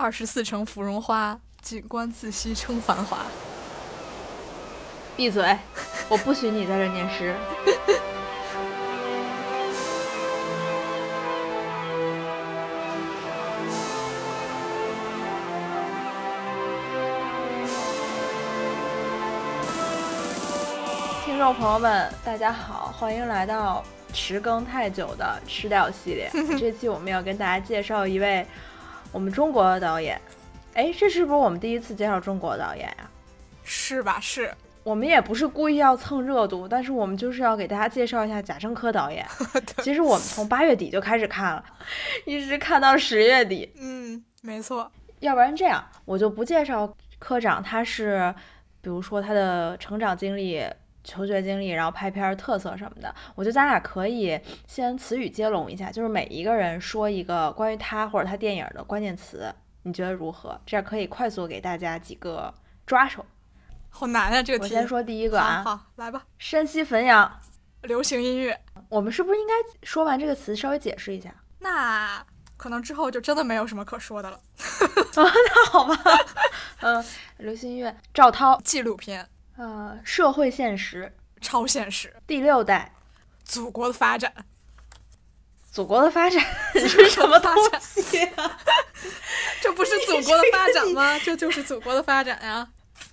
[0.00, 3.18] 二十四城芙蓉花，锦官自惜称繁华。
[5.14, 5.58] 闭嘴！
[6.08, 7.36] 我不许你在这念诗。
[21.26, 26.30] 听众朋友们，大家好，欢迎来到迟更太久的吃掉系列。
[26.58, 28.46] 这期我们要跟大家介绍一位
[29.12, 30.20] 我们中国的导演。
[30.74, 33.10] 哎，这是不是我们第一次介绍中国导演呀？
[33.64, 34.18] 是吧？
[34.20, 34.52] 是。
[34.82, 39.26] 我们也不是故意要蹭热度，但是我们就是要给大家介绍一下贾樟柯导演。
[39.82, 41.62] 其实我们从八月底就开始看了，
[42.24, 43.70] 一直看到十月底。
[43.78, 44.90] 嗯，没错。
[45.18, 48.34] 要不然这样，我就不介绍科长，他是
[48.80, 50.64] 比如说他的成长经历、
[51.02, 53.14] 求学经历，然后拍片特色什么的。
[53.34, 60.60] 我觉得咱俩可以先词语接龙一下，就是每一个人说一个关于他或者他电影的关键词，你觉得如何？
[60.66, 62.52] 这样可以快速给大家几个
[62.86, 63.24] 抓手。
[63.88, 64.74] 好难啊，这个题。
[64.74, 66.24] 我先说第一个啊，好，来吧。
[66.38, 67.40] 山西汾阳，
[67.82, 68.60] 流行音乐。
[68.88, 71.34] 我们是不是应该说完这个词稍微解释一下？
[71.58, 72.24] 那
[72.56, 74.36] 可能之后就真的没有什么可说的了。
[75.16, 75.96] 啊那好吧。
[76.82, 77.04] 嗯，
[77.38, 78.60] 流行音乐，赵涛。
[78.62, 79.28] 纪录片。
[79.60, 81.14] 呃，社会现实。
[81.42, 82.16] 超现实。
[82.26, 82.94] 第六代。
[83.44, 84.32] 祖国的发展。
[85.70, 88.58] 祖国的发展 是什么东西啊？
[89.60, 91.18] 这不是祖国的发展吗？
[91.18, 92.70] 这就是祖国的发展呀。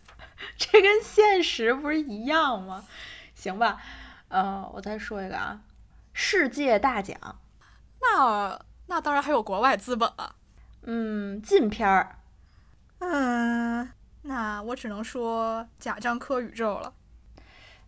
[0.57, 2.85] 这跟现实不是一样吗？
[3.35, 3.81] 行吧，
[4.29, 5.59] 呃，我再说一个啊，
[6.13, 7.17] 世界大奖，
[8.01, 10.35] 那那当然还有国外资本了。
[10.83, 12.19] 嗯，禁片儿，
[12.99, 13.91] 嗯，
[14.27, 16.93] 那我只能说贾樟柯宇宙了。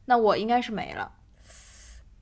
[0.05, 1.11] 那我应该是没了，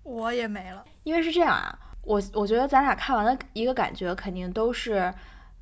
[0.03, 5.13] 我也没了，因为是这样啊，我我觉得咱俩看完的一个感觉肯定都是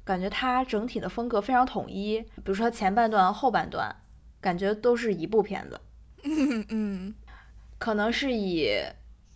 [0.03, 3.95] 感觉它整体的风格非常统一，比如说前半段、后半段。
[4.41, 5.81] 感觉都是一部片子，
[6.21, 7.15] 嗯嗯，
[7.79, 8.69] 可能是以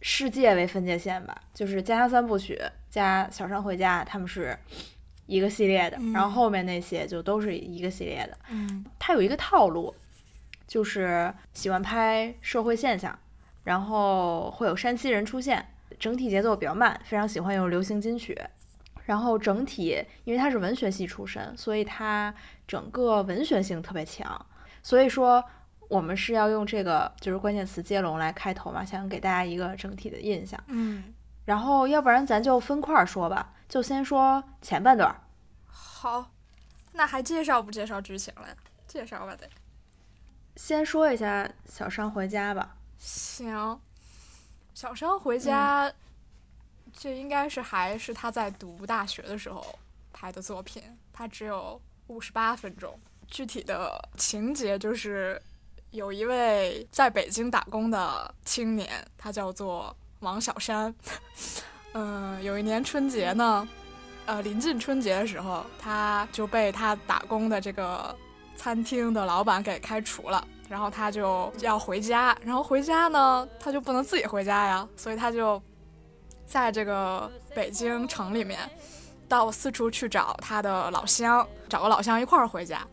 [0.02, 2.62] 世界为分界线吧，就是《家乡三部曲》
[2.92, 4.56] 加《小山回家》，他们是
[5.30, 8.38] 一个系列的，然后后面那些就都是一个系列的。
[8.50, 9.94] 嗯，它有一个套路，
[10.68, 13.18] 就是喜欢拍社会现象，
[13.64, 15.68] 然后会有山西人出现，
[16.00, 18.36] 整体节奏比较慢，非常喜欢用流行金曲，
[19.06, 22.34] 然后整体因为他是文学系出身，所以他
[22.68, 24.46] 整个文学性特别强。
[24.82, 25.44] 所以说，
[25.90, 30.60] 我们是要用这个就是关键词接龙来开头嘛，想给大家一个整体的印象。
[30.68, 31.04] 嗯，
[31.46, 35.16] 然后要不然咱就分块说吧，就先说前半段。
[35.68, 36.32] 好，
[36.92, 38.48] 那还介绍不介绍剧情了？
[38.88, 39.48] 介绍吧，得。
[40.56, 42.76] 先说一下《小山回家》吧。
[42.98, 43.56] 行，
[44.74, 45.88] 《小山回家》
[46.92, 49.78] 这应该是还是他在读大学的时候
[50.12, 53.00] 拍的作品，他只有五十八分钟。
[53.28, 55.40] 具体的情节就是，
[55.92, 60.94] 有一位在北京打工的青年，他叫做王小山。
[61.94, 63.68] 嗯，有一年春节呢，
[64.26, 68.16] 呃，临近春节的时候，他就被他打工的这个
[68.56, 75.62] 餐厅的老板给开除了，然后他就要回家，然后回家呢，他就不能自己回家呀，所以他就
[76.46, 78.60] 在这个北京城里面，
[79.28, 82.86] 到四处去找他的老乡，找个老乡一块儿回家。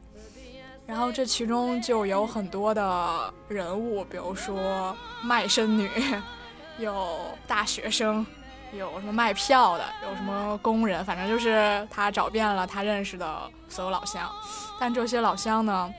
[0.87, 5.91] 然后这其中就有很多的人物，比如说卖身女，
[6.78, 8.25] 有大学生，
[8.77, 14.31] 有什么卖票的，有什么工人，反正就是他找遍了他认识的所有老乡。
[14.79, 15.93] 但这些老乡呢，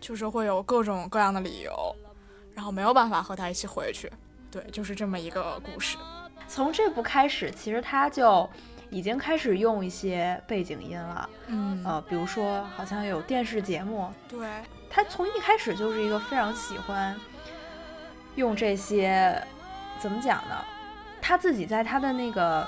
[0.00, 1.94] 就是会有各种各样的理由，
[2.54, 4.10] 然后没有办法和他一起回去。
[4.50, 5.96] 对，就是这么一个故事。
[6.46, 8.48] 从这部开始，其实他就。
[8.90, 14.48] 已经开始用一些背景音了，嗯，呃，比如说好像有电视节目，对，
[14.88, 17.14] 他从一开始就是一个非常喜欢
[18.36, 19.46] 用这些，
[20.00, 20.64] 怎么讲呢？
[21.28, 22.66] 他自己在他的那个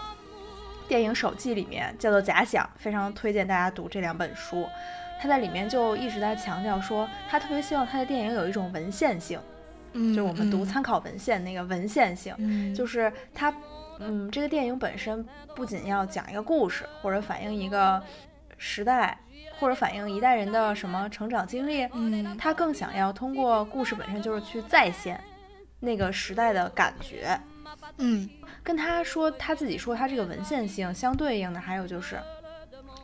[0.87, 4.69] 电影手记里面叫做《假想》，非常推荐大家读这两本书。
[5.19, 9.41] 他在里面就一直在强调说，他特别希望他的电影有一种文献性，
[9.95, 13.51] 嗯，就我们读参考文献那个文献性，就是他。
[14.03, 18.03] 嗯，这个电影本身不仅要讲一个故事，或者反映一个
[18.59, 19.19] 时代，
[19.59, 25.19] 或者反映一代人的什么成长经历，嗯，他更想要通过故事本身就是去再现
[25.81, 27.39] 那个时代的感觉。
[27.99, 28.29] 嗯，
[28.63, 32.21] 跟他说他自己说他这个文献性相对应的还有就是，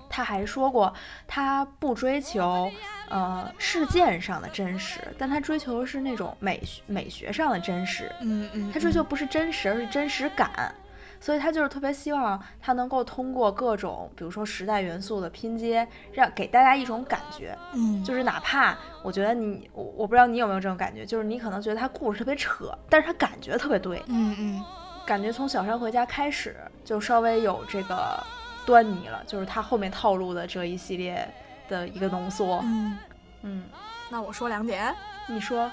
[0.09, 0.93] 他还说过
[1.27, 2.71] 他不追求
[3.11, 8.11] 呃事件上的真实，但他追求的是那种美美学上的真实。
[8.21, 10.75] 嗯嗯，他追求不是真实，而是真实感。
[11.19, 24.65] 所以他就是特别希望他能够通过各种，比如说时代元素的拼接，让给大家一种感觉，嗯，就是哪怕我觉得你，我我不知道你有没有这种感觉，就是你可能觉得他故事特别扯，但是他感觉特别对，嗯嗯，
[25.07, 28.23] 感觉从小山回家开始就稍微有这个
[28.67, 31.27] 端倪了，就是他后面套路的这一系列
[31.69, 32.99] 的一个浓缩，嗯，
[33.43, 33.65] 嗯，
[34.11, 34.93] 那我说两点，
[35.29, 35.71] 你说，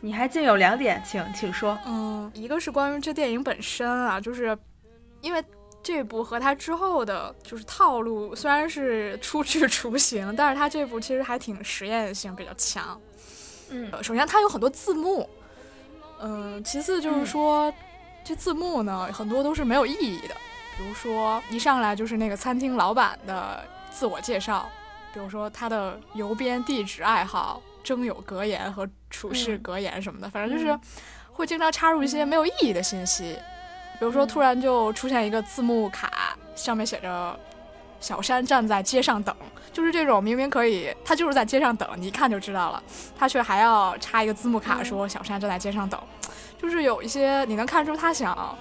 [0.00, 4.56] 你还竟有两点，请请说，嗯，一个是关于这电影本身啊，就是
[5.22, 5.42] 因为
[5.82, 13.00] 这部和它之后的就是套路虽然是初具 雏形，但是它这部其实还挺实验性比较强。
[13.70, 15.28] 嗯呃首先它有很多字幕，
[16.20, 17.72] 嗯、其次就是说、
[18.24, 20.34] 这字幕呢很多都是没有意义的，
[20.76, 24.66] 比如说一上来就是那个餐厅老板的自我介绍，
[25.12, 29.58] 比如说他的邮编地址、爱好、征友格言和处事嗯。
[29.58, 30.80] 格言什么的，反正就是嗯
[31.32, 33.36] 会经常插入一些没有意义的信息，
[33.98, 34.28] 比如说嗯。
[34.28, 37.38] 突然就出现一个字幕卡，上面写着
[38.00, 39.34] “小山站在街上等”，
[39.72, 42.82] 就是这种明明可以，他就是在街上等，你一看就知道了，
[43.18, 44.84] 他却还要插一个字幕卡嗯。
[44.84, 46.00] 说“小山站在街上等”，
[46.60, 48.56] 就是有一些你能看出他想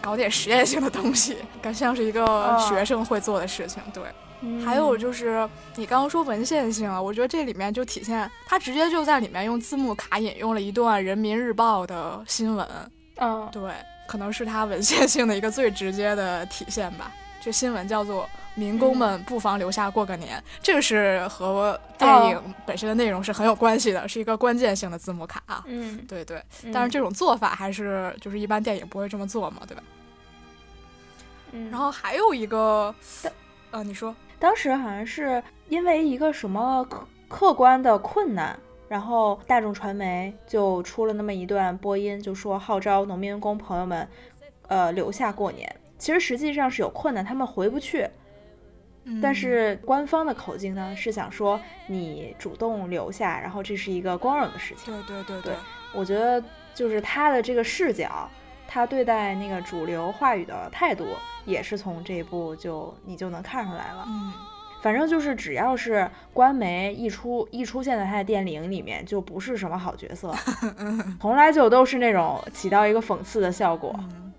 [0.00, 4.02] 搞点实验性的东西， 感像是一个哦学生会做的事情，对。
[4.42, 12.68] 嗯还有就是你刚刚说文献性啊，我觉得这里面就体现他直接就在里面用字幕卡引用了一段人民日报的新闻，
[13.16, 13.62] 嗯对，
[14.06, 17.10] 可能是他文献性的一个最直接的体现吧。
[17.46, 25.62] 这新闻叫做“民工们不妨留下过个年”，这个是和电影本身的内容是很有关系的，是一个关键性的字幕卡啊。
[25.68, 29.82] 嗯，对对，嗯但是这种做法还是就是一般电影不会这么做嘛，对吧？
[31.52, 33.32] 嗯然后还有一个但，
[33.70, 38.58] 呃，你说，当时好像是因为一个什么客客观的困难，
[38.88, 44.08] 然后大众传媒就出了那么一段播音，就说号召农民工朋友们，
[44.66, 45.76] 呃，留下过年。
[45.98, 48.08] 其实实际上是有困难，他们回不去。
[49.22, 54.92] 但嗯是官方的口径呢是想说你主动留下，然后这是一个光荣的事情。
[54.92, 55.54] 对对对对
[55.94, 56.42] 我觉得
[56.74, 58.28] 就是他的这个视角，
[58.66, 61.06] 他对待那个主流话语的态度，
[61.44, 64.04] 也是从这一部就你就能看出来了。
[64.08, 64.32] 嗯。
[64.82, 70.32] 反正就是只要是官媒一出一出现在他的电影里面，就不是什么好角色，
[71.20, 73.94] 从来就都是那种起到一个讽刺的效果。
[73.98, 74.32] 嗯，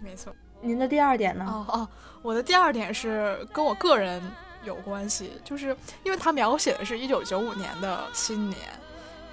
[0.00, 0.32] 没错。
[0.60, 1.44] 您的第二点呢？
[1.46, 1.88] 哦哦，
[2.22, 4.20] 我的第二点是跟我个人
[4.64, 8.60] 有关系，就是因为它描写的是一九九五年的新年，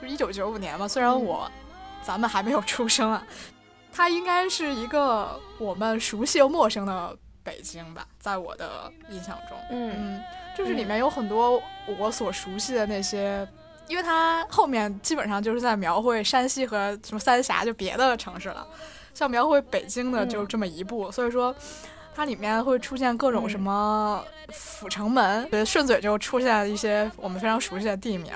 [0.01, 0.88] 就是一九九五年嘛。
[0.88, 1.51] 虽然嗯我、
[2.04, 3.25] 咱们还没有出生啊，
[3.92, 9.57] 它应该是一个我们熟悉又陌生的北京吧，在我的印象中。
[9.72, 10.24] 嗯嗯，
[10.56, 11.62] 就是里面有很多
[11.98, 13.48] 我所熟悉的那些，
[13.88, 18.66] 因为它后面基本上就是在描绘山西和什么三峡就别的城市了，
[19.16, 20.48] 像描绘北京的就嗯。
[20.48, 21.56] 这么一部，所以说
[22.14, 23.50] 它里面会出现各种嗯。
[23.50, 28.32] 什么阜成门，对，顺嘴就出现一些我们非常熟悉的地名，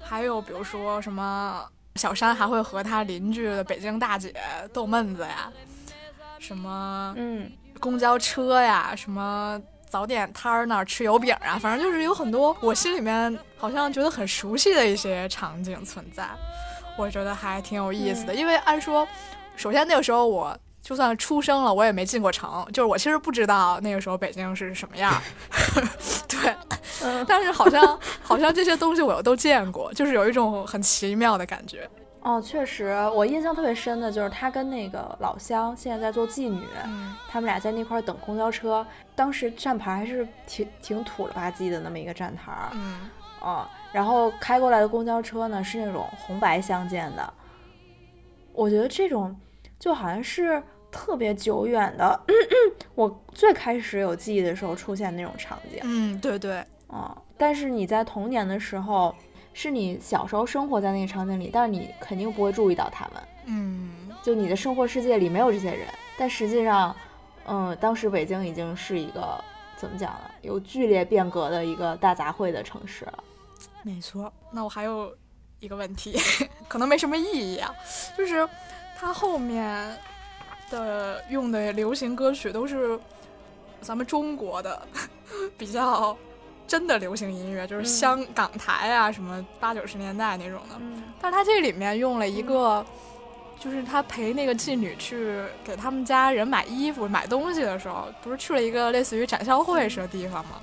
[0.00, 4.32] 还有比如说什么小山还会和他邻居的北京大姐
[4.72, 5.50] 逗闷子呀，
[6.38, 7.50] 什么嗯。
[7.80, 9.58] 公交车呀，什么
[9.88, 16.28] 早点摊儿那儿吃油饼啊，反正就是有很多我心里面好像觉得很熟悉的一些场景存在，
[16.98, 18.34] 我觉得还挺有意思的。
[18.34, 19.08] 因为按说，
[19.60, 25.20] 首先那个时候我就算出生了，我也没进过城，就是我其实不知道那个时候北京是什么样儿，
[26.26, 26.56] 对，
[27.04, 27.22] 嗯。
[27.28, 31.86] 但是好像 好像这些东西我又都见过，就是有一种很奇妙的感觉。
[32.22, 37.14] 哦，确实，我印象特别深的就是他跟那个老乡现在在做妓女，嗯。
[37.28, 43.10] 他们俩在那块儿等公交车，当时站牌还是挺挺土了吧唧的那么一个站台儿，嗯。
[43.42, 47.30] 哦，然后开过来的公交车呢是那种红白相间的，
[48.52, 49.34] 我觉得这种
[49.80, 52.20] 就好像是特别久远的，
[52.94, 59.12] 我最开始有记忆的时候出现那种场景，嗯，对对，啊，但是你在童年的时候，
[59.54, 63.90] 是你小时候生活在那个场景里，但是你肯定不会注意到他们，嗯。
[64.22, 66.94] 就你的生活世界里没有这些人，但实际上，
[67.46, 69.42] 嗯，当时北京已经是一个
[69.78, 73.24] 怎么讲呢，有剧烈变革的一个大杂烩的城市了。
[73.82, 75.10] 没错，那我还有
[75.58, 76.18] 一个问题，
[76.68, 77.74] 可能没什么意义啊，
[78.14, 78.46] 就是
[79.00, 79.96] 它后面
[80.70, 82.98] 的用的流行歌曲都是
[83.80, 84.80] 咱们中国的
[85.56, 86.14] 比较
[86.66, 90.76] 真的流行音乐，就是嗯香港台啊，什么八九十年代那种的。
[90.78, 92.84] 嗯但是它这里面用了一个，
[93.58, 100.60] 就是他陪那个妓女去给他们家人买衣服、买东西的时候，不是去了一个类似于展销会似的地方吗？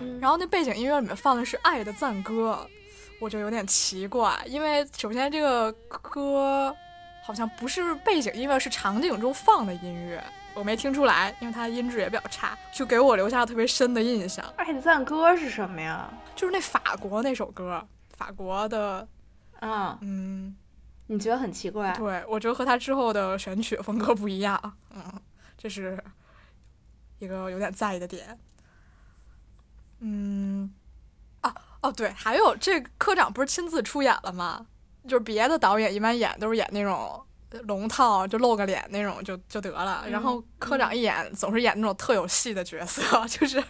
[0.00, 2.56] 嗯然后那背景音乐里面放的是《爱的赞歌》，
[3.18, 6.72] 我就有点奇怪，因为首先这个歌
[7.28, 10.24] 好像不是背景音乐，是场景中放的音乐。
[10.54, 14.42] 我没听出来，因为它音质也比较差，就给我留下了特别深的印象。
[14.56, 16.10] 爱赞歌是什么呀？
[16.34, 19.06] 就是那法国那首歌，法国的，
[19.60, 20.56] 啊，嗯，
[21.06, 21.92] 你觉得很奇怪？
[21.98, 24.58] 对我觉得和他之后的选曲风格不一样，
[24.88, 25.20] 嗯，
[25.58, 26.02] 这是
[27.18, 28.38] 一个有点在意的点。
[29.98, 30.72] 嗯，
[31.42, 34.66] 啊哦对，还有这科长不是亲自出演了吗？
[35.08, 37.20] 就是别的导演一般演都是演那种
[37.64, 43.62] 龙套，就露个脸那种就就得了，然后科长一演总是演那种特有戏的角色， 就是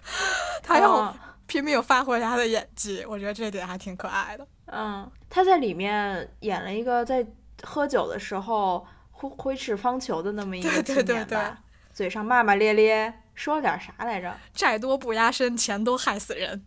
[0.63, 1.15] 他要嗯
[1.47, 4.47] 拼命发挥他的演技，我觉得这点还挺可爱的。
[4.67, 7.25] 嗯，他在里面演了一个在
[7.63, 11.59] 喝酒的时候挥挥斥方遒的那么一个对青对对对年吧，
[11.95, 14.37] 嘴上骂骂咧咧，说了点啥来着？
[14.53, 16.67] 债多不压身，钱多害死人。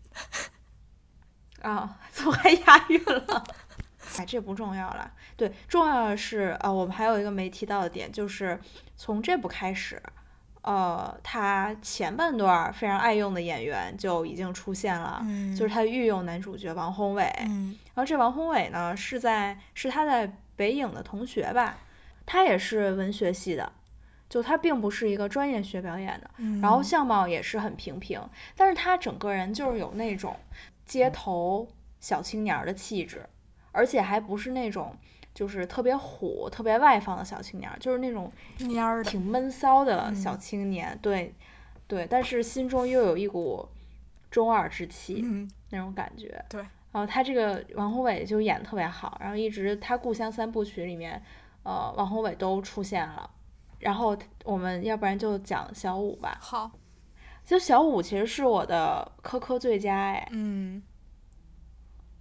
[1.62, 3.44] 啊 怎么还押韵了？
[4.18, 5.12] 哎，这不重要了。
[5.38, 8.60] 对，重要的是，呃，我们还有一个没提到的点，就是
[8.98, 10.02] 从这部开始，
[10.62, 17.32] 呃，他前半段儿非常爱用的演员就已经出现了，嗯就是他御用男主角王宏伟。
[17.46, 21.78] 嗯然后这王宏伟呢，是在是他在北影的同学吧，
[22.26, 23.74] 他也是文学系的，
[24.30, 30.38] 就他并不是一个专业学表演的，嗯，然后相貌也是很平平，但是他整个人就是有那种
[30.86, 31.68] 街头
[32.00, 33.26] 小青年儿的气质，
[33.72, 34.96] 而且还不是那种
[35.34, 41.34] 就是特别虎、特别外放的小青年，就是那种蔫儿的，挺闷骚的小嗯青年，对
[41.88, 43.68] 对，但是心中又有一股
[44.30, 45.22] 中二之气。
[45.24, 46.44] 嗯那种感觉。
[46.50, 46.62] 对。
[46.92, 51.24] 然后他这个王宏伟就演的特别好，然后一直他《故乡三部曲》里面，
[51.64, 53.30] 呃，王宏伟都出现了。
[53.80, 56.38] 然后我们要不然就讲小五吧。
[56.42, 56.72] 好，
[57.46, 60.84] 就小五其实是我的科科最佳哎，嗯，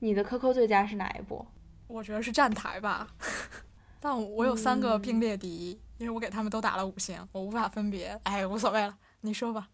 [0.01, 1.47] 你的 QQ 最佳是哪一部？
[1.87, 3.07] 我觉得是站台吧，
[4.01, 8.19] 但我有三个嗯并列第一，因为我给他们都打了五星，我无法分别。
[8.25, 9.69] 哎，无所谓了，你说吧。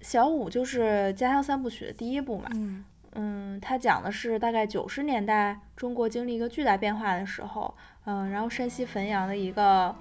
[0.00, 2.48] 小五就是《家乡三部曲》的第一部嘛。
[2.52, 9.94] 嗯嗯，它讲的是大概九十年代中国经历一个巨大变化的时候，嗯，然后山西汾阳的一个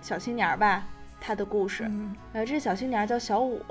[0.00, 0.86] 小青年儿吧，
[1.20, 1.84] 他的故事。
[1.84, 3.62] 嗯呃，这小青年叫小五，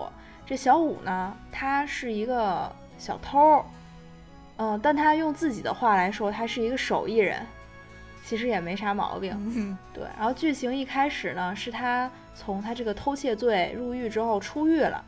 [0.45, 3.65] 这小五呢，他是一个小偷儿，
[4.58, 7.46] 嗯、但他用自己的话来说，他是一个手艺人，
[8.24, 9.32] 其实也没啥毛病。
[9.56, 15.04] 嗯对，然后剧情一开始呢，是他从他这个偷窃罪入狱之后出狱了，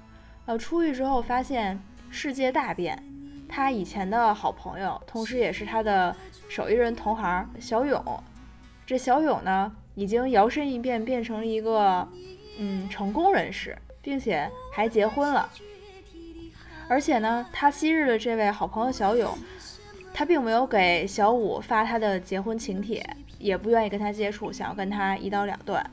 [0.46, 3.04] 呃，出狱之后发现世界大变，
[3.48, 6.16] 他以前的好朋友，同时也是他的
[6.50, 8.24] 手艺人同行小勇，
[8.86, 12.08] 这小勇呢，已经摇身一变变成了一个
[12.60, 15.50] 嗯成功人士，并且还结婚了。
[16.88, 19.38] 而且呢，他昔日的这位好朋友小勇，
[20.14, 23.06] 他并没有给小五发他的结婚请帖，
[23.40, 25.90] 也不愿意跟他接触，想要跟他一刀两断。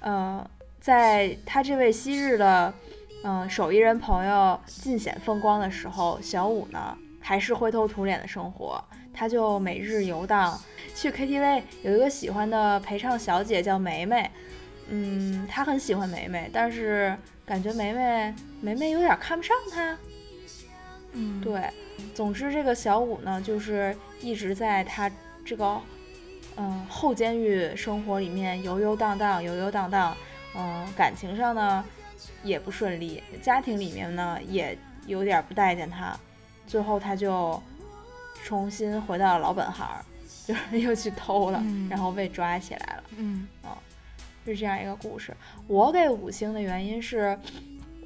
[0.00, 0.48] 呃，
[0.80, 2.72] 在他这位昔日的
[3.24, 10.56] 嗯、手艺人朋友尽显风光的时候，小五呢还是灰头土脸的生活，他就每日游荡，
[10.94, 14.30] 去 KTV 有一个喜欢的陪唱小姐叫梅梅，
[14.88, 19.98] 嗯，他很喜欢梅梅，但是感觉梅梅梅梅有点看不上他，
[21.18, 21.70] 嗯，对，
[22.14, 25.10] 总之这个小五呢，就是一直在他
[25.44, 25.80] 这个
[26.56, 30.14] 嗯后监狱生活里面游游荡荡，游游荡荡，
[30.54, 31.82] 嗯，感情上呢
[32.42, 36.14] 也不顺利，家庭里面呢也有点不待见他，
[36.66, 37.62] 最后他就
[38.44, 39.88] 重新回到了老本行，
[40.46, 43.04] 就是又去偷了，嗯然后被抓起来了。
[43.16, 43.48] 嗯
[44.44, 45.36] 是这样一个故事。
[45.66, 47.36] 我给五星的原因是，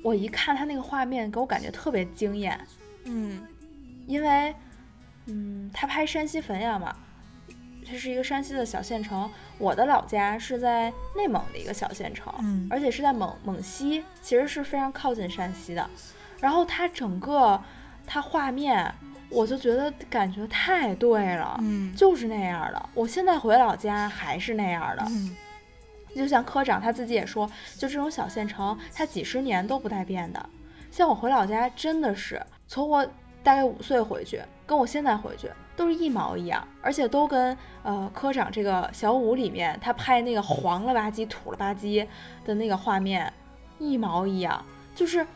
[0.02, 2.58] 我一看他那个画面，给我感觉特别惊艳，
[3.10, 3.40] 嗯
[4.06, 4.54] 因为，
[5.26, 6.96] 嗯，他拍山西汾阳嘛，
[7.84, 9.30] 这是一个山西的小县城。
[9.58, 15.88] 我的老家是在内蒙的一个小县城，嗯而且是在蒙蒙西，其实是非常靠近山西的。
[16.40, 17.60] 然后他整个
[18.06, 18.92] 他画面，
[19.28, 22.88] 我就觉得感觉太对了，嗯就是那样的。
[22.94, 25.36] 我现在回老家还是那样的，嗯
[26.16, 30.48] 就像科长他自己也说，就这种小县城，它几十年都不带变的。
[30.90, 33.04] 像我回老家，真的是从我
[33.42, 42.06] 大概五岁回去，跟我现在回去都是一毛一样，而且都跟呃科长这个小五里面他拍那个黄了吧唧、土了吧唧
[42.44, 43.32] 的那个画面
[43.80, 45.26] 一毛一样，就是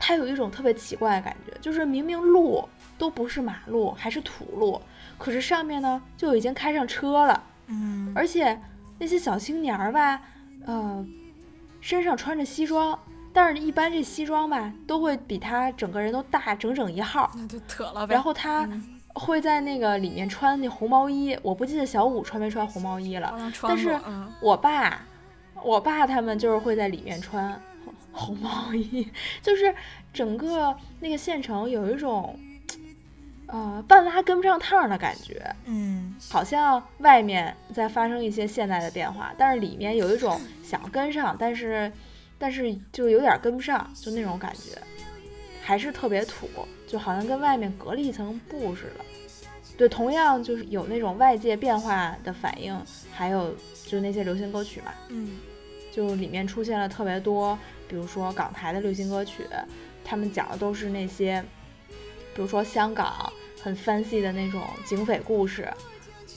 [0.00, 4.82] 他有一种特别奇怪的感觉，就是明明路都不是马路，还是土路，
[5.16, 7.44] 可是上面呢就已经开上车了。
[7.68, 8.60] 嗯，而且
[8.98, 10.22] 那些小青年儿吧，
[10.66, 11.06] 呃，
[11.80, 12.98] 身上穿着西装，
[13.32, 17.30] 但是一般这西装吧都会比他整个人都大整整一号。
[17.36, 18.14] 那就妥了呗。
[18.14, 23.98] 然后他嗯会在那个里面穿那红毛衣，我不记得小五穿没穿红毛衣了但是
[24.40, 25.02] 我爸，
[25.62, 27.60] 我爸他们就是会在里面穿
[28.12, 29.08] 红毛衣，
[29.42, 29.74] 就是
[30.12, 32.38] 整个那个县城有一种，
[33.46, 35.54] 呃，半拉跟不上趟的感觉。
[35.64, 41.92] 嗯，好像外面在发生一些现代的变化，但是里面有一种想跟上，但是
[42.40, 44.76] 但是就有点跟不上，就那种感觉，
[45.62, 46.48] 还是特别土，
[46.88, 49.04] 就好像跟外面隔了一层布似的。
[49.76, 52.74] 对，同样就是有那种外界变化的反应，
[53.12, 53.54] 还有
[53.84, 55.38] 就是那些流行歌曲嘛，嗯，
[55.92, 59.46] 就里面出现了特别多，比如说港台的流行歌曲，
[60.02, 61.44] 他们讲的都是那些，
[62.34, 63.30] 比如说香港
[63.62, 65.70] 很 fancy 的那种警匪故事，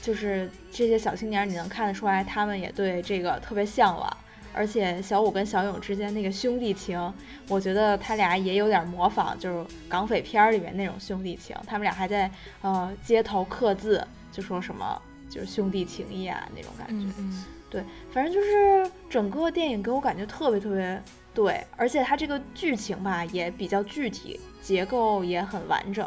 [0.01, 4.17] 就是这些小青年，你能看得出来，他们也对这个特别向往。
[4.53, 7.13] 而且小五跟小勇之间那个兄弟情，
[7.49, 11.55] 我觉得他俩也有点模仿，就是港匪片里面那种兄弟情。
[11.65, 12.29] 他们俩还在
[12.61, 16.93] 呃街头刻字，就说什么就是兄弟情谊啊那种感觉。
[16.93, 21.01] 嗯嗯，对，反正就是整个电影给我感觉特别特别
[21.33, 26.05] 对，而且它这个剧情吧也比较具体，结构也很完整。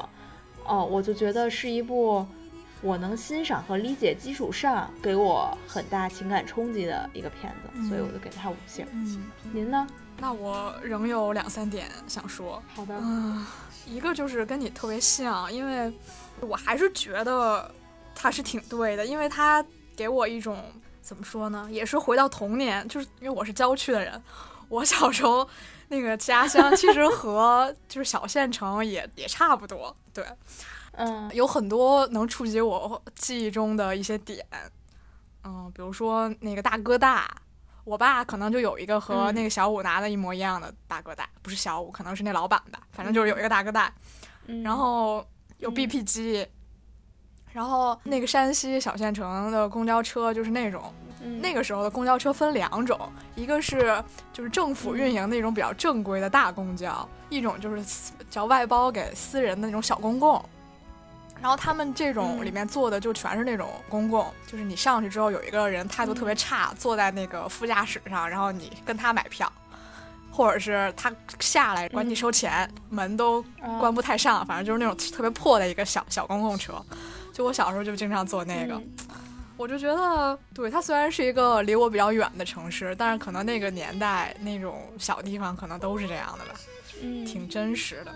[0.65, 2.27] 哦，我就觉得是一部。
[2.83, 8.87] 我能欣赏和理解基础上，给我很大情感冲击的一个片子，所以我就给他五星。
[8.93, 9.87] 嗯，您呢？
[10.19, 12.63] 那我仍有两三点想说。
[12.75, 12.95] 好的。
[13.01, 13.45] 嗯，
[13.87, 15.93] 一个就是跟你特别像，因为
[16.41, 17.71] 我还是觉得
[18.15, 19.65] 他是挺对的，因为他
[19.97, 20.63] 给我一种
[21.03, 24.23] 怎么说呢，也是回到童年，就是因为我是郊区的人，
[24.69, 25.47] 我小时候
[25.89, 30.25] 那个家乡其实和就是小县城也也差不多，对。
[30.97, 34.45] 嗯，有很多能触及我记忆中的一些点，
[35.45, 37.31] 嗯，比如说那个大哥大，
[37.85, 43.93] 我爸可能就有一个和那个小五拿的一模一样的大哥大，不是小五，可能是那老板吧，反正就是有一个大哥大，
[44.65, 45.23] 然后
[45.59, 46.47] 有 BP 机，
[47.53, 50.93] 然后那个山西小县城的公交车就是那种，
[51.43, 52.99] 那个时候的公交车分两种，
[53.35, 57.85] 一个是就是政府运营那种比较正规的大公交，一种就是
[58.31, 60.43] 叫外包给私人的那种小公共。
[61.41, 69.51] 然后他们这种里面坐的就全是那种公共，就是你上去之后有一个人态度特别差，坐在那个副驾驶上，然后你跟他买票，
[70.31, 73.45] 或者是他下来管你收钱，门都
[73.79, 76.75] 关不太上，反正就是那种特别破的一个小小公共车。
[77.33, 78.81] 就我小时候就经常坐那个，
[79.59, 86.59] 我就觉得，对它虽然是一个离我比较远的城市，但是可能那个年代那种小地方可能都是这样的吧，
[87.27, 88.15] 挺真实的。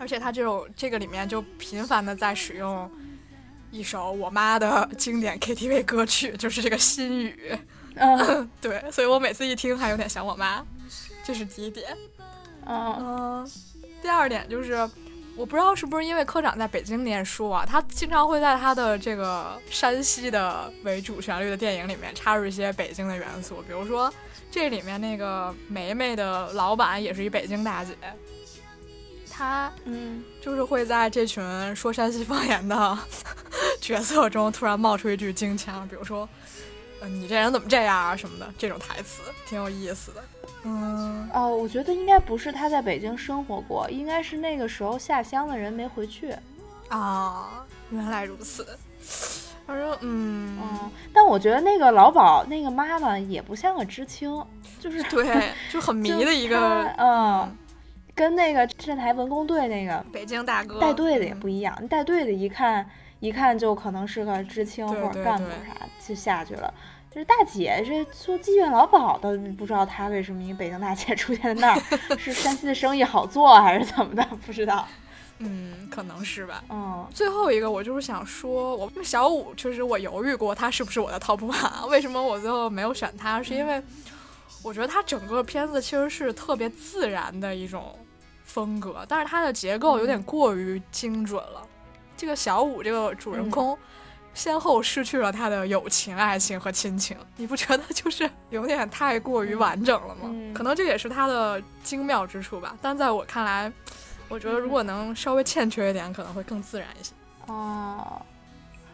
[0.00, 2.90] 而且他这种这个里面就频繁的在使用
[3.70, 7.58] 一首我妈的经典 KTV 歌曲，就是这个心语。
[7.96, 10.64] 嗯， 对，所以我每次一听还有点想我妈，
[11.22, 11.94] 这是第一点。
[12.66, 13.46] 嗯，
[14.00, 14.72] 第二点就是，
[15.36, 24.10] 我不知道是不是因为科长在北京念书啊，他经常会在他的这个山西的为主旋律的电影里面插入一些北京的元素，比如说
[24.50, 27.94] 这里面那个梅梅的老板也是一北京大姐。
[29.40, 31.42] 他嗯，就是会在这群
[31.74, 32.98] 说山西方言的
[33.80, 36.28] 角色中突然冒出一句京腔，比如说，
[37.00, 40.22] 嗯，你这人怎么这样啊什么的，这种台词挺有意思的。
[40.64, 46.36] 嗯，哦，我觉得应该不是他在北京生活过，应该是那个时候下乡的人没回去。
[46.90, 48.66] 啊，原来如此。
[49.66, 54.44] 他说，嗯，嗯，但我觉得那个老鸨那个妈妈也不像个知青，
[54.78, 56.58] 就是对，就很迷的一个，
[57.00, 57.56] 嗯。
[58.14, 62.88] 跟那个镇台文工队那个北京大哥带队的也不一样，带队的一看
[63.20, 66.72] 一看就可能是个知青或者干部啥，就下去了。
[67.12, 74.24] 就是大姐这做妓院老鸨的，不知道她为什么一个北京大姐 出现在那儿，是山西的生意好做还是怎么的？
[74.46, 74.86] 不知道。
[75.42, 76.62] 嗯，可能是吧。
[76.68, 83.42] 嗯，最后一个我就是想说，我小五确实我犹豫过他是不是我的 top one，为什么我最后没有选他？
[83.42, 83.82] 是因为
[84.62, 87.98] 我觉得它整个片子其实是特别自然的一种。
[88.42, 91.62] 风格，但是它的结构有点过于精准了。
[92.16, 93.78] 这个小五这个主人公，
[94.34, 100.34] 先后失去了他的友情、爱情和亲情，你不觉得就是有点太过于完整了吗？
[100.52, 102.76] 可能这也是他的精妙之处吧。
[102.82, 103.72] 但在我看来，
[104.28, 107.12] 我觉得如果能稍微欠缺一点，可能会更自然一些。
[107.46, 108.20] 哦，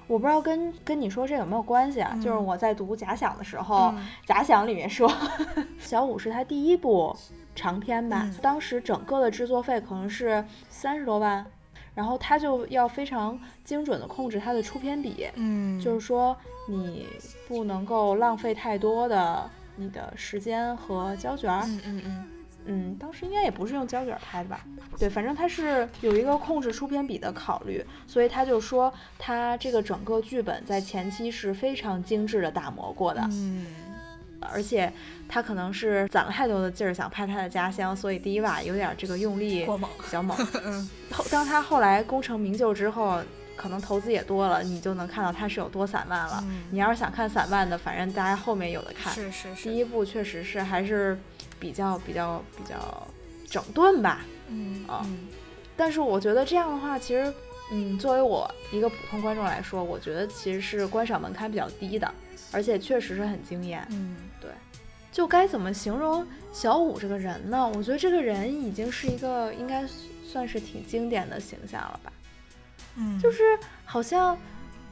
[0.06, 2.16] 我不知道跟跟你说这有没有关系啊？
[2.22, 3.92] 就是我在读假想的时候，
[4.26, 5.10] 假想里面说
[5.78, 7.16] 小五是他第一部。
[7.58, 11.42] 长篇吧，当时整个的制作费可能是三十多万，
[11.94, 16.36] 然后他就要非常精准的控制他的出片比，嗯，就是说
[16.68, 17.06] 你
[17.48, 22.24] 不能够浪费太多的你的时间和胶卷，嗯嗯嗯，
[22.66, 24.61] 嗯，当时应该也不是用胶卷拍的吧？
[24.98, 33.66] 对，反正他是有一个控制出片比的考虑，所以他就说他这个整个剧本在前期是非常精致的打磨过的，嗯。
[34.48, 34.92] 而且
[35.29, 40.37] 他可能是攒了太多的劲儿想拍他的家乡，所以第一把有点这个用力过猛，比较猛。
[41.11, 43.20] 后当他后来功成名就之后，
[43.57, 46.44] 可能投资也多了，你就能看到他是有多散漫了。
[46.70, 49.12] 你要是想看散漫的，反正大家后面有的看。
[49.12, 49.64] 是是是。
[49.64, 51.18] 第一部确实是还是
[51.58, 53.06] 比较比较比较
[53.48, 54.24] 整顿吧。
[54.48, 55.06] 嗯啊，
[55.76, 57.32] 但是我觉得这样的话，其实。
[57.72, 62.08] 嗯，作为我一个普通观众来说，我觉得其实是观赏门槛比较低的，
[62.52, 63.84] 而且确实是很惊艳。
[63.90, 64.48] 嗯，对。
[65.10, 67.68] 就该怎么形容小五这个人呢？
[67.74, 69.84] 我觉得这个人已经是一个应该
[70.24, 72.12] 算是挺经典的形象了吧。
[72.94, 74.38] 嗯，就是好像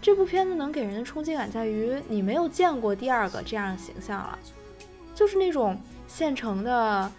[0.03, 4.37] 这部片子能给人的冲击感在于你没有见过第二个这样的形象了，
[5.15, 5.81] 就是那种
[6.15, 7.11] 现成的。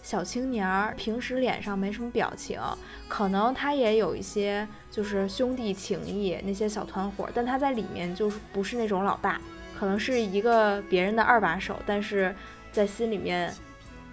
[0.00, 2.60] 小青年儿平时脸上没什么表情，
[3.08, 9.40] 可能他也有一些就是兄弟情谊那些小团伙，但他在里面就是不是那种老大，
[9.80, 12.36] 可能是一个别人的二把手，但是
[12.70, 13.50] 在心里面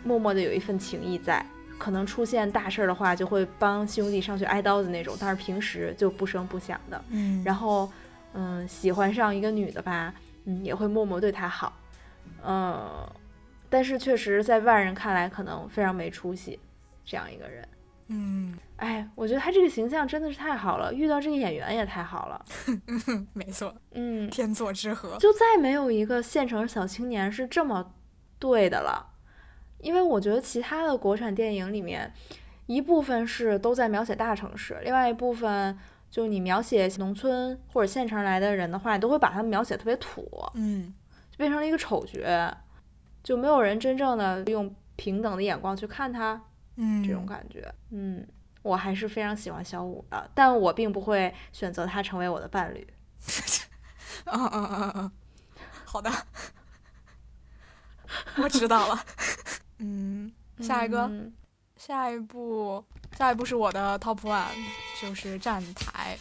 [0.01, 1.45] 默默的有一份情谊在，
[1.77, 7.04] 可能出现大事儿的话就会帮兄弟上去挨刀子那种，但是平时就不声不响的。
[7.10, 7.91] 嗯，然后
[8.34, 10.13] 嗯喜欢上一个女的吧，
[10.45, 11.73] 嗯也会默默对她好，
[12.45, 13.06] 嗯。
[13.72, 16.60] 但是确实，在外人看来可能非常没出息，
[17.06, 17.68] 这样一个人。
[18.10, 22.46] 嗯，哎，我觉得他这个形象真的是太好了，遇到这个演员也太好了。
[23.32, 25.18] 没错，嗯，天作之合。
[25.20, 27.94] 就再没有一个县城小青年是这么
[28.38, 29.14] 对的了，
[29.78, 32.14] 因为我觉得其他的国产电影里面，
[32.66, 35.80] 一部分是都在描写大城市，另外一部分
[36.10, 40.94] 就你描写农村或者县城来的人的话，你都会把他们描写特别土，嗯，
[41.32, 42.20] 就变成了一个丑角。
[43.24, 46.42] 就没有人真正的用平等的眼光去看他，
[46.76, 48.28] 嗯，这种感觉，嗯，
[48.62, 52.88] 我还是非常喜欢小五的，但我并不会选择他成为我的伴侣。
[54.26, 55.12] 嗯嗯嗯嗯，
[55.86, 56.12] 好的，
[58.38, 59.06] 我知道了。
[59.80, 61.10] 嗯，下一个，
[61.76, 62.84] 下一步，
[63.18, 64.46] 下一步是我的 top one，
[65.02, 66.18] 就是站台。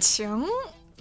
[0.00, 0.44] 情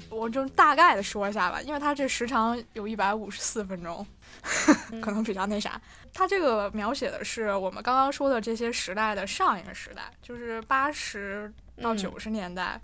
[0.09, 4.05] 我就大概的说一下吧，因为它这时长有一百五十四分钟，
[5.01, 5.79] 可能比较那啥。
[6.13, 12.81] 它这个描写的是我们刚刚说的这些时代的上一个时代，就是八十到九十年代，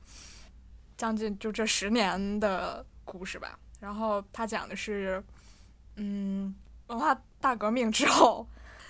[0.96, 3.58] 将近就这十年的故事吧。
[3.80, 5.24] 然后它讲的是，
[5.96, 6.56] 嗯，
[6.88, 8.48] 文化大革命之后。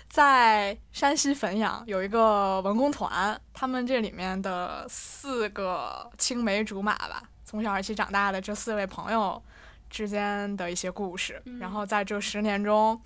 [0.08, 9.42] 在山西汾阳有一个文工团，他们这里面的四个青梅竹马吧，从小一起长大的这四位朋友
[9.90, 12.98] 之间的一些故事，然后在这十年中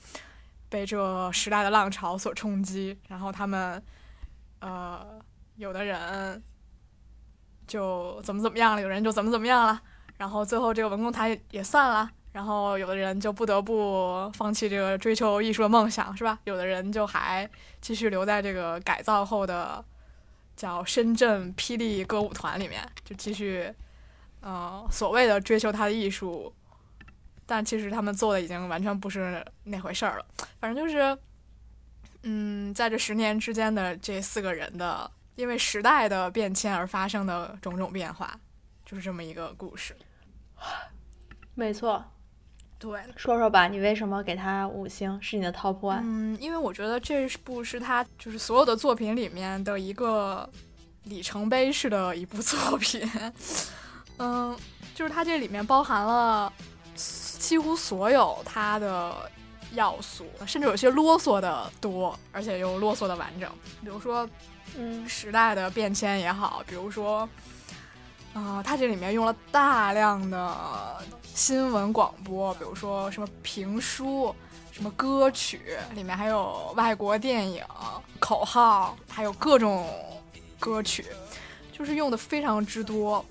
[0.69, 3.83] 被这时代的浪潮所冲击，然后他们
[4.61, 5.05] 呃
[5.57, 6.43] 有的人
[7.67, 9.83] 就怎么怎么样了，有人就怎么怎么样了，
[10.17, 12.11] 然后最后这个文工团也散了。
[12.33, 16.39] 然后有的人就不得不放弃这个追求艺术的梦想，是吧？
[16.45, 17.49] 有的人就还
[17.81, 19.85] 继续留在这个改造后的
[20.57, 23.73] 叫深圳霹雳歌舞团里面，就继续，
[24.41, 26.55] 呃，所谓的追求他的艺术，
[27.47, 30.27] 但其实他们做的已经完全不是那回事儿了。
[30.61, 31.19] 反正就是，
[32.23, 38.39] 嗯，在这十年之间的这四个人的因为时代的变迁而发生的种种变化，
[38.85, 39.97] 就是这么一个故事。
[41.55, 42.05] 没错。
[42.81, 45.17] 对，说说吧，你为什么给他五星？
[45.21, 46.01] 是你的 top one？
[46.03, 50.49] 嗯，因为我觉得这部是他就是所有的作品里面的一个
[51.05, 53.07] 里程碑式的一部作品。
[54.17, 54.57] 嗯，
[54.95, 56.51] 就是它这里面包含了
[56.95, 59.31] 几乎所有它的
[59.75, 63.51] 要素，甚至有些啰嗦的多，而且又啰嗦的完整。
[63.83, 64.29] 比如说，
[64.77, 67.29] 嗯，时代的变迁也好，比如说，
[68.35, 70.57] 啊，它这里面用了大量的。
[71.33, 74.35] 新闻广播，比如说什么评书、
[74.73, 77.65] 什么歌曲，里面还有外国电影
[78.19, 79.89] 口号，还有各种
[80.59, 81.07] 歌曲，
[81.73, 83.25] 就是用的非常之多。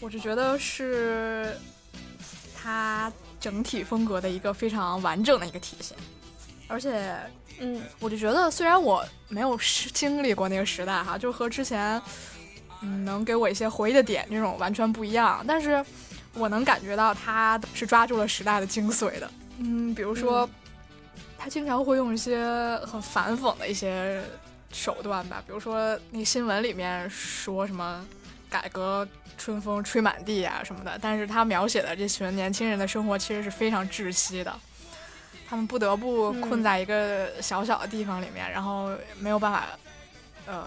[0.00, 1.56] 我就觉得是
[2.56, 5.96] 它整体风格的一个非常完整的一个体现。
[6.66, 7.14] 而且，
[7.60, 9.56] 嗯，我就觉得虽然我没有
[9.92, 12.02] 经历过那个时代哈，就和之前
[12.82, 15.84] 嗯能给我一些回忆的点这种完全不一样，但是。
[16.34, 20.48] 我能感觉到他是抓住了时代的精髓的，嗯，比如说，
[21.36, 22.42] 他经常会用一些
[22.86, 24.22] 很反讽的一些
[24.72, 28.02] 手段吧，比如说那新闻里面说什么
[28.48, 34.58] 改革春风吹满地啊什么的，但是他描写的这群年轻人的生活其实是非常窒息的，
[35.46, 39.66] 他们不得不困在一个小小的地方里面，然后没有办法，
[40.46, 40.64] 呃，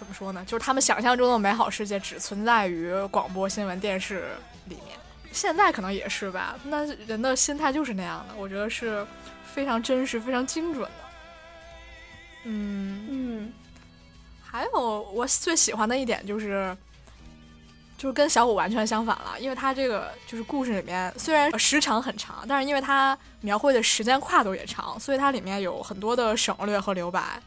[0.00, 0.42] 怎么说呢？
[0.46, 4.30] 就是他们想象中的美好世界只存在于广播、新闻、电视
[4.64, 4.98] 里面。
[5.30, 6.58] 现在可能也是吧。
[6.64, 9.06] 那人的心态就是那样的，我觉得是
[9.44, 11.04] 非常真实、非常精准的。
[12.44, 13.52] 嗯嗯，
[14.42, 16.74] 还有我最喜欢的一点就是，
[17.98, 19.38] 就是跟小五完全相反了。
[19.38, 27.38] 因为它这个就是故事里面虽然时长很长，但是因为它描绘的时间跨度也长，所以它里面有很多的省略和留白。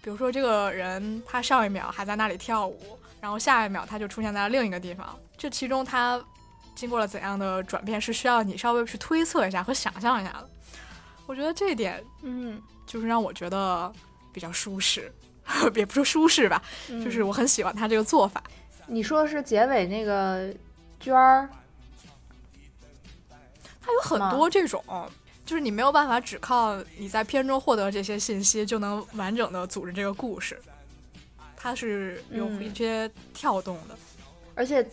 [0.00, 5.18] 比如说，这个人他上一秒还在那里跳舞，然后下一秒他就出现在了另一个地方。
[5.36, 6.20] 这其中他
[6.74, 10.48] 经过了怎样的转变，是需要你稍微去推测一下和想象一下的。
[11.26, 13.92] 我觉得这一点，嗯，就是让我觉得
[14.32, 15.12] 比较舒适，
[15.74, 18.42] 也不说舒适吧，就是我很喜欢他这个做法。
[18.86, 20.54] 你说的是结尾那个
[20.98, 21.50] 娟儿，
[23.82, 24.82] 他有很多这种。
[25.48, 30.60] 就是你没有办法只靠你在片中获得这些信息就能完整的组织这个故事，
[31.56, 33.96] 它是有一些跳动的，
[34.54, 34.86] 而且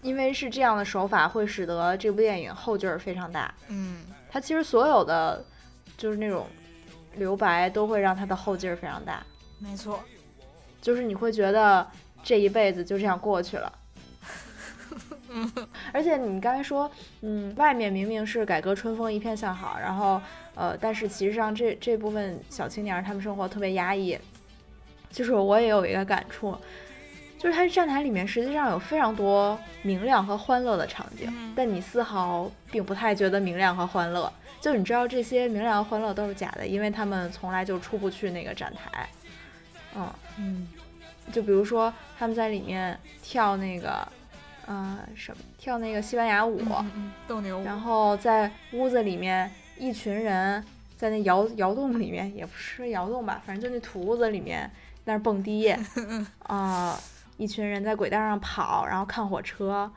[0.00, 3.54] 因为是这样的手法，会使得这部电影后劲儿非常大。
[3.68, 5.44] 嗯，它其实所有的
[5.98, 6.46] 就是那种
[7.16, 9.22] 留白都会让它的后劲儿非常大。
[9.58, 10.02] 没错，
[10.80, 11.86] 就是你会觉得
[12.22, 13.70] 这一辈子就这样过去了。
[15.30, 15.52] 嗯，
[15.92, 20.20] 而且你刚才说，嗯，外面明明是改革春风一片向好，然后，
[20.54, 24.18] 呃，但是其实上这这部分小青年他们生活特别压抑，
[25.10, 26.56] 就是我也有一个感触，
[27.38, 39.08] 就是它站台里面实际上有非常多明亮和欢乐的场景，但你丝毫并不太觉得明亮和欢乐，就你知道这些明亮和欢乐都是假的，因为他们从来就出不去那个站台，
[39.94, 40.68] 嗯嗯，
[41.32, 44.08] 就比如说他们在里面跳那个。
[44.68, 46.60] 啊，什么跳那个西班牙舞，
[47.26, 50.62] 斗牛舞，然后在屋子里面，一群人
[50.94, 54.70] 在那窑窑洞里面，也不是窑洞吧，反正就那土屋子里面
[55.06, 55.74] 那儿蹦迪，
[56.42, 57.00] 啊，
[57.38, 59.90] 一群人在轨道上跑，然后看火车，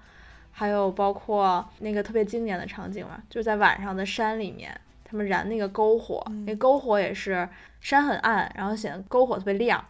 [0.54, 7.50] 还有包括那个特别经典的场景嘛，就在晚上的山里面，他们燃那个篝火，那篝火也是
[7.82, 9.84] 山很暗，然后显得篝火特别亮，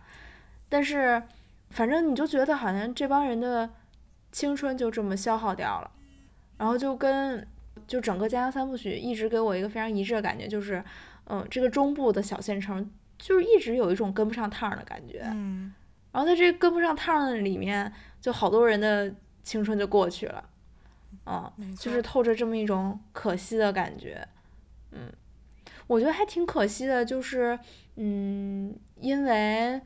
[0.70, 1.22] 但是
[1.70, 3.70] 反正你就觉得好像这帮人的。
[4.32, 5.91] 青春就这么消耗掉了，
[6.58, 7.46] 然后就跟
[7.88, 10.84] 就整个家乡三部曲一直给我一个非常一致的感觉，就是，
[11.26, 15.74] 嗯，这个中部的小县城就是一直有一种跟不上趟的感觉，嗯，
[16.12, 17.91] 然后在这跟不上趟的里面，
[18.22, 19.13] 就好多人的
[19.44, 20.44] 青春就过去了，
[21.26, 24.28] 嗯，就是透着这么一种可惜的感觉，
[24.91, 25.12] 嗯，
[25.88, 27.60] 我觉得还挺可惜的，就是，
[27.96, 29.82] 嗯，因为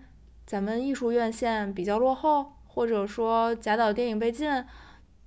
[0.45, 2.51] 咱们艺术院线比较落后。
[2.75, 4.65] 或者说贾导电影被禁，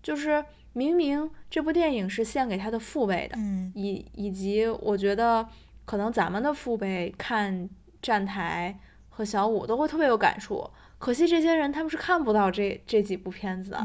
[0.02, 3.38] 就是明明这部电影是献给他的父辈的，
[3.74, 5.48] 以以及我觉得
[5.86, 7.70] 可能咱们的父辈看
[8.02, 13.82] 站台和小五都会特别有感触，可惜这些人他们是看不到这这几部片子的，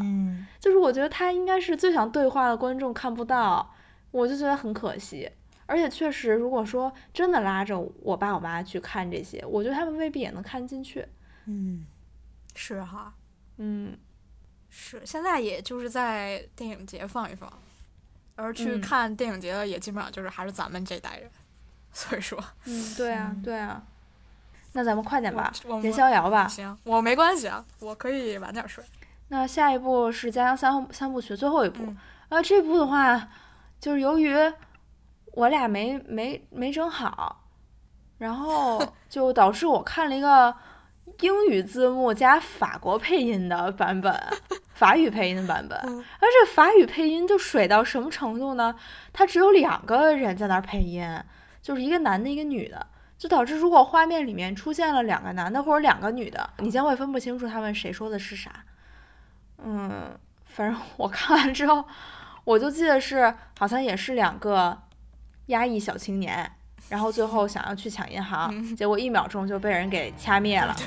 [0.60, 3.73] 就是我觉得他应该是最想对话的观众看不到，
[4.12, 5.32] 我就觉得很可惜，
[5.65, 11.08] 而且确实如果说真的拉着我爸我妈去看这些，我觉得他们未必也能看进去，
[11.45, 11.86] 嗯，
[12.54, 13.15] 是哈。
[13.65, 13.97] 嗯，
[14.69, 17.49] 是现在也就是在电影节放一放，
[18.36, 21.32] 而去看电影节的也基本上就是还是咱们这代人，
[21.93, 23.82] 所以说，嗯，对啊，对啊，
[24.73, 25.49] 那咱们快点吧，
[25.82, 26.45] 别逍遥吧。
[26.45, 28.84] 行，我没关系啊，我可以晚点睡。
[29.30, 31.95] 那下一部是《家乡三三部曲》最后一部，
[32.28, 33.30] 啊，这部的话，
[33.80, 34.36] 就是由于
[35.28, 37.45] 我俩没没没整好，
[38.17, 40.54] 然后 就导致我看了一个。
[41.19, 44.13] 英语字幕加法国配音的版本，
[44.73, 48.75] 法语配音的版本，而这法语配音就水到什么程度呢？
[49.13, 51.05] 它只有两个人在那儿配音，
[51.61, 52.87] 就是一个男的，一个女的，
[53.17, 58.65] 就导致如果画面里面出现了两个男的或者两个女的，你将会分不清楚他们谁说的是啥。
[59.63, 61.85] 嗯，反正我看完之后，
[62.43, 64.81] 我就记得是好像也是两个
[65.47, 66.53] 压抑小青年。
[66.89, 70.76] 然后最后想要去抢银行，结果一秒钟就被人给掐灭了。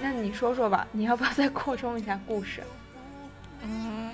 [0.00, 2.62] 那你说说吧，你要不要再扩充一下故事？
[3.62, 4.10] 嗯，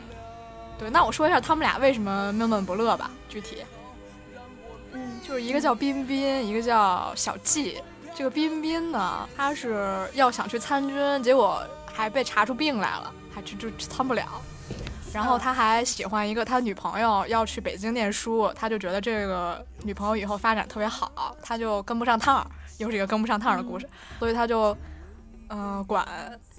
[0.78, 3.10] 对，那我说一下他们俩为什么闷闷不乐吧。
[3.28, 3.58] 具体，
[4.92, 7.82] 嗯，就是一个叫彬彬，一个叫小季。
[8.14, 14.24] 这个彬彬呢，他是要想去参军，结果还被查出病来了，还就就参不了。
[15.12, 22.46] 然后他还喜欢一个他女朋友要去北京念书，他就觉得这个女朋友以后发展特别好，他就跟不上趟儿，
[22.78, 24.76] 又是一个跟不上趟儿的故事，所以他就
[25.48, 26.06] 嗯管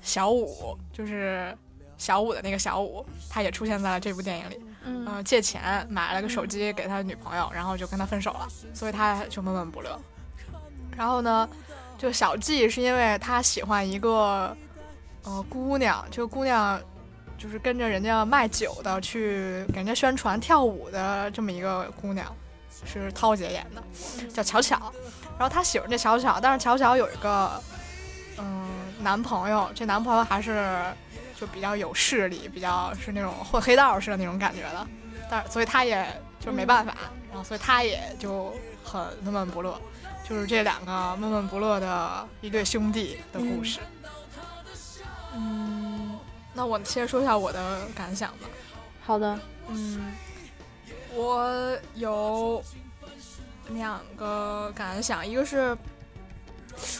[0.02, 1.56] 小五，就是
[1.98, 5.24] 小五的那个小五，他也出现在了这部电影里，嗯。
[5.24, 10.00] 借钱买了个手机给他女朋友，然后就跟他分手了，所以他就闷闷不乐。
[10.98, 11.48] 然后呢，
[11.98, 14.56] 就小季是因为他喜欢一个
[15.24, 16.80] 呃姑娘，这个姑娘
[17.42, 22.32] 就是跟着人家卖酒的去给人家宣传跳舞的这么一个姑娘，
[22.86, 24.94] 是涛姐演的，叫巧巧。
[25.40, 27.60] 然后她喜欢这巧巧，但是巧巧有一个
[28.38, 30.84] 嗯男朋友，这男朋友还是
[31.36, 34.88] 就比较有势力，比较是那种混黑道似的那种感觉的，
[35.28, 36.06] 但所以她也
[36.40, 36.96] 就没办法，
[37.30, 39.82] 然后所以她也就很闷闷不乐。
[40.30, 43.80] 就是这两个闷闷不乐的一对兄弟的故事。
[45.34, 45.81] 嗯，
[46.62, 48.48] 那我先说一下我的感想吧。
[49.04, 49.40] 好的。
[49.68, 50.14] 嗯，
[51.12, 52.64] 我有
[53.70, 55.76] 两个感想，一个是，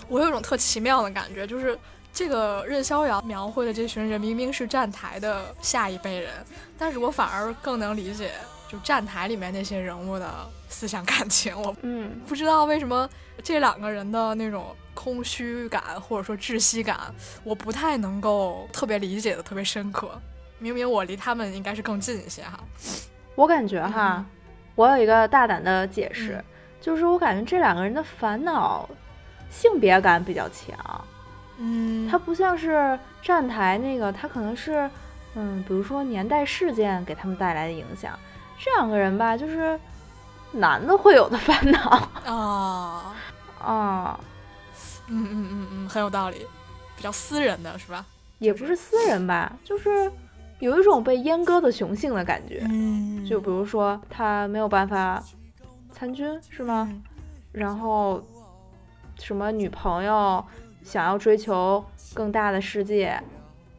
[0.08, 1.78] 我有一种特奇妙的感觉，就是
[2.12, 6.44] 这个任逍遥描绘的这群人明明是站台的下一辈人，
[6.76, 8.32] 但是我反而更能理解。
[8.68, 13.08] 就站台里面那些人物的思想感情，我嗯不知道为什么
[13.44, 16.98] 这两个人的那种空虚感或者说窒息感，
[17.44, 20.10] 我不太能够特别理解的特别深刻。
[20.58, 22.60] 明明我离他们应该是更近一些哈。
[23.36, 24.26] 我感觉哈，
[24.76, 26.44] 我有一个大胆的解释，
[26.80, 28.90] 就是我感觉这两个人的烦恼
[29.50, 31.06] 性别感比较强。
[31.58, 34.90] 嗯，他不像是站台那个，他可能是
[35.36, 38.18] 嗯，比如说年代事件给他们带来的影响。
[38.60, 39.80] 这两个人吧，就是
[40.52, 43.14] 男的会有的烦恼啊
[43.60, 44.20] 啊，
[45.08, 46.46] 嗯嗯嗯嗯，很有道理，
[46.98, 48.06] 比较私人的是吧？
[48.40, 50.12] 也不是私人吧，就是
[50.60, 52.66] 有一种被阉割的雄性的感觉。
[52.70, 55.24] 嗯，就比如说他没有办法
[55.92, 56.92] 参军是吗？
[57.52, 58.22] 然后
[59.20, 60.44] 什么女朋友
[60.84, 61.84] 想要追求
[62.14, 63.22] 更大的世界，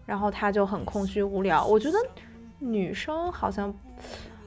[0.06, 1.64] 然后他就很空虚无聊。
[1.66, 1.98] 我觉得
[2.58, 3.74] 女生好像。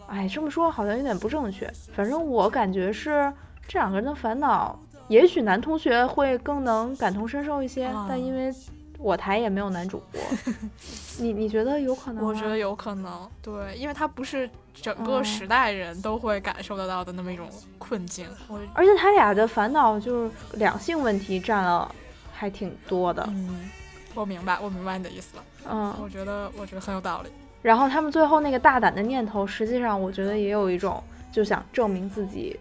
[0.07, 1.71] 哎，这么说好像有点不正确。
[1.95, 3.31] 反正我感觉是
[3.67, 7.91] 这两个人的烦恼，也许男同学会更能感同身受一些。
[8.07, 8.53] 但因为
[8.97, 10.21] 我台也没有男主播，
[11.19, 12.23] 你你觉得有可能？
[12.23, 18.27] 我觉得有可能，对，因为他不是整个时代人都会感受得到的那么一种困境。
[18.73, 21.93] 而且他俩的烦恼就是两性问题占了
[22.31, 23.23] 还挺多的。
[23.29, 23.69] 嗯，
[24.13, 25.43] 我明白，我明白你的意思了。
[25.69, 27.29] 嗯，我觉得我觉得很有道理。
[27.65, 32.55] 然后他们最后那个大胆的念头，实际上我觉得也有一种就想证明自己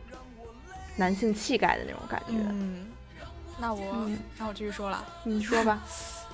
[0.97, 2.33] 男性气概的那种感觉。
[2.49, 2.87] 嗯，
[3.59, 5.83] 那我那我继续说了，你说吧。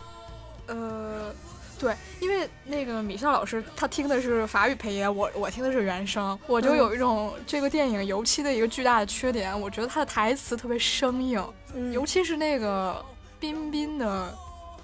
[0.69, 1.35] 呃，
[1.81, 11.45] 对，因为那个米笑老师他听的是法语配音，我我听的是原声，我就有一种这个电影尤其的一个巨大的缺点，我觉得他的台词特别生硬，
[11.91, 13.05] 尤其是那个
[13.41, 14.33] 彬彬的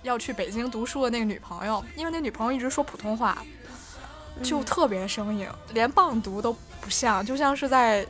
[0.03, 3.40] 要去北京读书的那个女朋友，因为那女朋友一直说普通话。
[4.42, 8.07] 就特别生硬，连棒读都不像，就像是在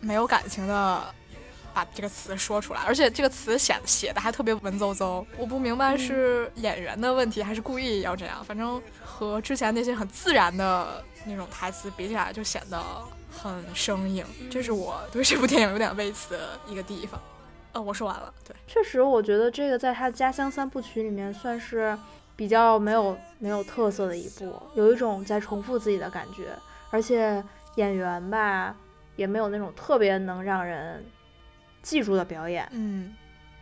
[0.00, 1.02] 没有感情的
[1.72, 5.24] 把这个词说出来，而且这个词写写的还特别文绉绉。
[5.36, 12.80] 我不明白是演员的问题还是故意要这样，反正和之前那些很自然的那种台词比起来，就显得
[13.30, 14.24] 很生硬。
[14.50, 17.20] 这是我对这部电影有点微词的一个地方。
[17.72, 18.32] 呃，我说完了。
[18.46, 21.98] 对，确实，我觉得这个在他家乡三部曲里面算是。
[22.36, 26.50] 比较没有没有特色的一部，有一种在重复自己的感觉，
[26.90, 27.42] 而且
[27.76, 28.76] 演员吧
[29.16, 31.02] 也没有那种特别能让人
[31.80, 32.68] 记住的表演。
[32.72, 33.14] 嗯，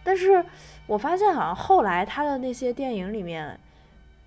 [0.03, 0.45] 但是
[0.89, 3.61] 我发现好像后来他的那些电影里面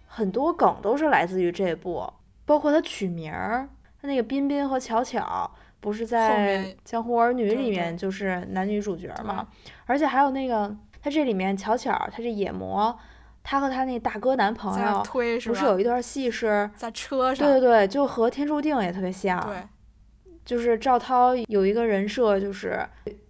[0.08, 2.10] 很多梗都是来自于这部，
[2.46, 3.68] 包括他取名儿，
[4.02, 9.46] 他那个彬彬和巧巧不是在《江湖儿女》里面就是男女主角嘛，
[9.86, 12.98] 而且还有那个他这里面巧巧他这野魔。
[13.50, 17.48] 她和她那大哥男朋友不是有一段戏是在车上？
[17.48, 19.40] 对对对，就和《天注定》也特别像。
[19.48, 19.64] 对，
[20.44, 22.86] 就是赵涛有一个人设，就是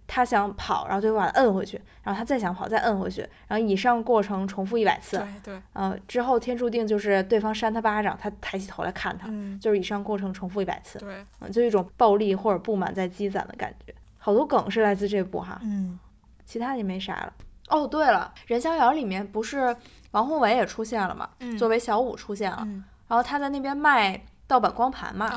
[0.08, 5.18] 他想跑，然后最后把他摁回去，然后他再想跑，再摁回去，然后以上过程重复一百次。
[5.18, 5.62] 对对。
[5.74, 10.98] 嗯，之后《天注定》就是对方扇他巴掌，他抬起头来看他，嗯，就是以上过程重复一百次。
[10.98, 11.24] 对。
[11.38, 13.94] 嗯，就一种暴力或者不满在积攒的感觉。
[14.18, 15.60] 好多梗是来自这部哈。
[15.62, 15.96] 嗯。
[16.44, 17.32] 其他也没啥了。
[17.68, 19.76] 哦，对了，《任逍遥》里面不是。
[20.12, 21.28] 王宏伟也出现了嘛？
[21.58, 22.66] 作为小五出现了，
[23.08, 25.30] 然后他在那边卖盗版光盘嘛。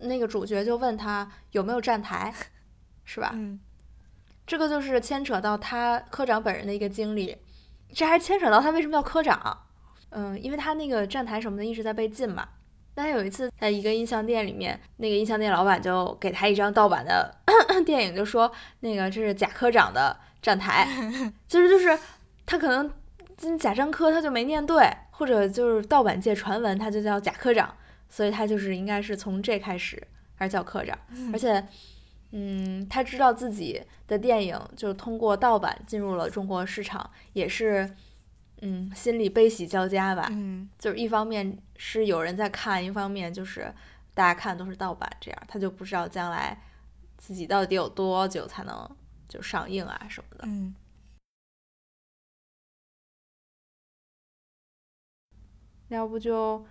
[0.00, 2.32] 那个主角就问他有没有站台，
[3.04, 3.34] 是吧？
[4.46, 7.36] 这个就是牵扯到他科长本人的一个经历，
[7.92, 9.58] 这还牵扯到他为什么叫科长。
[10.10, 12.46] 嗯，因为他那个站台什么的一直在被禁嘛。
[12.94, 17.34] 但有一次在一个音像店里面，那个音像店老板就给他一张盗版的
[17.84, 20.86] 电影，就说那个这是贾科长的站台，
[21.48, 21.98] 其实就是
[22.46, 22.88] 他可能。
[23.58, 27.74] 贾樟柯他就没念对，或者就是盗版界传闻他就叫贾科长，
[28.08, 30.06] 所以他就是应该是从这开始
[30.36, 30.98] 还是叫科长。
[31.32, 31.66] 而且，
[32.30, 37.94] 嗯，他知道自己的电影就通过盗版进入了中国市场，也是，
[38.60, 40.28] 嗯，心里悲喜交加吧。
[40.30, 43.72] 嗯，就是一方面是有人在看，一方面就是
[44.14, 46.56] 大家看都是盗版，这样他就不知道将来
[47.16, 48.88] 自己到底有多久才能
[49.28, 50.44] 就上映啊什么的。
[50.46, 50.74] 嗯，
[55.94, 56.64] 要不就，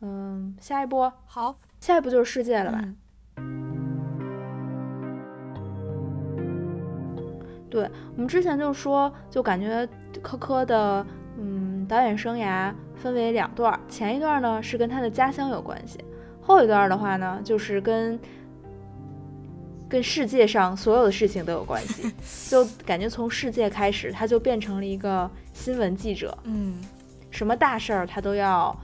[0.00, 2.80] 嗯，下一波，好，下一步就是世界了吧？
[2.82, 2.96] 嗯。
[7.70, 9.88] 对我们之前就说，就感觉
[10.22, 11.04] 科科的
[11.36, 15.98] 嗯导演生涯分为两段，前一段呢是跟他的家乡有关系，
[16.40, 18.16] 后一段的话呢就是跟
[19.88, 22.14] 跟世界上所有的事情都有关系，
[22.48, 26.80] 就感觉从世界开始，他就变成了一个新闻记者，嗯
[27.34, 28.74] 什么大事儿他都要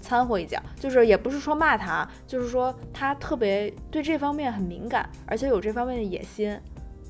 [0.00, 6.58] 掺和一脚，就是也不是说骂他，就是说他特别对这方面很敏感，而且有这方面的野心。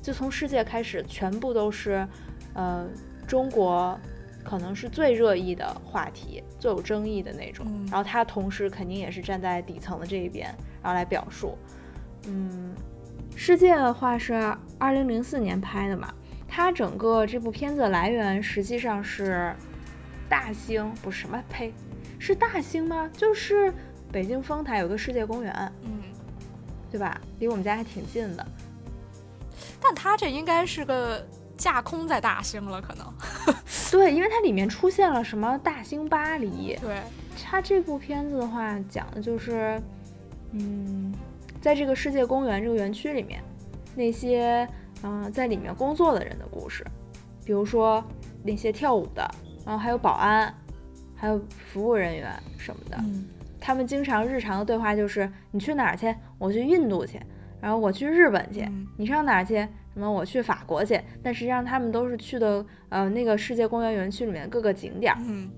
[0.01, 2.05] 就从世界开始，全部都是，
[2.53, 2.85] 呃，
[3.25, 3.97] 中国
[4.43, 7.65] 可能是最热议的话题，最有争议的那种。
[7.67, 11.57] 嗯然后他同时肯定也是站在底层的这一边，然后来表述。
[12.27, 12.75] 嗯，
[13.35, 14.33] 世界的话是
[14.77, 16.13] 二零零四年拍的嘛，
[16.47, 19.55] 它整个这部片子的来源实际上是
[20.33, 21.71] 大兴，不是什么呸，
[22.17, 23.07] 是大兴吗？
[23.13, 23.71] 就是
[24.11, 25.53] 北京丰台有个世界公园，
[25.83, 26.01] 嗯，
[26.89, 27.21] 对吧？
[27.37, 28.43] 离我们家还挺近的。
[29.79, 31.23] 但它这应该是个
[31.55, 33.13] 架空在大兴了，可能。
[33.91, 36.99] 对，因为它里面出现了什么大兴巴黎，对，
[37.45, 39.79] 它这部片子的话讲的就是，
[40.53, 41.13] 嗯，
[41.61, 43.39] 在这个世界公园这个园区里面，
[43.95, 44.67] 那些
[45.03, 46.83] 嗯、呃在里面工作的人的故事，
[47.45, 48.03] 比如说
[48.41, 49.29] 那些跳舞的，
[49.65, 50.53] 然后还有保安，
[51.15, 53.27] 还有服务人员什么的，嗯
[53.59, 56.13] 他们经常日常的对话就是你去哪儿去？
[56.37, 57.19] 我去印度去，
[57.61, 59.55] 然后我去日本去，嗯你上哪儿去？
[59.93, 60.99] 什么我去法国去？
[61.21, 65.19] 但实际上他们都是去的呃那个世界公园园区里面各个景点儿。
[65.25, 65.49] 嗯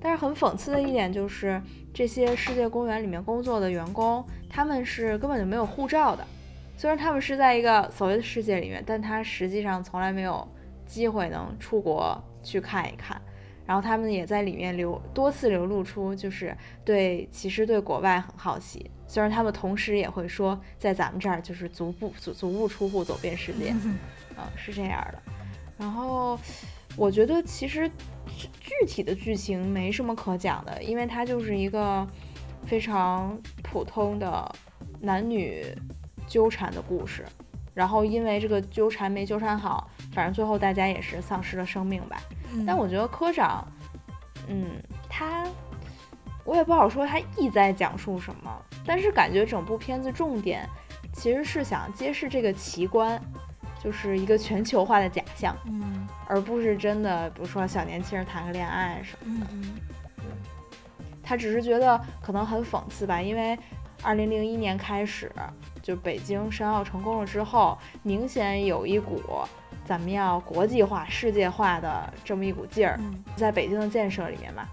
[0.00, 1.60] 但是很讽刺的一点就是，
[1.92, 6.24] 这些世界公园里面工作的员工，他们是根本就没有护照的。
[6.76, 10.46] 虽然他们是在一个所谓的世界里面，但他实际上从来没有
[10.86, 13.20] 机会能出国去看一看。
[13.68, 16.56] 然后他们也在里面流多次流露出，就是
[16.86, 18.90] 对其实对国外很好奇。
[19.06, 23.72] 虽然他们同时也会说，在咱们这儿就是足不足足不出户走遍世界。
[23.84, 23.98] 嗯
[24.38, 25.22] 嗯，是这样的。
[25.76, 26.40] 然后
[26.96, 27.86] 我觉得其实
[28.26, 32.08] 具具体的剧情没什么可讲的，因为它就是一个
[32.64, 34.50] 非常普通的
[34.98, 35.62] 男女
[36.26, 37.22] 纠缠的故事。
[37.78, 42.20] 然后因为这个纠缠没纠缠好，反正最后大家也是丧失了生命吧。
[42.52, 43.64] 嗯，但我觉得科长，
[44.48, 45.44] 嗯，他
[46.44, 48.50] 我也不好说他意在讲述什么，
[48.84, 50.68] 但是感觉整部片子重点
[51.12, 53.22] 其实是想揭示这个奇观，
[53.80, 59.46] 就是一个全球化的假象，嗯而不是真的，比如说小年轻人谈个恋爱什么的。
[61.22, 63.56] 他只是觉得可能很讽刺吧，因为
[64.02, 65.30] 二零零一年开始，
[65.88, 69.22] 就北京申奥成功了之后，明显有一股
[69.86, 74.68] 咱们要国际化、世界化的这么一股劲儿，嗯在北京的建设里面嘛。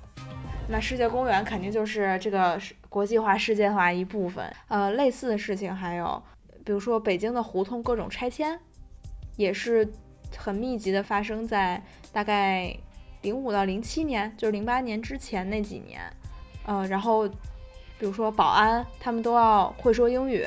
[0.68, 4.53] 那世界公园肯定就是这个世国际化、世界化一部分。
[4.68, 6.22] 呃，类似的事情还有，
[6.66, 8.59] 比如说北京的胡同各种拆迁，
[9.38, 9.89] 也是
[10.36, 12.76] 很密集的发生在大概
[13.22, 16.01] 零五到零七年，就是零八年之前那几年。
[16.66, 17.26] 呃，然后
[17.97, 20.45] 比如说保安，他们都要会说英语，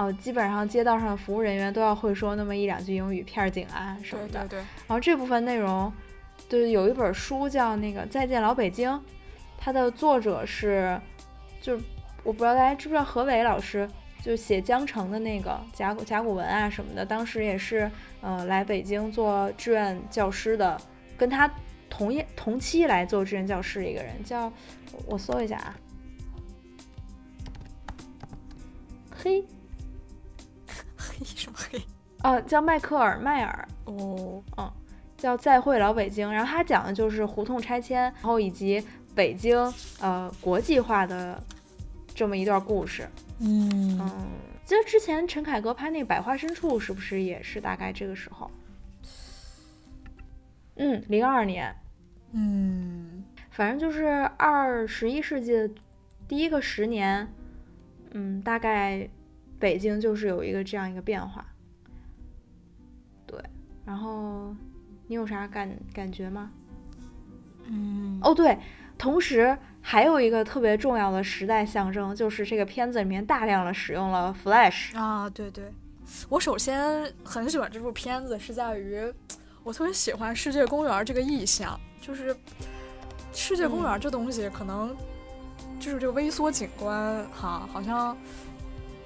[0.00, 4.40] 呃，基本上街道上的服务人员都要会说那么一两句英语，片儿警啊什么的。
[4.46, 5.92] 对对对，然后这部分内容，
[6.48, 8.90] 对，有一本书叫那个《再见老北京》，
[9.58, 10.98] 它的作者是，
[11.60, 11.84] 就是
[12.24, 13.86] 我不知道大家知不知道何伟老师，
[14.22, 17.90] 就写江城的那个甲骨甲骨文啊什么的，当时也是
[18.22, 20.80] 呃来北京做志愿教师的，
[21.18, 21.52] 跟他
[21.90, 24.50] 同一同期来做志愿教师的一个人，叫
[25.04, 25.76] 我搜一下啊，
[29.14, 29.44] 嘿，黑
[31.24, 31.82] 什么黑？
[32.22, 34.72] 啊，叫迈克尔迈尔，哦，嗯
[35.16, 38.82] 叫《再会老北京》，然后他讲的就是胡同拆迁，然后以及
[39.14, 39.56] 北京
[40.00, 41.42] 呃国际化的
[42.14, 43.08] 这么一段故事。
[43.38, 44.10] 嗯嗯，
[44.64, 48.50] 记得之前陈凯歌拍那《百花深处》是不是也是大概这个时候？
[50.76, 51.74] 嗯，零二年，
[52.32, 54.06] 嗯反正就是
[54.38, 55.70] 二十一世纪的
[56.26, 57.28] 第一个十年，
[58.12, 59.06] 嗯，大概
[59.60, 61.46] 北京就是有一个这样一个变化。
[63.26, 63.38] 对，
[63.84, 64.52] 然后
[65.06, 66.50] 你有啥感感觉吗？
[67.66, 68.58] 嗯哦，对，
[68.98, 74.96] 同时还有一个特别重要的时代象征，就是这个片子里面大量的使用了 Flash。
[74.98, 75.72] 啊，对对
[76.28, 79.00] 我首先很喜欢这部片子，是在于
[79.62, 82.36] 我特别喜欢世界公园这个意象，就是
[83.32, 84.96] 世界公园这东西可能
[85.78, 88.16] 就是这个微缩景观哈，好像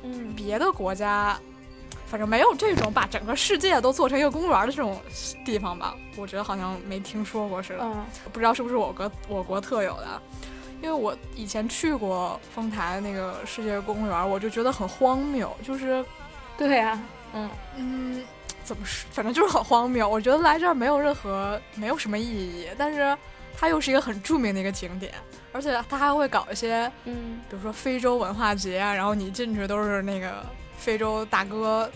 [0.04, 1.36] 嗯别的国家
[2.06, 5.00] 反正没有这种把整个世界都做成一个公园的这种
[5.44, 10.22] 地方吧，我觉得好像没听说过似的，嗯不知道是不是我国我国特有的。
[10.82, 16.04] 因为我以前去过丰台那个世界公园，我就觉得很荒谬，就是
[16.58, 17.00] 对呀、
[17.32, 18.22] 嗯嗯，
[18.62, 19.08] 怎么说？
[19.10, 20.06] 反正就是很荒谬。
[20.06, 23.16] 我觉得来这儿没有任何没有什么意义，但是
[23.56, 25.14] 它又是一个很著名的一个景点，
[25.54, 30.44] 而且他还会搞一些，嗯比如说非洲文化节啊，然后你进去都是那个
[30.76, 31.88] 非洲大哥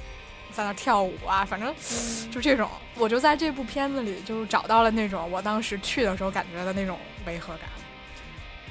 [0.52, 2.70] 在那跳舞啊，反正嗯就这种。
[2.96, 6.96] 我就在这部片子里就找到了那种我当时去的时候感觉的那种
[7.26, 7.68] 违和感。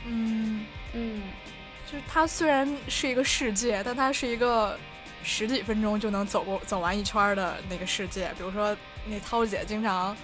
[0.05, 1.21] 嗯，嗯
[1.85, 4.79] 就是它虽然是一个世界，但它是一个
[5.21, 8.31] 十几分钟就能走过走完一圈儿的那个世界。
[8.37, 8.75] 比如说，
[9.05, 10.15] 那涛姐经常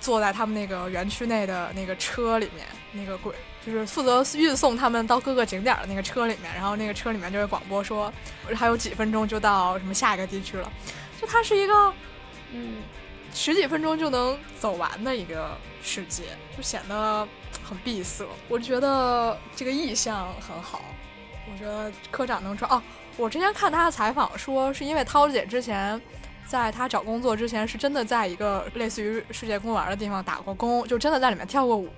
[0.00, 3.34] 坐在他们那个园区内的那个车里面，那个轨
[3.64, 8.12] 就是负责运送他们到各个景点的那个车里面，然后那个车里面就会广播说
[8.54, 10.70] 还有几分钟就到什么下一个地区了。
[11.20, 11.92] 就它是一个
[12.52, 12.82] 嗯
[13.32, 16.24] 十几分钟就能走完的一个世界，
[16.56, 17.26] 就显得
[17.62, 18.24] 很闭塞。
[18.48, 20.82] 我觉得这个意象很好，
[21.50, 22.82] 我觉得科长能说哦。
[23.16, 26.00] 我之前看他的采访说，是因为涛姐之前
[26.44, 31.88] 在她找工作之前，是真的在一个类似于世界公园的地方打过工，就真的在里面跳过舞。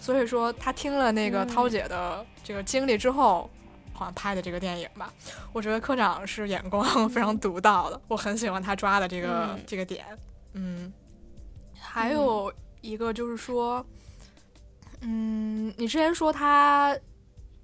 [0.00, 3.50] 所以说，他听了那个嗯涛姐的这个经历之后，
[3.92, 5.12] 好像拍的这个电影吧。
[5.52, 10.06] 我觉得科长是眼光非常独到的，我很喜欢他抓的这个、嗯这个点。
[10.54, 10.92] 嗯，
[11.78, 13.84] 还有一个就是说，
[15.00, 16.96] 嗯，你之前说他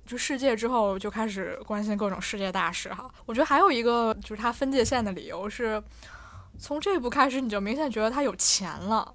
[0.07, 5.83] 就世界之后就开始关心各种世界大事哈，我觉得还有一个就是他分界线的理由是，
[6.59, 9.15] 从这部开始你就明显觉得他有钱了，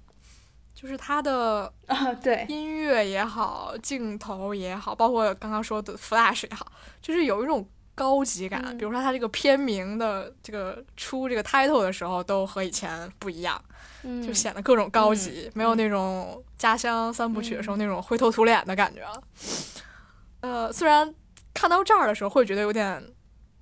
[0.80, 6.66] 就是他的啊对，音乐也好，镜头也好，包括刚刚说的 Flash 也好，
[7.02, 8.62] 就是有一种高级感。
[8.64, 13.62] 嗯比如说他这个片名的这个出这个 title 的时候，都和以前不一样，
[14.04, 19.22] 嗯就显得各种高级，没有那种家乡三部曲的时候那种灰头土脸的感觉了。
[20.40, 21.14] 呃，虽然
[21.52, 23.04] 看到这儿的时候会觉得有点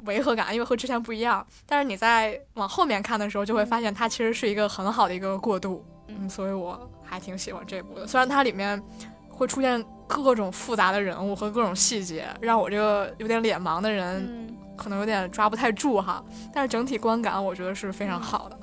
[0.05, 5.85] 违和感，因为和之前不一样，但是你在往后面看的时候，就会发现它其实是一个很好的一个过渡。
[6.07, 8.07] 嗯，所以我还挺喜欢这部的。
[8.07, 8.83] 虽然它里面
[9.29, 18.59] 会出现各种复杂的人物和各种细节，让我这个有点脸盲的人嗯可能有点抓不太住哈，但是整体观感我觉得是非常好的。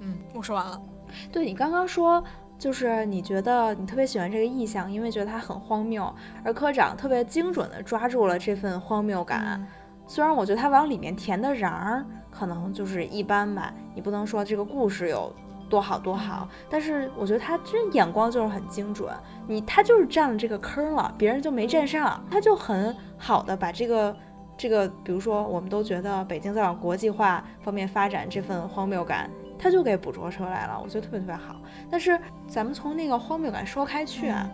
[0.00, 0.80] 嗯，我说完了。
[1.30, 2.22] 对你刚刚说，
[2.58, 9.60] 就是你觉得你特别喜欢这个意象，因为觉得它很荒谬，而科长特别精准的抓住了这份荒谬感。
[9.60, 9.66] 嗯
[10.08, 15.32] 虽然我觉得他往里面填的瓤儿可能就是一般吧，你不能说这个故事有
[15.70, 19.10] 多好多好，但是我觉得他真眼光就是很精准，
[19.46, 24.14] 你他就是占了这个坑了，别人就没占上，他就很好的把这个
[24.56, 29.30] 这个，比如说我们都觉得北京在往国际化方面发展这份荒谬感。
[29.62, 31.60] 他就给捕捉出来了，我觉得特别特别好。
[31.90, 32.18] 但是
[32.48, 34.50] 咱们从那个荒谬感说开去啊，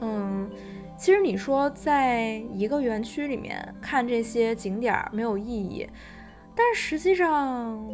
[0.00, 0.50] 嗯，
[0.96, 5.86] 其实你说在一个园区里面看这些景点儿没有意义，
[6.54, 7.86] 但实际上，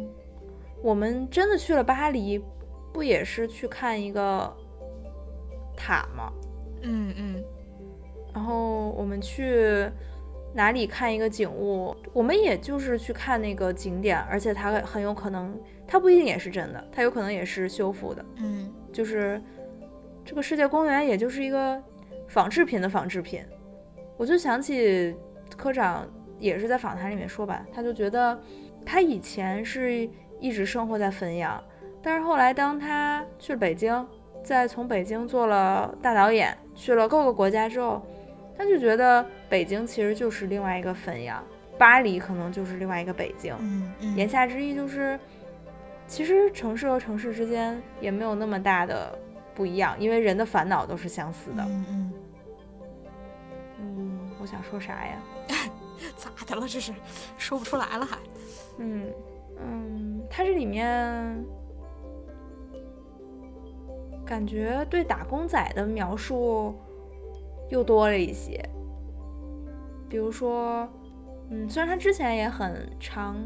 [0.85, 2.39] 我们真的去了巴黎，
[2.93, 4.55] 不也是去看一个
[5.75, 6.31] 塔吗？
[6.83, 7.43] 嗯嗯
[8.31, 9.89] 然后我们去
[10.53, 18.23] 哪里看一个景物，我们也就是去看那个景点，而且它很有可能，它不一定也是真的，它有可能也是修复的。
[18.35, 19.41] 嗯就是
[20.23, 21.81] 这个世界公园，也就是一个
[22.27, 23.43] 仿制品的仿制品。
[24.17, 25.15] 我就想起
[25.57, 26.07] 科长
[26.37, 28.39] 也是在访谈里面说吧，他就觉得
[28.85, 30.07] 他以前是
[30.39, 31.63] 一直生活在汾阳，
[32.01, 34.07] 但是后来当他去了北京，
[34.43, 38.01] 再从北京做了大导演，去了各个国家之后，
[38.57, 41.43] 他就觉得北京其实就是另外一个汾阳，
[41.77, 43.55] 巴黎可能就是另外一个北京。
[43.59, 45.19] 嗯嗯，言下之意就是，
[46.07, 49.17] 其实城市和城市之间也没有那么大的
[49.53, 51.63] 不一样，因为人的烦恼都是相似的。
[51.63, 52.13] 嗯嗯，
[53.79, 55.17] 嗯，我想说啥呀？
[56.15, 56.67] 咋的了？
[56.67, 56.93] 这是
[57.37, 58.17] 说不出来了还？
[58.77, 59.05] 嗯
[59.57, 61.45] 嗯，它这里面
[64.25, 66.75] 感觉对打工仔的描述
[67.69, 68.67] 又多了一些，
[70.09, 70.87] 比如说，
[71.49, 73.37] 嗯，虽然他之前也很常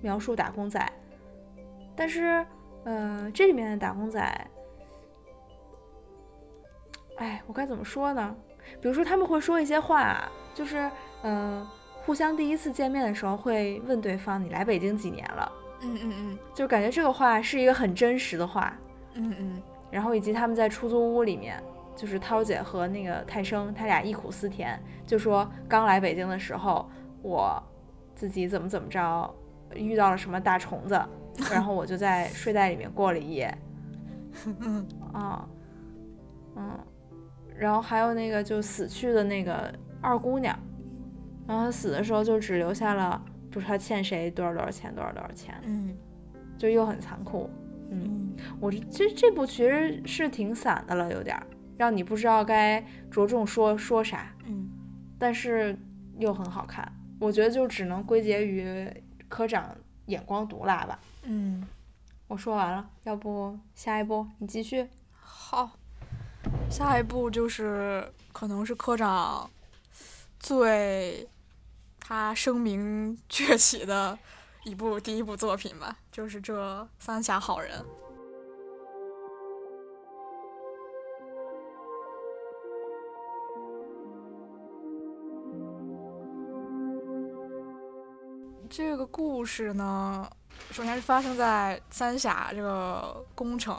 [0.00, 0.92] 描述打工仔，
[1.94, 2.46] 但是，
[2.84, 4.20] 呃，这里面的打工仔，
[7.16, 8.36] 哎，我该怎么说呢？
[8.80, 10.90] 比如说他们会说一些话，就是，
[11.22, 11.66] 嗯、
[12.06, 15.52] 互相第一次见面的时候会问对方你来北京几年了，
[15.82, 18.72] 嗯嗯嗯就感觉这个话是一个很真实的话。
[19.14, 21.60] 嗯嗯然后以及他们在出租屋里面，
[21.96, 26.88] 就是涛姐和那个泰生，他俩忆苦思甜，就说刚来北京的时候，
[27.22, 27.60] 我
[28.14, 29.34] 自己怎么怎么着，
[29.74, 31.00] 遇到了什么大虫子，
[31.50, 33.52] 然后我就在睡袋里面过了一夜。
[34.60, 35.48] 嗯啊，
[36.54, 36.78] 嗯，
[37.56, 40.56] 然后还有那个就死去的那个二姑娘，
[41.46, 45.96] 然后他死的时候就只留下了不知道欠谁多少多少钱多少多少钱，嗯
[46.58, 47.48] 就又很残酷。
[47.90, 51.40] 嗯，嗯我这这这部其实是挺散的了，有点
[51.76, 54.68] 让你不知道该着重说说啥，嗯
[55.18, 55.78] 但是
[56.18, 56.92] 又很好看。
[57.18, 58.86] 我觉得就只能归结于
[59.28, 59.74] 科长
[60.06, 60.98] 眼光毒辣吧。
[61.22, 61.66] 嗯，
[62.28, 64.86] 我说完了，要不下一步你继续？
[65.18, 65.70] 好，
[66.68, 69.48] 下一步就是可能是科长
[70.38, 71.26] 最
[72.08, 74.16] 他声名鹊起的
[74.62, 77.80] 一部第一部作品吧，就是这《三峡好人》。
[88.70, 90.30] 这个故事呢，
[90.70, 93.76] 首先是发生在三峡这个工程，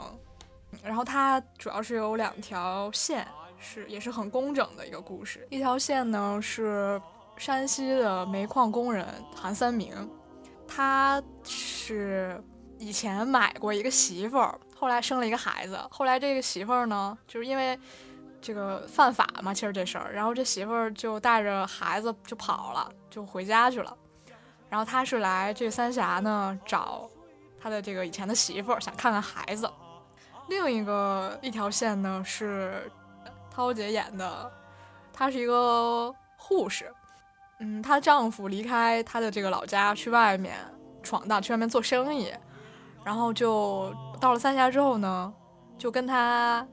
[0.82, 3.26] 然后它主要是有两条线，
[3.58, 5.48] 是也是很工整的一个故事。
[5.48, 7.00] 一条线呢是
[7.38, 10.10] 山西的煤矿工人韩三明，
[10.66, 12.42] 他是
[12.78, 17.78] 以前买过一个媳妇儿，后来生了一个孩子，后来这个媳妇儿呢，就是因为
[18.40, 23.96] 这个犯法嘛，其实这事儿，然后这媳妇儿就带着孩子就跑了，就回家去了。
[24.68, 27.08] 然后他是来这三峡呢找
[27.60, 29.68] 他的这个以前的媳妇儿，想看看孩子。
[30.48, 32.90] 另一个一条线呢是
[33.50, 34.50] 涛姐演的，
[35.12, 36.90] 她是一个护士，
[37.58, 40.56] 嗯，她丈夫离开她的这个老家去外面
[41.02, 42.32] 闯荡，去外面做生意，
[43.04, 45.32] 然后就到了三峡之后呢，
[45.76, 46.66] 就跟她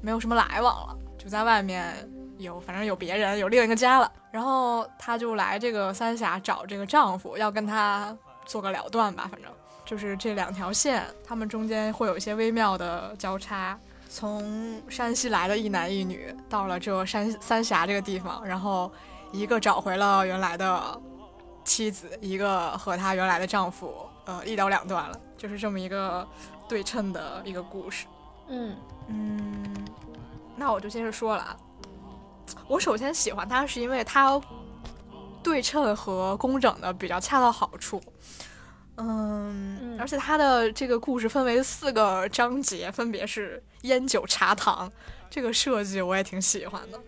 [0.00, 1.94] 没有什么来往了，就在外面
[2.38, 4.10] 有反正有别人，有另一个家了。
[4.30, 8.16] 然后她就来这个三峡找这个丈夫，要跟他
[8.46, 9.50] 做个了断吧，反正
[9.84, 13.78] 就是这两条线，他们中间会有一些微妙的交叉。
[14.08, 18.90] 从山西来的一男一女到了这山三峡这个地方，然后
[19.32, 21.00] 一个找回了原来的
[21.64, 26.26] 妻子，一个和她原来的丈夫，呃，一刀两断了，就是这么一个
[26.68, 28.06] 对称的一个故事。
[28.48, 28.76] 嗯
[29.08, 29.86] 嗯，
[30.56, 31.56] 那我就接着说了啊。
[32.66, 34.40] 我首先喜欢他，是因为他
[35.42, 38.02] 对称和工整的比较恰到好处。
[38.96, 44.90] 嗯，嗯而且他的这个故事分为四个章节，分别是烟酒茶糖，
[45.30, 47.00] 这个设计我也挺喜欢的。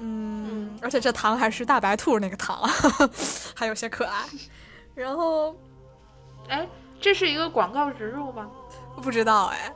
[0.00, 2.62] 嗯，而且这糖还是大白兔那个糖，
[3.54, 4.24] 还有些可爱。
[4.94, 5.56] 然后
[6.48, 6.68] 哎，
[7.00, 8.48] 这是一个广告植入吗？
[9.02, 9.72] 不知道哎，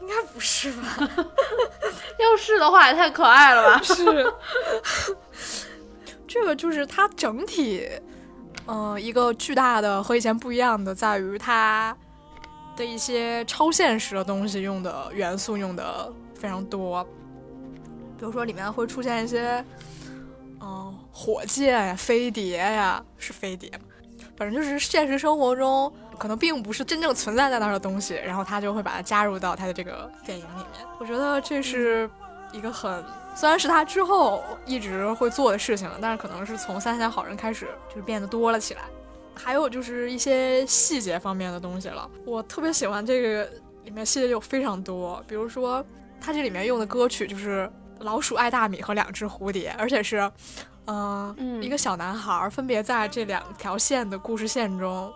[0.00, 0.96] 应该不是吧？
[2.18, 3.82] 要是的话，也太可爱了吧！
[3.82, 4.32] 是，
[6.26, 7.88] 这个就是它整体，
[8.66, 11.96] 嗯、一个巨大的和以前不一样的，在于它
[12.76, 17.06] 的一些超现实的东西用的元素用的非常多，
[18.20, 19.64] 比如说里面会出现一些，
[20.60, 23.72] 嗯、火箭呀、飞碟呀，是飞碟？
[24.36, 30.86] 反正就是现实生活中可能并不是真正存在在那儿的东西，然后他就会把它加入到他的这个电影里面。
[30.98, 32.08] 我觉得这是
[32.52, 33.02] 一个很，
[33.34, 38.82] 虽然是他之后一直会做的事情了，但是可能是从《三峡好人》开始就是变得多了起来。
[39.34, 43.48] 还有就是一些细节方面的东西了，我特别喜欢这个
[43.84, 45.82] 里面细节就非常多，比如说
[46.20, 47.66] 它这里面用的歌曲就是
[48.00, 50.30] 《老鼠爱大米》和《两只蝴蝶》，而且是。
[50.86, 55.12] 嗯，嗯一个小男孩分别在这两条线的故事线中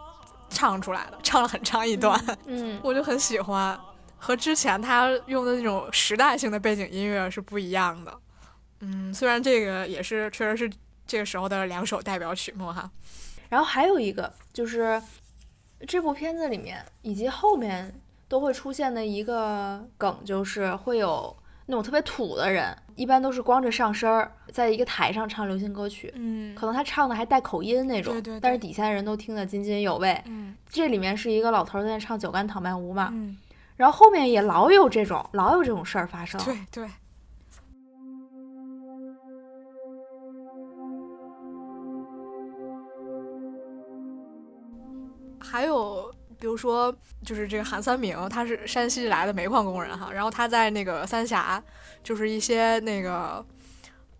[0.49, 3.76] 唱出来的，唱了很长一段，嗯 我就很喜欢，
[4.16, 8.14] 和之前他用的那种时代性的背景音乐是不一样的。
[8.80, 10.70] 嗯，虽然这个也是确实是
[11.09, 12.89] 这个时候的两首代表曲目哈。
[13.49, 15.03] 然后还有一个就是
[15.89, 17.93] 这部片子里面以及后面
[18.28, 21.35] 都会出现的一个梗，就是会有
[21.66, 30.20] 那种特别土的人，一般都是光着上身儿，在一个台上唱流行歌曲，嗯可能他唱的还带口音那种，对对对但是底下的人都听得津津有味。
[30.26, 33.36] 嗯这里面是一个老头儿在那唱《酒干倘卖无》嘛，嗯，
[33.76, 36.40] 然后后面也老有这种老有这种事儿发生。
[36.44, 36.88] 对对。
[45.38, 46.03] 还有，
[46.45, 51.62] 比如说，就是这个韩三明，他是山西来的煤矿工人哈，然后他在那个三峡，
[52.03, 53.42] 就是一些那个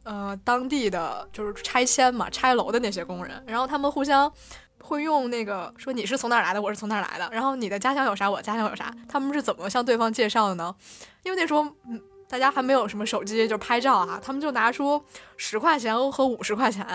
[0.05, 4.33] 呃当地的就是拆迁嘛拆楼的那些工人，然后他们互相
[4.81, 10.75] 会用那个说你是从哪儿来的，我是从哪儿来的，然后你的家乡有啥，我家乡有啥，他们是怎么向对方介绍的呢？
[11.25, 15.05] 因为那时候嗯大家还没有什么手机，就拍照啊，他们就拿出
[15.37, 16.87] 十块钱和五十块钱，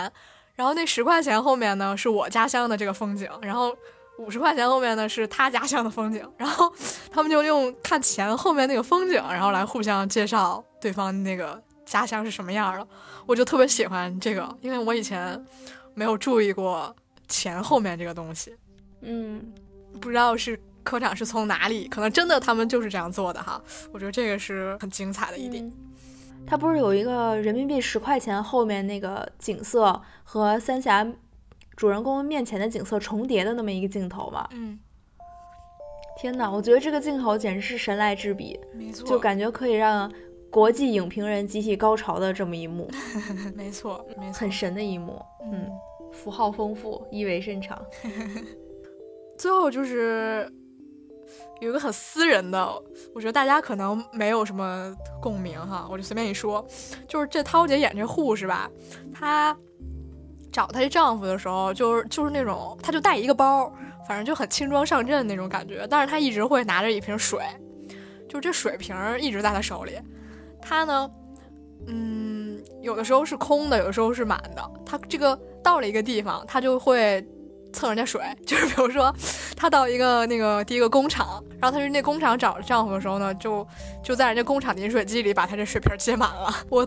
[0.56, 3.72] 然后那十块钱后面呢是我家乡的这个风景，然后。
[4.20, 6.70] 五十块钱后面呢是他家乡的风景，然后
[7.10, 12.86] 他们就用看钱后面那个风景，然后来互相介绍对方那个家乡是什么样的。
[13.26, 15.42] 我就特别喜欢这个，因为我以前
[15.94, 16.94] 没有注意过
[17.28, 18.54] 钱后面这个东西。
[19.00, 19.52] 嗯，
[20.00, 23.60] 不知道是科长是从哪里，可能真的他们就是这样做的哈。
[23.90, 25.72] 我觉得这个是很精彩的一点。
[26.46, 31.06] 他不是有一个人民币十块钱后面那个景色和三峡。
[31.80, 34.78] 主人公面前的景色重叠的那么一个镜头嘛，嗯，
[36.18, 40.12] 天哪，我觉得这个镜头简直是神来之笔，没错，就感觉可以让
[40.50, 42.86] 国际影评人集体高潮的这么一幕，
[43.56, 45.70] 没错，没错，很神的一幕，嗯，
[46.12, 47.82] 符号丰富，意味深长。
[49.38, 50.46] 最后就是
[51.62, 52.70] 有一个很私人的，
[53.14, 56.62] 我觉得大家可能没有什么共鸣哈，我就随便一说，
[57.08, 58.70] 就是这涛姐演这护士吧，
[59.14, 59.56] 她。
[60.52, 63.72] 找她丈夫的时候，就是就是那种，她就带一个包，
[64.06, 65.86] 反正就很轻装上阵那种感觉。
[65.88, 67.40] 但是她一直会拿着一瓶水，
[68.28, 69.92] 就这水瓶一直在她手里。
[70.60, 71.10] 她呢，
[71.86, 74.62] 嗯，有的时候是空的，有的时候是满的。
[74.84, 77.24] 她这个到了一个地方，她就会
[77.72, 78.20] 蹭人家水。
[78.44, 79.14] 就是比如说，
[79.56, 83.66] 她到一个那个第一个工厂，然后她去那工厂找丈夫的时候呢，就
[84.02, 86.52] 就在人家工厂饮水机里把她这水瓶接满了。
[86.68, 86.86] 我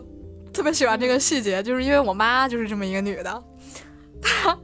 [0.52, 3.44] 特别喜欢这个细节，就是因为我妈就是这么一个女的。
[4.24, 4.58] 他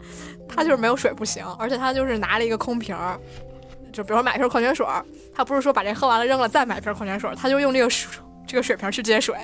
[0.48, 3.20] 他就是没有水不行，而且他就是拿了一个空瓶儿，
[3.92, 9.36] 就比如说买瓶矿泉水儿，他不是说把这喝完了扔了再买瓶矿泉水儿，他就用这个水这个水瓶去接水。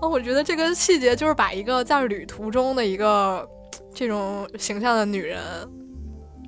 [0.00, 3.46] 哦，我觉得这个细节就是把一个在旅途中的一个
[3.94, 5.38] 这种形象的女人，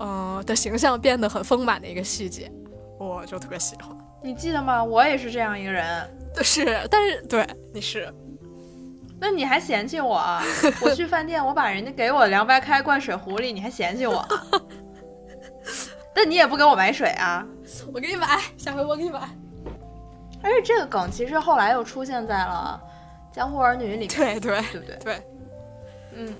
[0.00, 2.50] 嗯的形象变得很丰满的一个细节，
[2.98, 3.96] 我就特别喜欢。
[4.22, 4.82] 你记得吗？
[4.82, 5.84] 我也是这样一个人。
[6.42, 8.12] 是，但是对你是。
[9.22, 10.20] 那你还嫌弃我？
[10.80, 14.26] 我去饭店，我把人家给我的凉白开灌水壶里，你还嫌弃我？
[16.12, 17.46] 但你也不给我买水啊！
[17.94, 19.20] 我给你买，下回我给你买。
[20.42, 22.82] 而且这个梗其实后来又出现在了
[23.34, 24.96] 《江湖儿女》里面，对对对不对？
[25.04, 25.22] 对，
[26.16, 26.34] 嗯，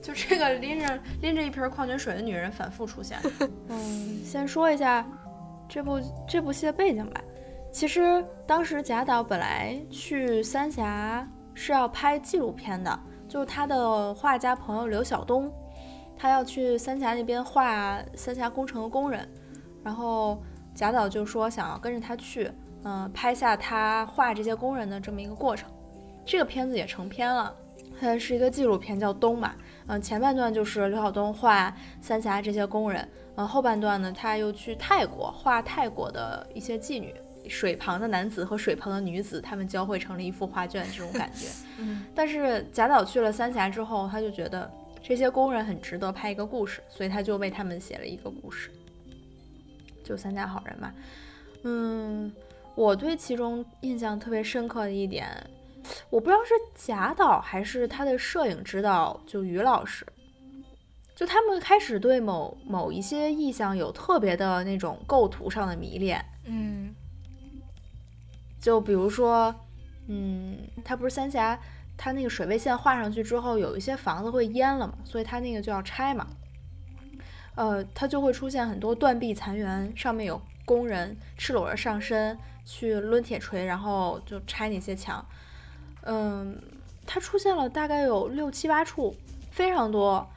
[0.00, 3.18] 就这个拎着拎着一瓶矿泉水的女人反复出现。
[3.68, 5.04] 嗯，先说一下
[5.68, 7.20] 这部这部戏的背景吧。
[7.72, 11.26] 其实当时贾导本来去三峡。
[11.58, 15.50] 是要拍纪录片的，就是他的画家朋友刘晓东，
[16.14, 19.26] 他要去三峡那边画三峡工程的工人，
[19.82, 20.38] 然后
[20.74, 22.52] 贾导就说想要跟着他去，
[22.84, 25.66] 嗯，拍下他画这些工人的这么一个过程。
[26.26, 27.54] 这个片子也成片了，
[27.98, 29.54] 它是一个纪录片，叫《东》嘛，
[29.86, 37.14] 嗯，前半段就是刘晓东画三峡这些工人，嗯，后半段呢他又去泰国画泰国的一些妓女。
[37.48, 41.46] 水旁的男子和水旁的女子，他们交汇成了一幅画卷，这种感觉。
[41.78, 44.70] 嗯，但是贾导去了三峡之后，他就觉得
[45.02, 48.70] 这些工人很值得拍一个故事，所以他就为他们写了一个故事，
[50.04, 50.92] 就三峡好人嘛。
[51.64, 52.32] 嗯，
[52.74, 55.28] 我对其中印象特别深刻的一点，
[56.10, 60.06] 我不知道是贾导还是他的摄影指导，就于老师，
[61.14, 66.24] 就他们开始对某某一些意象有特别的那种构图上的迷恋。
[66.44, 66.94] 嗯。
[68.66, 69.54] 就比如说，
[70.08, 71.56] 嗯，它不是三峡，
[71.96, 76.26] 它那个水位线画上去之后，有一些房子会淹了嘛，所以它那个就要拆嘛。
[77.54, 85.24] 呃，它就会出现很多断壁残垣，上面有工人赤裸着上身去抡铁锤，然后就拆那些墙。
[86.02, 86.60] 嗯，
[87.06, 89.14] 它出现了大概有六七八处，
[89.52, 90.28] 非常多。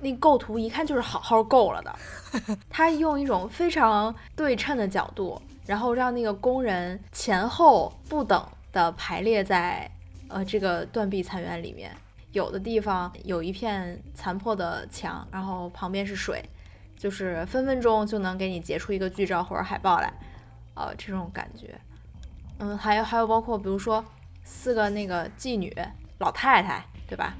[0.00, 1.94] 那构图一看就是好好构了的。
[2.70, 5.42] 它用一种非常对称的角度。
[5.66, 9.90] 然后让那个工人前后不等的排列在
[10.28, 11.90] 呃这个断壁残垣里面，
[12.32, 16.44] 有的地方有一片残破的墙，然后旁边是水，
[16.98, 20.12] 就是分分钟就能给你截出一个剧照或者海报来，
[20.74, 21.80] 呃这种感觉。
[22.58, 24.04] 嗯，还有还有包括比如说
[24.42, 25.74] 四个那个妓女
[26.18, 27.34] 老太太，对吧？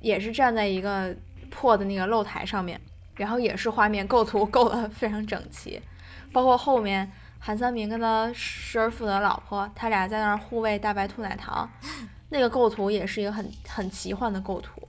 [0.00, 1.16] 也是站在一个
[1.50, 2.80] 破的那个露台上面，
[3.16, 5.82] 然后也是画面构图构得非常整齐，
[6.32, 7.10] 包括后面。
[7.46, 11.70] 韩三明跟他失而复得的老婆，他俩在那儿护卫大白兔奶糖，
[12.28, 14.82] 那个构图也是一个很很奇幻的构图，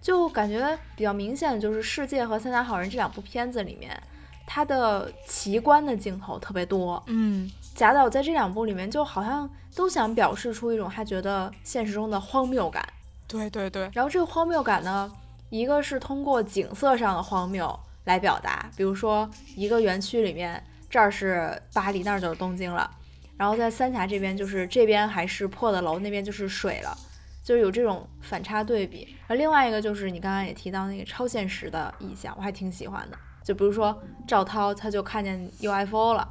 [0.00, 4.00] 就感觉比较明显的就是《世界》和《三峡好人》这两部片子里面，
[4.46, 7.02] 他的奇观的镜头特别多。
[7.08, 12.88] 嗯，贾导在这两部里面就好像都想表示出一种他觉得现实中的荒谬感，
[13.26, 15.10] 对对对，然后这个荒谬感呢，
[15.50, 20.62] 一个是通过景色上的荒谬来表达，比如说一个园区里面，
[20.92, 22.90] 这儿是巴黎，那儿就是东京了。
[23.38, 26.94] 然后在三峡这边，就是这边还是破的楼，那边就是水了，
[27.42, 29.16] 就是有这种反差对比。
[29.26, 33.18] 而另外一个就是你刚刚也提到那个超现实的意象，我还挺喜欢的。
[33.42, 36.28] 就比如说赵涛，他就看见 UFO 了，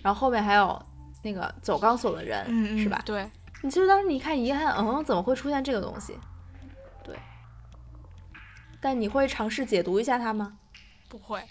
[0.00, 0.80] 然后后面还有
[1.24, 3.02] 那个走钢索的人，嗯嗯，是吧？
[3.04, 3.28] 对，
[3.62, 6.16] 你其实当时你一看，遗憾，嗯，怎么会出现这个东西？
[7.02, 7.16] 对。
[8.80, 10.56] 但你会尝试解读一下它吗？
[11.08, 11.42] 不会。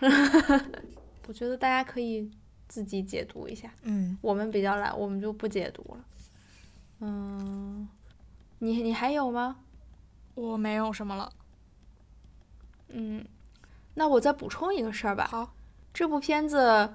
[1.28, 2.30] 我觉得大家可以
[2.68, 3.70] 自己解读一下。
[3.82, 6.04] 嗯，我们比较懒，我们就不解读了。
[7.00, 7.88] 嗯，
[8.58, 9.56] 你你还有吗？
[10.34, 11.32] 我没有什么了。
[12.88, 13.24] 嗯，
[13.94, 15.26] 那我再补充一个事儿吧。
[15.30, 15.52] 好，
[15.92, 16.94] 这部片子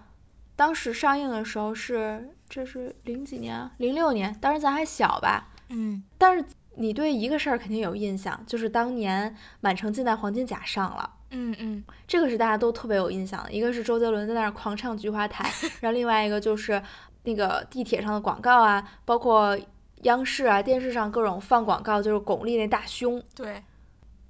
[0.56, 3.58] 当时上映的时候是，这是零几年？
[3.58, 4.38] 啊零六年。
[4.40, 5.50] 当时咱还小吧？
[5.70, 6.04] 嗯。
[6.18, 6.46] 但是
[6.76, 11.16] 你对一个事儿肯定有印象，就是当年《满城尽带黄金甲》上了。
[11.32, 11.84] 嗯嗯。
[12.08, 15.50] 这个是大家都特别有印象的，一个是周杰伦在那儿狂唱《菊花台》，
[15.82, 16.82] 然后另外一个就是
[17.24, 19.58] 那个地铁上的广告啊，包括
[20.04, 23.22] 央视啊电视上各种放广告，就是巩俐那大胸。
[23.36, 23.64] 对。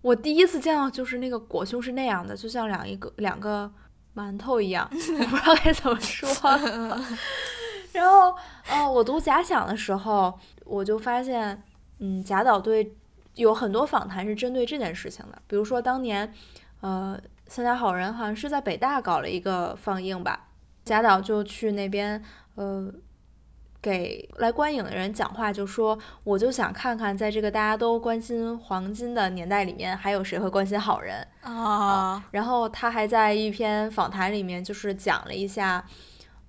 [0.01, 3.71] 我第一次见到就是那个裹胸是那样的，就像两一个两个
[4.15, 6.27] 馒头一样，我不知道该怎么说。
[7.93, 8.33] 然后，
[8.67, 11.61] 呃，我读假想的时候，我就发现，
[11.99, 12.95] 嗯，贾导对
[13.35, 15.39] 有很多访谈是针对这件事情的。
[15.45, 16.33] 比如说当年，
[16.81, 17.17] 呃，
[17.47, 20.49] 《三峡好人》好像是在北大搞了一个放映吧，
[20.83, 22.21] 贾导就去那边，
[22.55, 22.93] 呃。
[23.83, 32.23] 给来观影的人讲话，就说我就想看看，在这个大家都关心黄金的年代里面，还有谁会关心好人啊？
[32.29, 35.87] 然后他还在一篇访谈里面，就是讲了一下，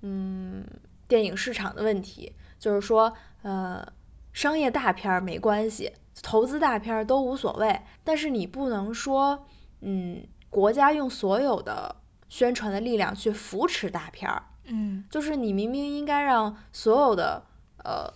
[0.03, 0.63] 嗯，
[1.09, 3.91] 电影市场的问题，就是说，呃，
[4.35, 9.47] 商业大片没关系，投资大片都无所谓，但是你不能说，
[9.83, 11.97] 嗯，国家用所有的
[12.29, 14.43] 宣传的力量去扶持大片儿。
[14.65, 17.43] 嗯，就是你明明应该让所有的
[17.85, 18.13] 呃，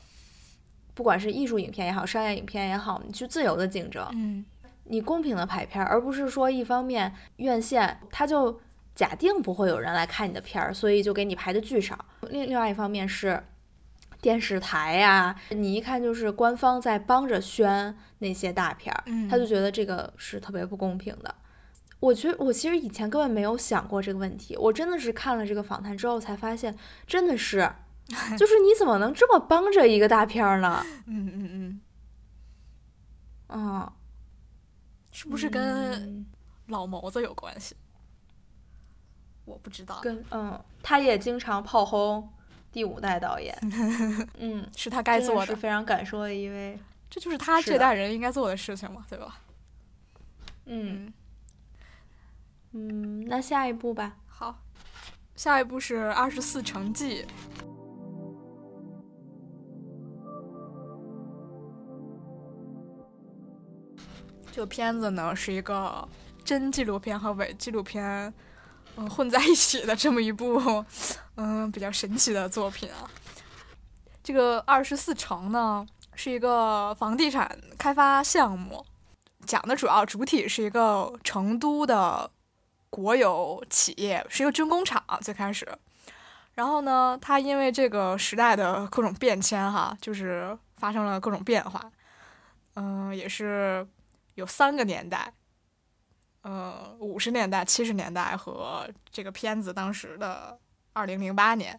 [0.94, 4.44] 不管是艺术影片也好，商业影片也好，你去自由的竞争，嗯，
[4.84, 8.60] 你公平的排片，而不是说一方面院线他就
[8.94, 12.04] 假定不会有人来看你的片儿，所以就给你排的巨少。
[12.30, 13.42] 另另外一方面是
[14.20, 21.34] 电视台呀，你一看就是官方在帮着宣那些大片儿，他就觉得这个是特别不公平的。
[21.98, 26.76] 我觉得我其实以前根本没有想过这个问题，我真的是看了这个访谈之后才发现，
[27.06, 27.70] 真的是，
[28.38, 30.84] 就是你怎么能这么帮着一个大片儿呢？
[31.06, 31.80] 嗯嗯嗯，
[33.48, 33.92] 嗯，
[35.10, 36.26] 是不是跟
[36.66, 37.74] 老谋子有关系？
[39.46, 40.00] 我不知道。
[40.02, 42.28] 跟嗯，他也经常炮轰
[42.72, 43.56] 第五代导演。
[44.38, 46.78] 嗯，是他该做的，是非常敢说的一位。
[47.08, 49.40] 这就是他这代人应该做的事情嘛，对吧？
[50.66, 51.06] 嗯。
[51.06, 51.12] 嗯，
[52.78, 54.14] 嗯那下一步吧。
[54.28, 54.54] 好，
[55.34, 57.22] 下一步是《二十四城记》。
[64.52, 66.06] 这个片子呢，是一个
[66.44, 68.32] 真纪录片和伪纪录片，
[68.96, 70.84] 嗯，混在一起的这么一部，
[71.36, 73.08] 嗯，比较神奇的作品啊。
[74.22, 78.84] 这个《二十四城》呢，是一个房地产开发项目，
[79.46, 82.30] 讲的主要主体是一个成都的。
[82.88, 85.66] 国有企业是一个军工厂，最开始，
[86.54, 91.90] 然后呢，它因为这个时代的各种变迁，哈，就是发生了各种变化，
[92.74, 93.86] 嗯，也是
[94.34, 95.32] 有三个年代，
[96.42, 100.58] 呃，五十年代、七十年代和这个片子当时的
[100.94, 101.78] 二零零八年，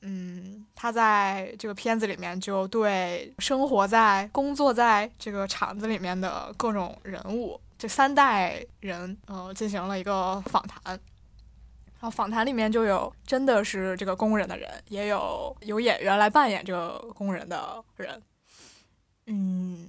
[0.00, 7.60] 嗯，他在这个片子里面就对生活在、工作在这个厂子里面的各种人物。
[7.84, 18.22] 这三代人，呃，进行了一个访谈，然后访谈里面就有真的是这个工人的人，也有有演员来扮演这个工人的人，
[19.26, 19.86] 嗯，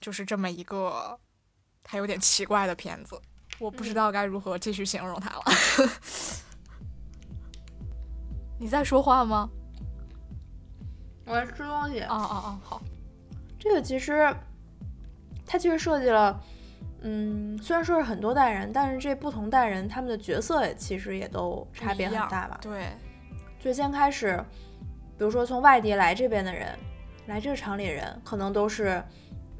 [0.00, 1.16] 就是这么一个，
[1.84, 3.16] 他有点奇怪的片子，
[3.60, 5.44] 我不知道该如何继续形容它了。
[8.58, 9.48] 你在说话吗？
[11.24, 12.00] 我在吃东西。
[12.00, 12.82] 哦哦哦，好。
[13.60, 14.34] 这个其实，
[15.46, 16.42] 它其实设计了。
[17.00, 22.58] 嗯，虽然说是很多代人，但是这不同代人他们的角色其实也都差别很大吧？
[22.62, 22.86] 对。
[23.58, 24.42] 最先开始，
[25.16, 26.68] 比如说从外地来这边的人，
[27.26, 29.02] 来这个厂里人，可能都是，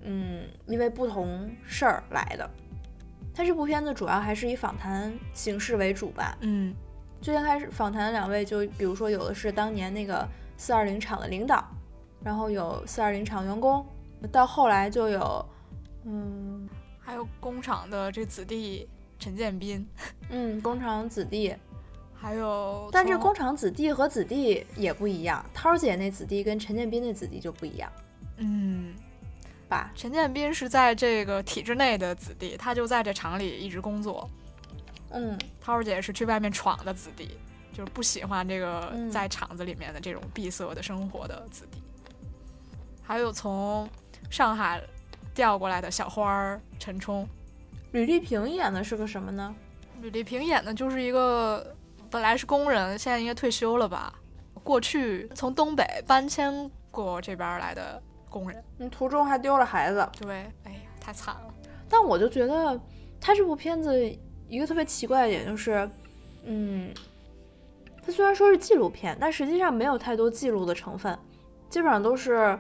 [0.03, 2.49] 嗯，因为不同事儿来的。
[3.35, 6.37] 他这部片子主要还是以访谈形式为主吧？
[6.41, 6.75] 嗯。
[7.21, 10.25] 最先开始访谈的两位，就比如说有的是当年那个
[10.57, 11.65] 四二零厂的领导，
[12.23, 13.85] 然后有四二零厂员工，
[14.31, 15.45] 到后来就有，
[16.05, 16.69] 嗯，
[17.09, 18.87] 还有工厂的这子弟
[19.19, 19.89] 陈建斌，
[20.29, 21.57] 嗯，工厂子弟，
[22.15, 27.91] 还有，但这工厂子弟和子弟也不一样，涛姐那子弟跟陈建斌那子弟就不一样，
[28.37, 28.95] 嗯，
[29.71, 29.91] 吧？
[29.95, 34.29] 陈建斌是在这个体制内的子弟，他就在这厂里一直工作，
[35.09, 37.39] 嗯，涛姐是去外面闯的子弟，
[37.73, 41.83] 就是不喜欢这个嗯在厂子里面的这种闭塞的生活的子弟，
[43.03, 43.89] 还有从
[44.29, 44.83] 上海
[45.39, 47.25] 调过来的小花儿陈冲，
[47.93, 49.55] 吕丽萍演的是个什么呢？
[50.03, 51.65] 吕丽萍演的就是一个
[52.11, 54.13] 本来是工人，现在应该退休了吧？
[54.65, 58.65] 过去从东北搬迁过这边来的工人。
[58.79, 60.09] 嗯，途中还丢了孩子。
[60.21, 61.55] 对，哎呀，太惨了。
[61.89, 62.77] 但我就觉得
[63.21, 63.97] 他这部片子
[64.49, 65.89] 一个特别奇怪的点就是，
[66.47, 66.93] 嗯，
[68.05, 71.17] 他虽然说是纪录片，但实际上没有太多记录的成分，
[71.71, 72.59] 基本上都是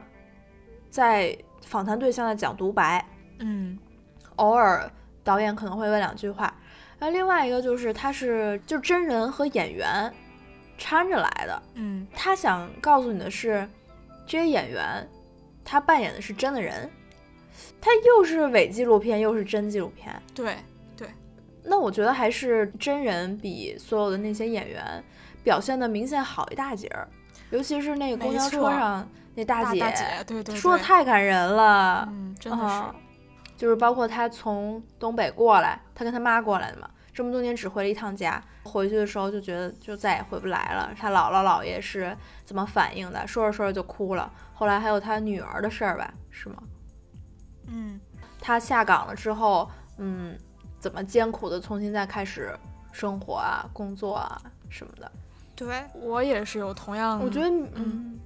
[0.90, 3.04] 在访谈对象在讲独白，
[3.38, 3.78] 嗯。
[4.36, 4.90] 偶尔
[5.24, 6.54] 导演可能会问两句话。
[6.98, 10.12] 然后另外一个就是他是就真人和演员
[10.78, 12.06] 掺着来的，嗯。
[12.14, 13.68] 他想告诉你的是，
[14.26, 15.08] 这些演员
[15.64, 16.88] 他扮演的是真的人，
[17.80, 20.14] 他又是伪纪录片又是真纪录片。
[20.34, 20.56] 对
[20.96, 21.08] 对，
[21.64, 25.02] 那我觉得还是真人比所有的那些演员
[25.42, 27.08] 表现的明显好一大截儿，
[27.50, 29.08] 尤其是那个公交车上
[29.38, 32.04] 那大姐，大大姐，对对，说的太感人了。
[32.10, 32.64] 嗯，真的是。
[32.64, 32.94] 啊
[33.56, 40.92] 就是包括他从东北过来，他跟他妈过来的嘛，这么多年只回了一趟家，回去的时候就觉得就再也回不来了。
[40.96, 43.26] 他姥姥姥爷是怎么反应的？
[43.26, 44.30] 说着说着就哭了。
[44.54, 46.62] 后来还有他女儿的事儿吧，是吗？
[47.66, 48.00] 嗯
[48.40, 50.38] 他下岗了之后，嗯，
[50.78, 52.56] 怎么艰苦的重新再开始
[52.92, 55.10] 生活啊、工作啊什么的。
[55.56, 58.20] 对我也是有同样，我觉得，嗯嗯，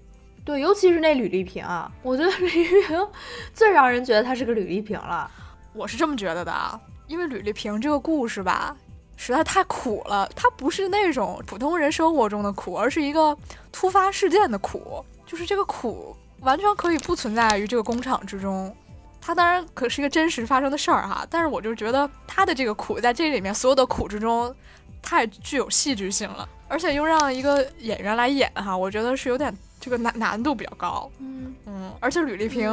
[0.44, 3.08] 对，尤其是那吕丽萍啊，我觉得吕丽萍
[3.54, 5.30] 最让人觉得她是个吕丽萍了。
[5.72, 8.76] 我是这么觉得的，因为吕丽萍这个故事吧，
[9.16, 10.28] 实在太苦了。
[10.34, 13.36] 它不是那种普通人生活中的苦，而是一个
[13.70, 15.04] 突发事件的苦。
[15.24, 18.74] 就是这个苦完全可以不存在于这个工厂之中。
[19.20, 24.52] 它当然可是一个真实发生的事儿哈，但是我就觉得它的这个苦在这里面所有的苦之中，
[25.00, 31.10] 太具有戏剧性了，而且又让一个演员来演哈，我觉得是有点这个难难度比较高。
[31.18, 32.70] 嗯嗯，而且吕丽萍、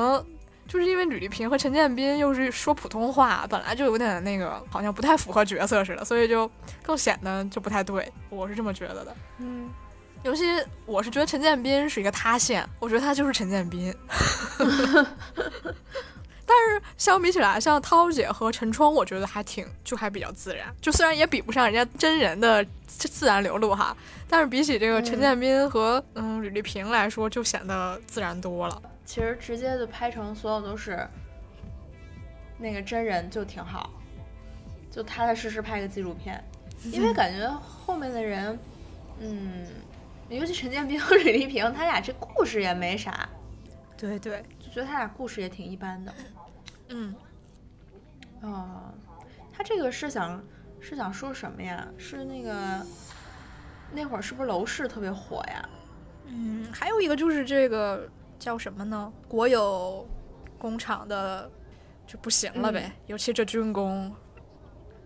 [0.67, 6.49] 就是因为吕丽萍和陈建斌又是说普通话，本来就有点那个好像不太符合角色似的，所以就
[6.83, 9.15] 更显得就不太对，我是这么觉得的。
[9.39, 9.67] 嗯，
[10.21, 10.43] 尤其
[10.85, 13.91] 我是觉得陈建斌是一个塌陷，我觉得他就是陈建斌。
[16.49, 23.95] 但是相比起来，像涛姐和陈冲，我觉得还挺就还比较自然，就虽然也比不上人家真人的自然流露哈，
[24.27, 28.81] 但是比起这个陈嗯建斌和嗯吕丽萍来说，就显得自然多了。
[29.05, 31.07] 其实直接就拍成所有都是
[32.57, 33.91] 那个真人就挺好，
[34.89, 36.43] 就踏踏实实拍个纪录片，
[36.85, 38.57] 因为感觉后面的人，
[39.19, 39.67] 嗯，
[40.29, 43.29] 尤其陈建斌和吕丽萍，他俩这故事也没啥，
[43.95, 46.11] 对对，就觉得他俩故事也挺一般的。
[46.89, 47.15] 嗯。
[48.41, 48.93] 哦，
[49.51, 50.43] 他这个是想
[50.79, 51.87] 是想说什么呀？
[51.97, 52.85] 是那个
[53.91, 55.69] 那会儿是不是楼市特别火呀？
[56.25, 59.11] 嗯，还有一个就是这个叫什么呢？
[59.27, 60.07] 国有
[60.57, 61.49] 工厂的
[62.05, 64.13] 就不行了呗，尤其这军工。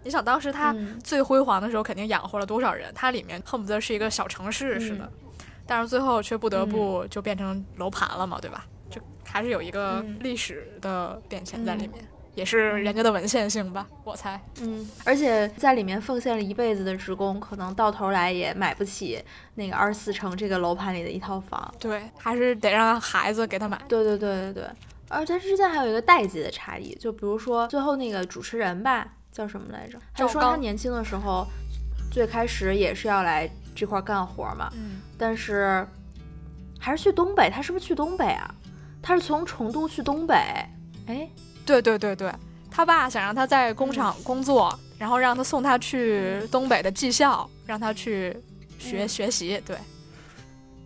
[0.03, 2.93] 你想当时它嗯最辉煌的时候，肯定养活了多少人？
[2.93, 5.09] 它里面恨不得是一个小城市似的，
[5.65, 8.65] 但是最后却不得不就变成楼盘了嘛，对吧？
[9.33, 12.05] 就还是有一个嗯历史的变迁在里面，
[12.35, 14.39] 也是人家的文献性吧，我猜。
[14.61, 19.23] 嗯，而且在里面奉献了一辈子的职工，可能到头来也买不起
[19.55, 21.73] 那个二十四城这个楼盘里的一套房。
[21.79, 23.81] 对，还是得让孩子给他买。
[23.87, 24.69] 对对对对对，
[25.09, 29.99] 而它之间还有一个代际的差异，就比如说最后那个主持人吧，叫什么来着？
[30.13, 31.47] 他说他年轻的时候，
[32.11, 35.87] 最开始也是要来这块儿干活嘛，嗯，但是
[36.79, 38.53] 还是去东北，他是不是去东北啊？
[39.03, 40.33] 他是从成都去东北，
[41.07, 41.29] 哎，
[41.65, 42.31] 对对对对，
[42.71, 48.35] 他爸想让他在工厂工作，然后让他送他去东北的技校，让他去
[48.79, 49.61] 学、嗯学习。
[49.65, 49.77] 对，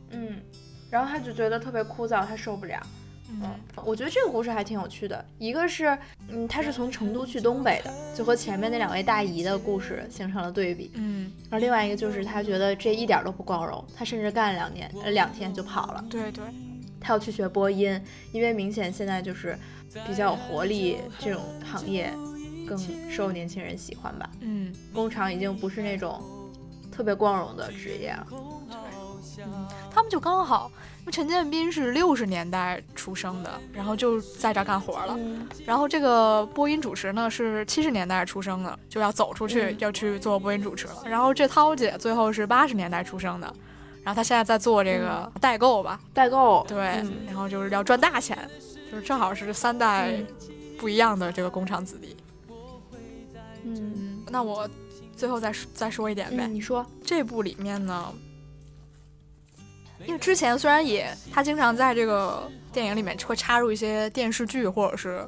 [0.09, 0.41] 嗯，
[0.89, 2.82] 然后他就觉得特别枯燥，他受不了。
[3.30, 3.41] 嗯
[3.84, 5.24] 我觉得这个故事还挺有趣的。
[5.38, 5.97] 一个是，
[6.30, 10.89] 嗯，他是从成都去东北的，就和前面那两位大姨的故事形成了对比。
[10.95, 16.03] 嗯，然后另外一个就是他觉得这一点儿都不光荣，他甚至干了两年，呃，两天就跑了。
[16.09, 16.45] 对对，
[17.00, 19.58] 他要去学播音，因为明显现在就是
[20.08, 22.12] 比较有活力这种行业
[22.68, 22.78] 更
[23.10, 24.30] 受年轻人喜欢吧。
[24.41, 26.22] 嗯，工厂已经不是那种
[26.91, 28.28] 特别光荣的职业了。
[28.30, 30.72] 对，嗯他们们就刚好，
[31.12, 35.16] 陈建斌是六十年代出生的，然后就在这儿干活了。
[35.20, 41.04] 嗯然后这个播音主持呢是七十年代出生的，就要走出去、嗯要去做播音主持了。
[41.06, 43.54] 然后这涛姐最后是八十年代出生的，
[44.08, 47.26] 然后他现在在做这个代购吧，代购，对，嗯。
[47.26, 48.49] 然后就是要赚大钱，
[48.89, 50.26] 就是正好是三代嗯。
[50.78, 52.16] 不一样的这个工厂子弟。
[52.47, 52.55] 嗯。
[53.66, 54.66] 嗯，那我
[55.14, 58.14] 最后再说再说一点呗，嗯，你说，这部里面呢，
[60.05, 65.28] 因为之前虽然也他经常在这个电影里面会插入一些电视剧或者是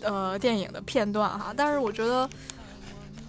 [0.00, 2.26] 呃电影的片段哈，但是我觉得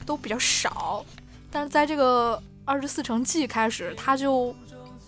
[0.06, 1.06] 都比较少。
[1.51, 4.53] 但是在这个二十四城记开始，他就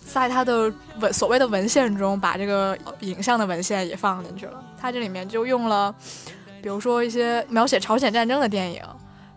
[0.00, 4.64] 在他的文所谓的文献中把这个影像的文献也放进去了。
[4.80, 5.94] 他这里面就用了，
[6.62, 8.82] 比如说一些描写朝鲜战争的电影。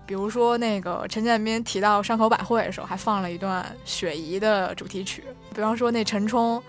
[0.04, 5.24] 比如说那个陈建斌提到山口百惠的时候，还放了一段雪姨的主题曲。
[5.56, 6.62] 比方说那陈冲，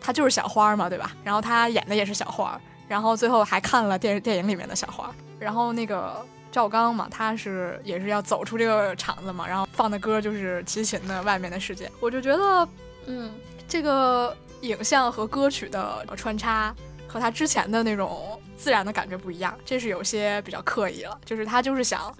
[0.00, 1.10] 他就是小花嘛，对吧？
[1.24, 5.12] 然后他演的也是小花，然后最后还看了电电影里面的小花。
[5.40, 11.86] 然后那个赵刚嘛，他是也是要走出这个场子嘛，然后放的歌就是齐秦的《外面的世界》。
[12.00, 12.68] 我就觉得
[13.06, 13.32] 嗯
[13.68, 16.74] 这个影像和歌曲的穿插
[17.06, 21.18] 和他之前的那种自然的感觉不一样，这是有些比较刻意了。
[21.24, 22.12] 就是他就是想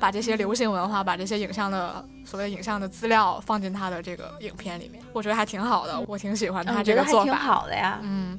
[0.00, 7.34] 把这些流行文化，把这些影像的所谓影像的资料放进他的这个影片里面，我觉得还挺好的，我挺喜欢他这个做法。
[7.36, 8.38] 好的呀，嗯，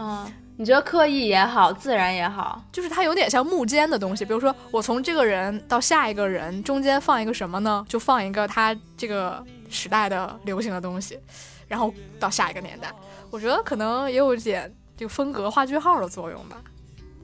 [0.00, 7.84] 嗯，你觉得刻意也好，自然也好，就是它有点像幕间的东西，比如说我从这个人到下一个人中间放一个什么呢？
[7.88, 11.18] 就放一个他这个时代的流行的东西，
[11.66, 12.92] 然后到下一个年代，
[13.30, 16.56] 我觉得可能也有一点这个风格画句号的作用吧。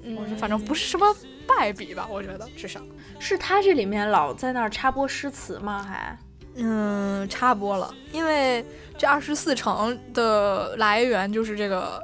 [0.03, 1.14] 我反正不是，是什么
[1.47, 2.81] 败笔吧，我觉得至少。
[3.18, 5.83] 是他这里面老在那儿插播诗词吗？
[5.83, 6.18] 还，
[6.57, 8.64] 嗯，插播了，因为
[8.99, 12.03] 这二十四城的来源就是这个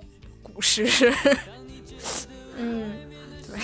[0.57, 0.87] 古诗，
[2.57, 2.95] 嗯
[3.47, 3.59] 对，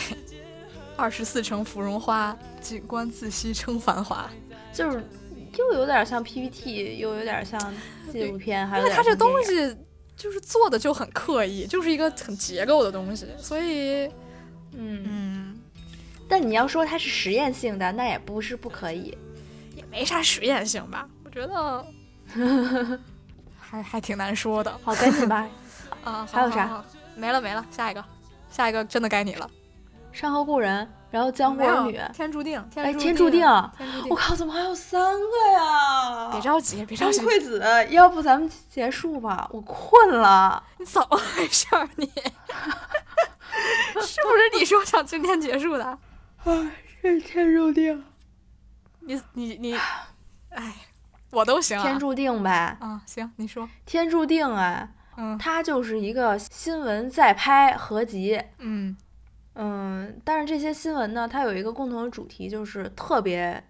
[0.95, 4.29] 二十四城芙蓉花，景观自惜称繁华。
[4.75, 5.03] 就是
[5.57, 7.59] 又有点像 PPT，又有点像
[8.13, 9.75] 纪录片，还有点因为它这东西
[10.15, 14.05] 就是做的就很刻意，就是一个很结构的东西，所以
[14.75, 15.61] 嗯，嗯，
[16.29, 19.17] 但你要说它是实验性的，那也不是不可以。
[19.75, 21.87] 也没啥实验性吧，我觉得
[23.59, 25.49] 还还挺难说的好，赶紧吧，
[26.05, 26.27] 啊。
[26.31, 26.77] 还有啥好？
[26.77, 26.85] 好好
[27.17, 28.05] 没了没了，下一个，
[28.51, 29.49] 下一个真的该你了。
[30.13, 33.47] 山河故人，然后江湖儿女，天注定，哎，天天注定，
[34.11, 34.15] 我。
[34.15, 36.31] 靠，怎么还有三个呀？
[36.31, 39.49] 别着急，别着急，张惠子，要不咱们结束吧？
[39.53, 40.63] 我困了。
[40.79, 41.89] 你怎么回事儿？
[41.97, 42.05] 你
[44.03, 45.85] 是不是你说想今天结束的？
[45.85, 48.05] 啊，是天注定，
[49.01, 49.75] 你你你，
[50.51, 50.75] 哎，
[51.31, 51.83] 我都行啊。
[51.83, 53.67] 天注定呗，啊，行，你说。
[53.87, 58.43] 天注定啊，嗯它就是一个新闻再拍合集。
[58.59, 58.97] 嗯
[59.55, 63.63] 嗯，但是这些新闻呢，它有一个共同的主题，就是特别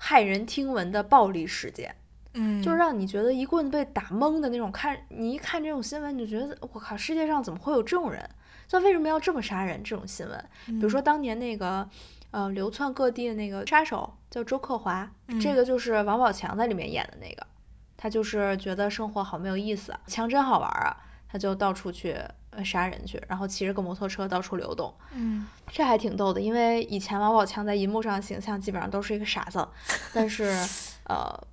[0.00, 1.94] 骇人听闻的暴力事件，
[2.34, 4.70] 嗯，就是让你觉得一棍子被打懵的那种。
[4.70, 8.30] 看你一看这种新闻，你就觉得我靠，世界上怎么会有这种人？
[8.70, 9.82] 他为什么要这么杀人？
[9.82, 11.90] 这种新闻，比比如说当年那个
[12.30, 17.44] 呃流窜各地的那个杀手叫周克华，嗯这个就是王宝强在里面演的那个，
[18.02, 20.96] 他就是觉得生活好没有意思，枪真好玩啊，
[21.28, 22.16] 他就到处去
[22.48, 24.94] 呃杀人去，然后骑着个摩托车到处流动。
[25.12, 29.68] 嗯这还挺逗的，因为以前王宝强在银幕上的形象基本上都是一个傻子，
[30.14, 30.44] 但是
[31.04, 31.46] 呃，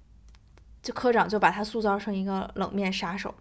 [0.82, 3.36] 就科长就把他塑造成一个冷面杀手，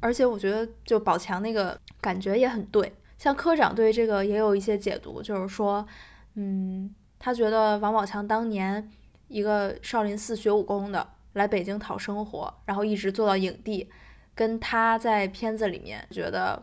[0.00, 5.86] 而且我觉得就宝强那个感觉也很对，像科长对这个也有一些解读，就是说，
[6.32, 8.90] 嗯，他觉得王宝强当年
[9.28, 11.06] 一个少林寺学武功的
[11.38, 13.90] 来北京讨生活，然后一直做到影帝，
[14.34, 16.62] 跟他在片子里面觉得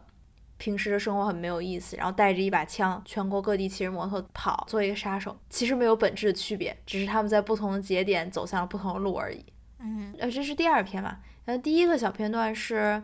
[0.57, 9.43] 平时的生活很没有意思，然后带着一把枪，全国各地骑着摩托跑，做一个杀手，其实没有本质的区别，只是他们在不同的节点走向了不同的路而已。
[9.79, 13.01] 嗯，呃，这是第二篇嘛，呃，第一个小片段是，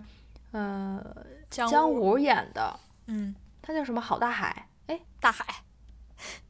[0.51, 1.03] 呃，
[1.49, 3.99] 江姜武，武演的，嗯，他叫什么？
[3.99, 4.67] 郝大海。
[4.87, 5.45] 哎，大海，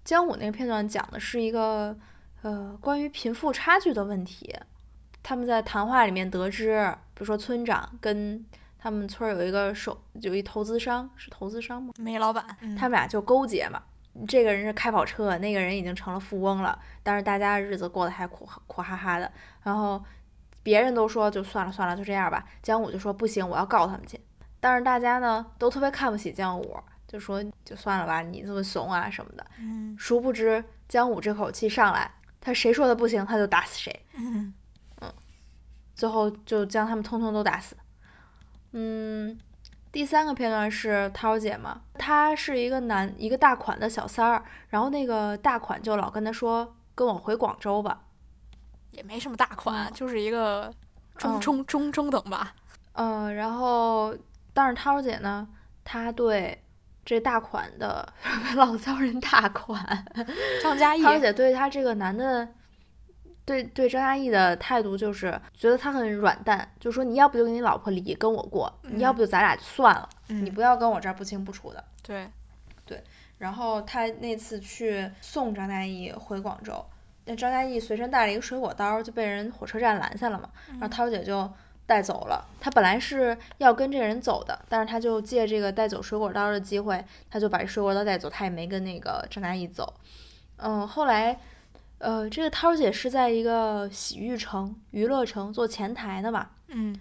[0.03, 1.95] 姜武那个片段讲的是一个
[2.41, 4.55] 呃关于贫富差距的问题。
[5.23, 8.45] 他们在谈话里面得知，比如说村长跟
[8.79, 11.93] 他们村儿有一个手有一投资商，是投资商吗？
[11.97, 13.83] 煤老板，嗯他们俩就勾结嘛。
[14.27, 19.31] 这个人是开跑车，那个人已经成了富翁了，但是大家日子过得还苦苦哈哈的。
[19.63, 20.03] 然后
[20.63, 22.45] 别人都说就算了算了，就这样吧。
[22.61, 24.19] 姜武就说不行，我要告他们去。
[24.59, 26.77] 但是大家呢都特别看不起姜武，
[27.07, 29.45] 就说就算了吧，你这么怂啊什么的。
[29.59, 32.11] 嗯殊不知姜武这口气上来，
[32.41, 34.05] 他谁说的不行，他就打死谁。
[34.13, 34.53] 嗯
[36.01, 37.77] 最后就将他们通通都打死。
[38.71, 39.39] 嗯，
[39.91, 48.01] 第三个片段是涛姐嘛，她是一个男一个大款的小三儿，然后那个大款就老跟她说，跟我回广州吧。
[48.89, 50.73] 也没什么大款，嗯就是一个
[51.17, 52.55] 中嗯中中中等吧。
[52.93, 54.17] 嗯，然后
[54.55, 55.47] 但是涛姐呢，
[55.83, 56.63] 她对
[57.05, 58.11] 这大款的
[58.57, 60.03] 老骚人大款，
[60.63, 62.47] 张嘉译，涛姐对她这个男的，
[63.51, 71.83] 对对张嘉译的态度就是觉得他很软蛋，就说你要不就跟你老婆离，跟我过，你要嗯不就咱俩就算了，嗯你不要跟我这儿不清不楚的。
[72.85, 73.03] 对，
[73.37, 76.85] 然后他那次去送张嘉译回广州，
[77.25, 81.51] 那张嘉译随身带了一个水果刀，就被人火车站拦下了嘛，然后涛姐就
[81.85, 82.47] 带走了。
[82.59, 89.93] 他本来是要跟这个人走的，但是他就借这个带走水果刀的机会，他就把这水果刀带走，他也没跟那个张嘉译走。
[90.57, 91.39] 嗯，后来，
[92.01, 96.99] 呃，这个涛姐是在一个洗浴城、娱乐城做前台的嘛，嗯，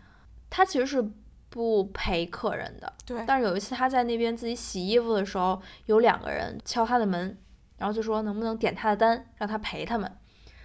[0.49, 1.03] 她其实是
[1.49, 2.93] 不陪客人的。
[3.07, 7.37] 对，但是有一次她在那边自己洗衣服的时候，有两个人敲她的门，
[7.79, 10.17] 然后就说能不能点她的单，让她陪他们。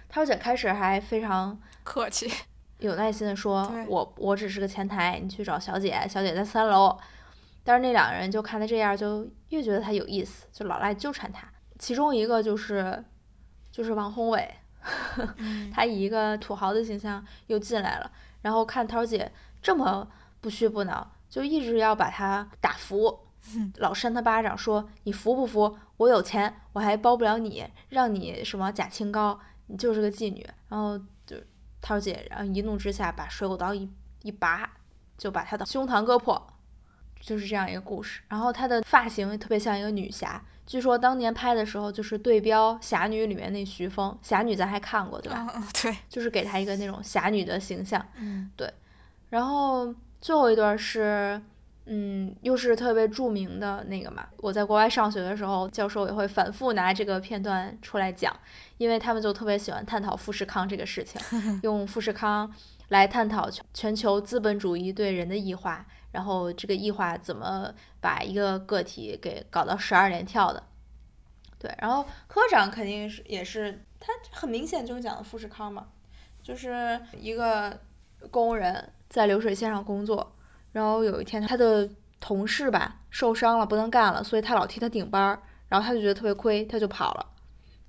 [0.08, 2.30] 涛姐开始还非常客气，
[2.78, 6.96] 有耐心的说：“我我只是个前台，你去找小姐，小姐在三楼。”
[7.64, 11.48] 但是那两个人就看她这样，就越觉得她有意思，就老来纠缠她。
[11.78, 13.04] 其中一个就是
[13.76, 14.54] 就是王宏伟，
[15.36, 19.30] 嗯， 他以一个土豪的形象又进来了，然后看涛姐
[19.60, 20.08] 这么
[20.40, 23.18] 不屈不挠，就一直要把他打服，
[23.76, 25.76] 老扇他巴掌，说你服不服？
[25.98, 30.48] 我有钱，我还包不了你，让你什么假清高，你就是个妓女。
[30.70, 31.36] 然后就
[31.82, 33.90] 涛姐，然后一怒之下把水果刀一
[34.22, 34.70] 一拔，
[35.18, 36.46] 就把他的胸膛割破，
[37.26, 38.20] 就是这样一个故事。
[38.28, 45.46] 然后她的发型特别像一个女侠，据说当年拍的时候就是对标《侠女》里面那徐峰，《侠女》咱还看过对吧？
[45.82, 48.06] 对，就是给她一个那种侠女的形象。
[48.18, 48.72] 嗯对
[49.28, 51.42] 然后最后一段是，
[51.86, 54.24] 嗯，又是特别著名的那个嘛。
[54.36, 58.34] 我在国外上学的时候，教授也会反复拿这个片段出来讲，
[58.78, 61.20] 因为他们就特别喜欢探讨富士康这个事情，
[61.64, 62.54] 用富士康
[62.88, 65.84] 来探讨全全球资本主义对人的异化，
[66.16, 67.70] 然后这个异化怎么
[68.00, 70.62] 把一个个体给搞到十二连跳的。
[71.58, 75.88] 对，然后科长肯定是也是，他很明显就是讲的富士康嘛，
[76.42, 77.78] 就是一个
[78.30, 80.34] 工人在流水线上工作，
[80.72, 81.86] 然后有一天他的
[82.18, 87.26] 同事吧受伤了，不能干了，所以他老替他顶班儿，然后他就觉得特别亏，他就跑了，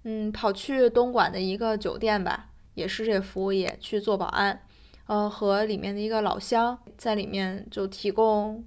[0.03, 4.61] 嗯，跑去东莞的一个酒店吧，也是这服务业去做保安，
[5.07, 8.63] 呃，和里面的一个老乡在里面就提供，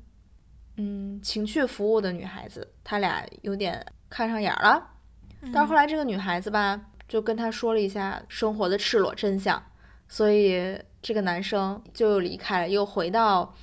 [0.76, 4.88] 嗯，情趣服务的女孩子，他俩有点看上眼儿了。
[5.52, 9.62] 但是后来这个女孩子吧，就跟他说了一下生活的赤裸真相，
[10.08, 13.54] 所以这个男生就又离开了，又回到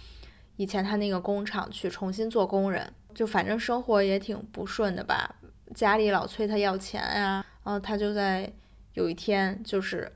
[0.55, 5.35] 以前他那个工厂去重新做工人，就反正生活也挺不顺的吧，
[5.75, 8.51] 家里老催他要钱呀、然后他就在
[8.93, 10.11] 有一天就是，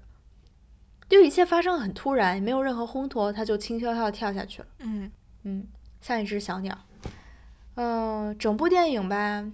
[1.11, 4.67] 就一切发生很突然，也没有任何烘托，他就轻飘飘地跳下去了。
[4.79, 5.11] 嗯
[5.43, 5.67] 嗯，
[5.99, 6.77] 像一只小鸟。
[7.75, 9.45] 嗯、整部电影吧，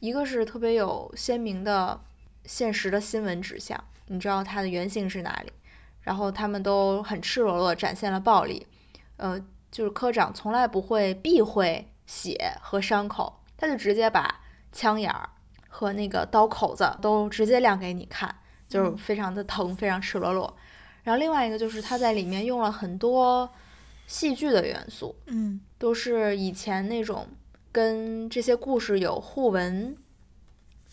[0.00, 2.00] 一个是特别有鲜明的
[2.44, 5.52] 现实的新闻指向，你知道它的原型是哪里，
[6.02, 8.66] 然后他们都很赤裸裸地展现了暴力，
[9.16, 14.40] 呃，就是科长从来不会避讳血和伤口，他就直接把
[14.72, 15.28] 枪眼儿
[15.68, 18.34] 和那个刀口子都直接亮给你看，
[18.68, 20.56] 就是嗯非常的疼，非常赤裸裸。
[21.04, 23.48] 然后另外一个就是他在里面用了很多
[24.08, 27.28] 戏剧的元素，嗯都是以前那种
[27.70, 29.96] 跟这些故事有互文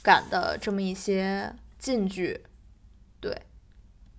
[0.04, 2.44] 感的这么一些禁剧。
[3.20, 3.42] 对，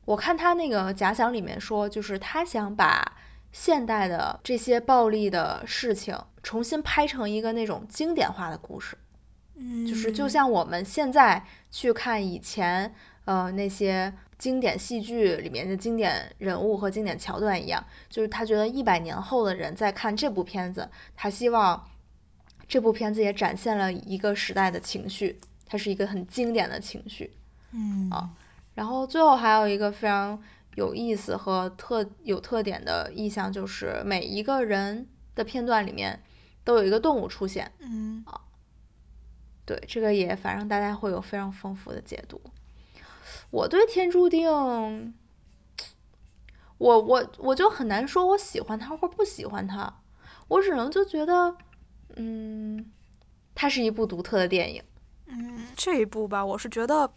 [0.05, 3.17] 我看他那个假想里面说，就是他想把
[3.53, 8.97] 现代的这些暴力的事情重新拍成一个那种经典化的故事。
[9.57, 12.95] 嗯，就是就像我们现在去看以前
[13.27, 21.89] 呃那些经典戏剧里面的经典人物和经典桥段一样，就是他觉得一百年后的人在看这部片子，他希望
[22.67, 27.33] 这部片子也展现了一个时代的情绪，它是一个很经典的情绪。
[27.71, 28.31] 嗯啊
[28.75, 30.43] 然后最后还有一个非常
[30.75, 35.07] 有意思和特有特点的意象，就是每一个人
[35.37, 36.21] 的片段里面
[36.65, 37.71] 都有一个动物出现。
[37.79, 38.41] 嗯啊
[39.65, 42.41] 对，这个也反正大家会有非常丰富的解读。
[43.53, 44.49] 我对《天注定》，
[46.79, 50.01] 我我我就很难说我喜欢他或不喜欢他，
[50.49, 51.55] 我只能就觉得，
[52.17, 52.91] 嗯，
[53.55, 54.83] 它是一部独特的电影。
[55.27, 57.11] 嗯，这一部吧，我是觉得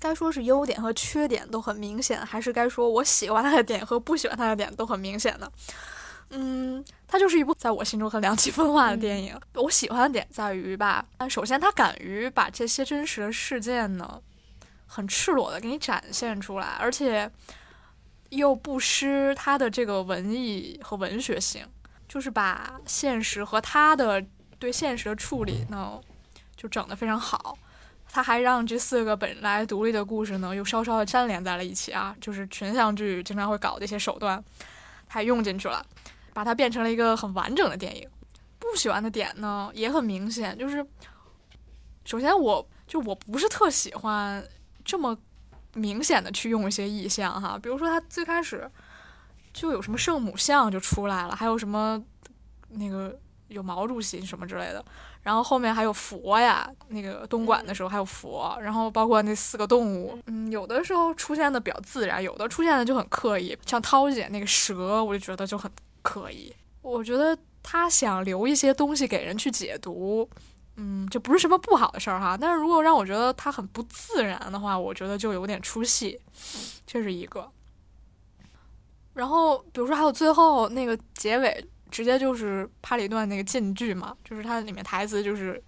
[0.00, 5.48] 该说是优点和缺点都很明显，还是该说我喜欢他的点和不喜欢他的点都很明显呢？
[6.30, 9.40] 嗯，它就是一部在我心中很两极分化的电影。
[9.54, 14.20] 我喜欢的点在于吧，首先他敢于把这些真实的事件呢，
[14.88, 17.30] 很赤裸的给你展现出来，而且
[18.30, 21.64] 又不失他的这个文艺和文学性，
[22.08, 24.20] 就是把现实和他的
[24.58, 26.00] 对现实的处理呢，
[26.56, 27.56] 就整得非常好。
[28.10, 34.42] 他还让这四个本来独立的故事呢，又稍稍的粘连在了一起啊，就是群像剧经常会搞的一些手段，
[35.06, 35.86] 他用进去了。
[36.34, 38.08] 把它变成了一个很完整的电影。
[38.60, 40.86] 不喜欢的点呢也很明显，就是
[42.04, 44.46] 首先我就我不是特喜欢
[44.88, 45.14] 这么
[45.74, 48.68] 明显的去用一些意象哈，比如说他最开始
[49.52, 52.02] 就有什么圣母像就出来了，还有什么
[52.70, 53.14] 那个
[53.48, 54.82] 有毛主席什么之类的，
[55.22, 65.70] 然后后面还有佛呀，那个东莞的时候还有佛，然后包括那四个动物，嗯，有的时候出现的比较自然，有的出现的就很刻意，像涛姐那个蛇，我就觉得就很。
[66.00, 70.26] 刻意，我觉得他想留一些东西给人去解读，
[70.80, 72.38] 嗯，这不是什么不好的事儿哈。
[72.40, 76.20] 但是如果让我觉得他很不自然的话，我觉得就有点出戏，
[76.86, 77.50] 这是一个。
[79.14, 85.60] 然后比如说还有最后那个结尾，直接就是拍了一段那个禁句嘛，就是它里面台词就是，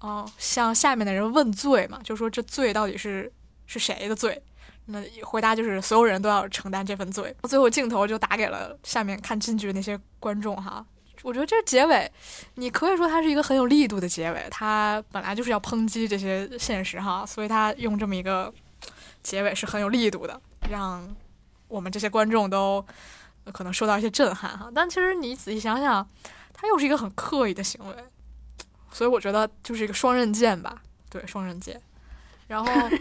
[0.00, 3.32] 哦，向下面的人问罪嘛，就说这罪到底是
[3.66, 4.42] 是谁的罪。
[4.86, 7.34] 那回答就是所有人都要承担这份罪。
[7.44, 10.84] 最后镜头就打给了下面看京剧的那些观众哈。
[11.24, 12.12] 我觉得这结尾，
[12.56, 14.46] 你可以说它是一个很有力度的结尾。
[14.50, 18.52] 它本来就是要抨击这些现实哈，所以它用这么一个
[19.22, 20.38] 结尾是很有力度的，
[20.70, 21.02] 让
[21.66, 22.84] 我们这些观众都
[23.54, 24.70] 可能受到一些震撼哈。
[24.74, 26.06] 但其实你仔细想想，
[26.52, 27.94] 它又是一个很刻意的行为，
[28.92, 30.82] 所以我觉得就是一个双刃剑吧。
[31.08, 31.80] 对，双刃剑。
[32.46, 32.70] 然后。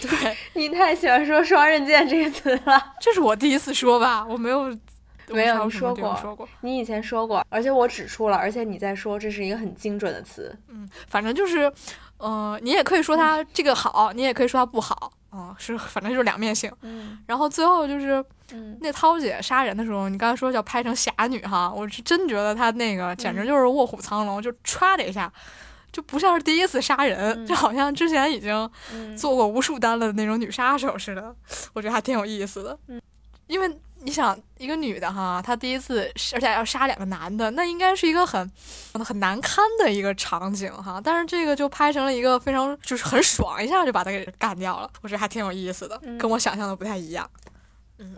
[0.00, 4.24] 对你太喜欢说“双刃剑”这个词了，这是我第一次说吧？
[4.24, 4.74] 我没有，
[5.34, 10.56] 没有你说过，说过，你以前说过，而且我指出了，而且你在说，这是一个很精准的词。
[10.68, 11.72] 嗯，反正就是，
[12.18, 16.70] 嗯，你也可以说它这个好，你也可以说它不好，嗯，是，反正就是两面性。
[16.82, 18.24] 嗯，然后最后就是，
[18.80, 25.32] 那涛姐杀人的时候，你刚才说叫拍成侠女哈，我是真觉得她那个简直就是卧虎藏龙，就歘的一下。
[25.92, 28.70] 就不像是第一次杀人，就好像之前已经
[29.18, 31.34] 做过无数单了的那种女杀手似的，
[31.72, 32.78] 我觉得还挺有意思的。
[32.86, 33.02] 嗯
[33.48, 33.68] 因为
[34.02, 38.50] 你想，一个女的哈，她第一次，而且要杀两个男的，那应该是一个很
[38.94, 41.00] 很难堪的一个场景哈。
[41.02, 47.30] 但是这个就拍成了一个非常就是很爽，一下就把他给干掉了，我觉得还挺有意思的，跟我想象的不太一样。
[47.98, 48.16] 嗯，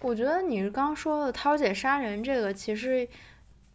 [0.00, 3.08] 我觉得你刚说的涛姐杀人这个，其实。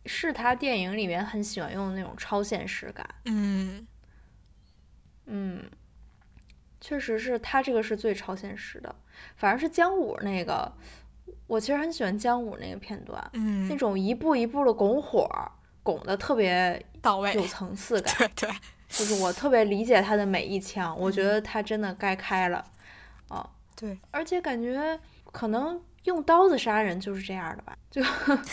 [0.05, 3.87] 是他电影里面很喜欢用的那种超现实感，嗯，
[5.27, 5.63] 嗯，
[6.81, 8.93] 确实是他这个是最超现实的，
[9.35, 10.71] 反而是姜武那个，
[11.47, 15.29] 我其实很喜欢姜武那个片段，嗯，那种一步一步的拱火，
[15.83, 18.49] 拱的特别到位，有层次感，对对，
[18.89, 22.65] 就是我特别理解他的每一枪，我觉得他真的该开了，
[23.29, 24.99] 啊，对，而且感觉
[25.31, 25.81] 可能。
[26.03, 28.01] 用刀子杀人就是这样的吧，就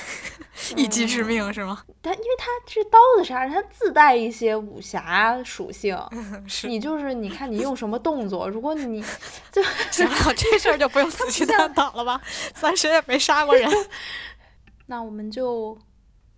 [0.76, 1.82] 一击致命是吗？
[2.00, 5.98] 他因为他是刀子杀人，他自带一些武侠属性。
[6.62, 9.02] 你就是你看你用什么动作，如果你
[9.50, 9.60] 就
[9.90, 12.20] 行了，这事儿就不用仔细探讨了吧？
[12.54, 13.68] 咱谁也没杀过人。
[14.86, 15.76] 那我们就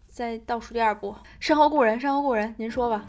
[0.09, 1.95] 再倒数第二步，《山河故人》。
[2.01, 3.05] 《山河故人》，您说吧。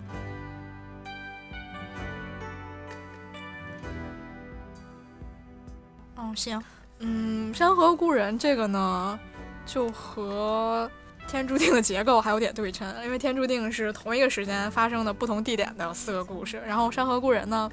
[6.17, 6.61] 嗯，行。
[7.05, 9.19] 嗯，山河故人这个呢，
[9.65, 10.89] 就和
[11.27, 17.69] 天注定的结构还有点对称，因为天注定是同一个时间发生的不同地点的四个故事，然后山河故人呢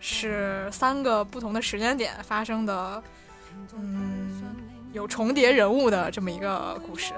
[0.00, 3.02] 是三个不同的时间点发生的，
[3.74, 4.42] 嗯，
[4.92, 7.14] 有重叠人物的这么一个故事。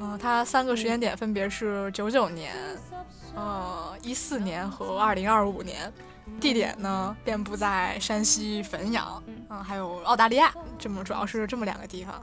[0.00, 2.52] 嗯，它三个时间点分别是九九年、
[3.34, 5.90] 呃一四年和二零二五年。
[6.40, 12.14] 地点呢，遍布在山西汾阳，嗯，还有澳大利亚，这么主要是这么两个地方。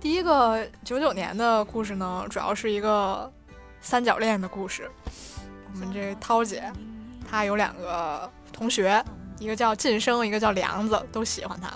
[0.00, 3.30] 第一个九九年的故事呢，主要是一个
[3.80, 4.90] 三角恋的故事。
[5.72, 6.70] 我们这涛姐，
[7.28, 9.04] 她有两个同学，
[9.38, 11.68] 一个叫晋升，一个叫梁子，都喜欢她。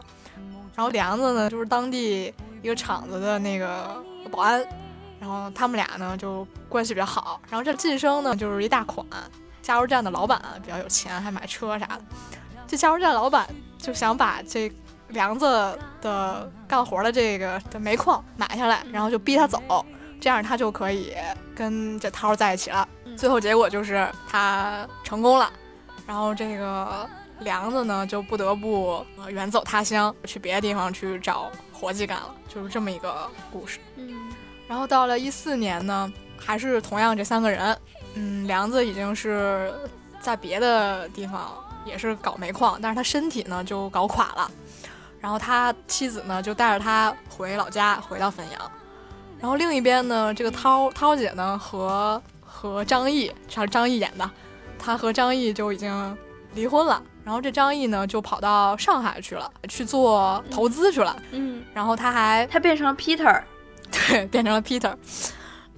[0.74, 2.32] 然后梁子呢，就是当地
[2.62, 4.64] 一个厂子的那个保安，
[5.18, 7.40] 然后他们俩呢就关系比较好。
[7.50, 9.06] 然后这晋升呢，就是一大款。
[9.62, 12.00] 加油站的老板比较有钱，还买车啥的。
[12.66, 14.72] 这加油站老板就想把这
[15.08, 19.60] 梁子的干活的这个的煤矿买下来，然后就逼他走，
[20.20, 21.14] 这样他就可以
[21.54, 22.86] 跟这涛在一起了。
[23.16, 25.50] 最后结果就是他成功了，
[26.06, 27.08] 然后这个
[27.40, 33.80] 梁子呢就不得不呃远走他乡，去别的地方去找活计干了，就是这么一个故事。
[33.96, 34.30] 嗯
[34.68, 37.76] 然后到了一四年呢，还是同样这三个人，
[38.14, 39.72] 嗯，梁子已经是
[40.20, 41.52] 在别的地方
[41.84, 44.50] 也是搞煤矿，但是他身体呢就搞垮了，
[45.20, 48.70] 然后他妻子呢就带着他回老家，回到汾阳。
[49.40, 54.30] 然后另一边呢，这个涛涛姐呢和和张译，是张译演的，
[54.78, 56.18] 他和张译就已经
[56.54, 57.02] 离婚了。
[57.24, 61.16] 然后这张译呢就跑到上海去了，去做投资去了。
[61.30, 63.42] 嗯，然后他还他变成了 Peter，
[63.90, 64.94] 对，变成了 Peter。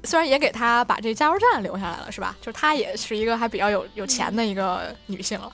[0.05, 2.37] 虽然也给他把这加油站留下来了，是吧？
[2.41, 5.51] 就是她也是一个还比较有有钱的一个女性了。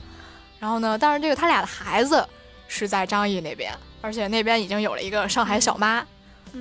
[0.58, 2.26] 然后呢，但是这个他俩的孩子
[2.66, 6.04] 是在张译那边，而且那边已经有了一个上海小妈。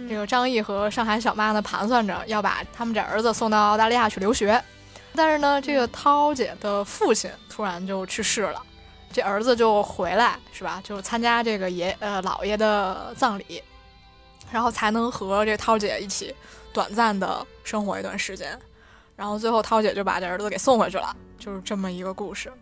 [0.09, 4.61] 这个张译和上海小妈呢盘算着要把他们这儿子送到澳大利亚去留学，
[5.15, 8.61] 但是呢，这个涛姐的父亲突然就去世了，
[9.13, 10.81] 这儿子就回来是吧？
[10.83, 13.63] 就参加这个爷呃姥爷的葬礼，
[14.51, 16.35] 然后才能和这涛姐一起
[16.77, 18.55] 短暂的生活一段时间，
[19.15, 22.53] 然后最后涛姐就把这儿子给送回去了，就是这么一个故事。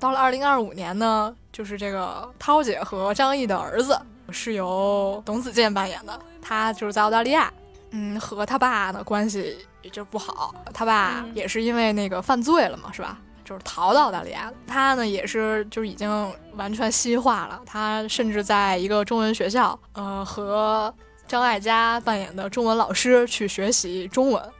[0.00, 4.00] 到了二零二五年呢，就是这个涛姐和张译的儿子
[4.30, 7.52] 是由董子健扮演的，他就是在澳大利亚，
[7.90, 13.18] 嗯，和他爸呢关系也就不好，他爸嗯也是因为那个犯罪了嘛，是吧？
[13.44, 16.08] 就是逃到澳大利亚，他呢也是就是已经
[16.54, 20.94] 完全西化了，他甚至在一个中文学校，呃，和
[21.26, 24.52] 张艾嘉扮演的中文老师去学习中文。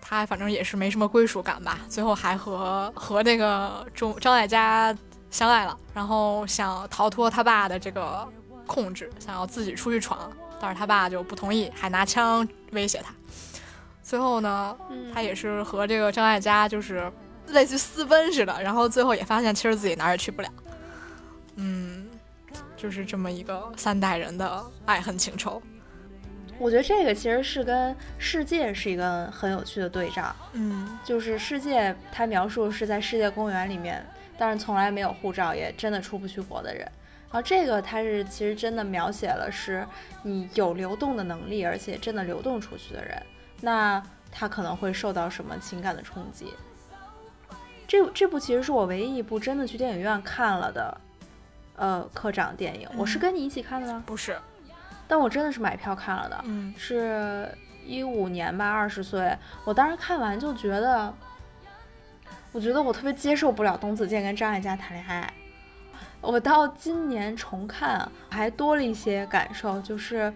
[0.00, 4.94] 他反正也是没什么归属感吧，最后还和和那个中张艾嘉
[5.30, 8.28] 相爱了，然后想逃脱他爸的这个
[8.66, 13.14] 控制，想要自己出去闯，但是他爸就不同意，还拿枪威胁他。
[14.02, 17.10] 最后呢，嗯他也是和这个张艾嘉就是
[17.46, 20.48] 类似于私奔似的，然后最后也发现其实自己哪儿也去不了。
[21.56, 22.06] 嗯，
[22.76, 25.62] 就是这么一个三代人的爱恨情仇。
[26.62, 34.06] 我觉得这个其实是跟世界是一个很有趣的对照，嗯就是世界它描述是在世界公园里面，
[34.38, 36.80] 但是从来没有护照，也真的出不去国的人。
[37.32, 39.84] 然后这个它是其实真的描写了是
[40.22, 43.20] 你有流动的能力，而且真的流动出去的人，
[43.60, 46.46] 那他可能会受到什么情感的冲击。
[47.88, 51.00] 这这部其实是我唯一一部真的去电影院看了的，
[51.74, 52.88] 呃，科长电影。
[52.96, 54.02] 我是嗯跟你一起看的吗？
[54.06, 54.38] 不是，
[55.12, 56.40] 但我真的是买票看了的。
[56.46, 57.46] 嗯是
[57.84, 61.12] 一五年吧，二十岁，我当时看完就觉得，
[62.50, 65.30] 我觉得我特别接受不了董子健跟张艾嘉谈恋爱。
[66.22, 70.32] 我到今年重看，还多了一些感受，就是，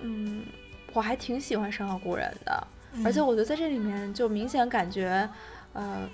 [0.00, 0.44] 嗯，
[0.92, 2.64] 我还挺喜欢《山河故人》的，
[3.04, 5.28] 而且嗯我觉得在这里面就明显感觉，
[5.72, 6.08] 呃，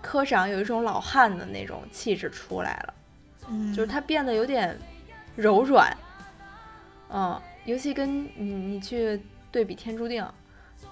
[0.00, 2.94] 科长有一种老汉的那种气质出来了。
[3.50, 4.78] 嗯就是他变得有点
[5.36, 5.94] 柔软，
[7.12, 9.20] 嗯，尤其跟你你去
[9.50, 10.22] 对比《天注定》，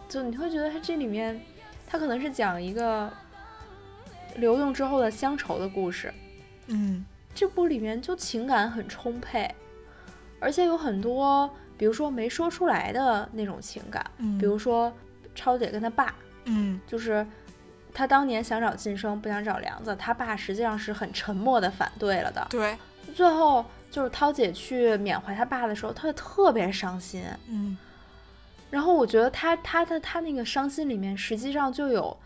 [0.08, 1.40] 就你会觉得它这里面，
[1.86, 3.12] 它可能是讲一个
[4.36, 6.12] 流动之后的乡愁的故事，
[6.66, 7.04] 嗯。
[7.34, 9.54] 这部里面就情感很充沛，
[10.40, 14.92] 而且有很多，比如说没说出来的那种情感，嗯，比如说
[15.36, 16.12] 超姐跟他爸，
[16.46, 16.80] 嗯。
[16.84, 17.24] 就是
[17.94, 22.44] 他当年想找晋升，不想找梁子，他爸实际上是很沉默的反对了的。
[22.50, 22.76] 对，
[23.14, 27.22] 最后就是涛姐去缅怀他爸的时候，她就特别伤心。
[27.48, 27.76] 嗯
[28.70, 32.16] 然后我觉得她她的她那个伤心里面，实际上就有，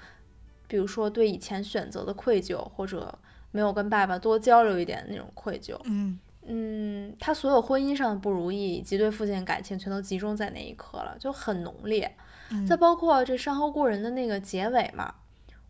[0.67, 3.17] 比如说对以前选择的愧疚，或者
[3.53, 5.79] 没有跟爸爸多交流一点那种愧疚。
[5.85, 12.13] 嗯嗯，她所有婚姻上的不如意以及对父亲的感情，全都集中在那一刻了，就很浓烈。
[12.51, 15.15] 嗯，再包括这《山河故人》的那个结尾嘛，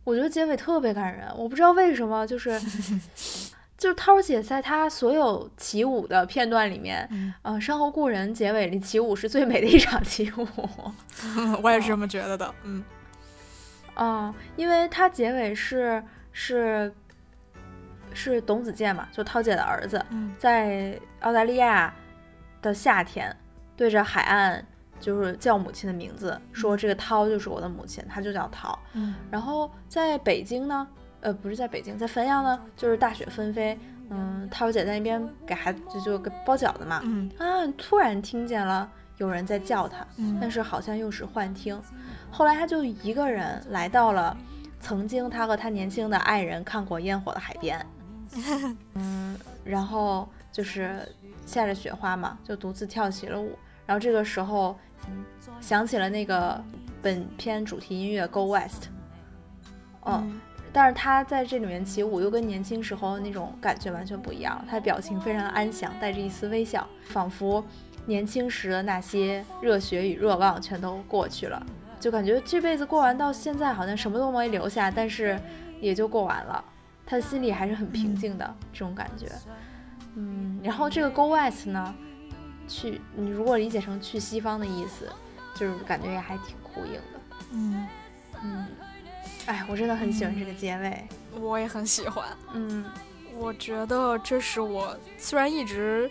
[0.04, 1.28] 我觉得结尾特别感人。
[1.36, 2.58] 我不知道为什么，就是
[3.82, 10.46] 就是涛姐在她所有起舞的片段里面，嗯呃，《山河故人》结尾里起舞是最美的一场起舞。
[11.64, 12.54] 我也是这么觉得的。
[12.62, 12.84] 嗯
[13.96, 16.00] 嗯，因为它结尾是
[16.30, 16.94] 是
[18.14, 21.92] 是董子健嘛，就涛姐的儿子，嗯在澳大利亚
[22.62, 23.36] 的夏天，
[23.76, 24.64] 对着海岸
[25.00, 28.78] 就是叫母亲的名字，说这个涛就是我的母亲，她就叫涛。
[28.92, 30.86] 嗯然后在北京呢，
[31.22, 33.78] 呃，不是在北京，在汾阳呢，就是大雪纷飞，
[34.10, 37.30] 嗯，涛姐在那边给孩子就就给包饺子嘛，嗯。
[37.38, 40.06] 啊，突然听见了有人在叫他，
[40.40, 41.80] 但嗯是好像又是幻听。
[42.30, 44.36] 后来他就一个人来到了
[44.80, 47.86] 曾经他和他年轻的爱人看过烟火的海边，
[48.94, 51.08] 嗯，然后就是
[51.46, 53.56] 下着雪花嘛，就独自跳起了舞。
[53.86, 54.76] 然后这个时候，
[55.08, 55.24] 嗯
[55.60, 56.62] 想起了那个
[57.00, 58.84] 本片主题音乐《Go West》，
[60.02, 60.40] 哦，嗯
[60.72, 67.62] 但是他在这里面起舞又跟年轻时候那种感觉完全不一样，他的表情非常的安详，带着一丝微笑，仿佛
[68.06, 71.64] 年轻时的那些热血与热望全都过去了，
[72.00, 75.38] 就感觉这辈子过完到现在好像什么都没留下，但是
[75.80, 76.64] 也就过完了，
[77.04, 79.26] 他的心里还是很平静的这种感觉。
[80.14, 81.94] 嗯，然后这个 Go West 呢，
[82.66, 85.06] 去你如果理解成去西方的意思，
[85.54, 87.20] 就是感觉也还挺呼应的。
[87.52, 87.86] 嗯。
[88.44, 88.66] 嗯，
[89.46, 91.04] 哎，我真的很喜欢这个结尾。
[91.40, 92.24] 我也很喜欢。
[92.52, 92.84] 嗯，
[93.36, 96.10] 我觉得这是我虽然一直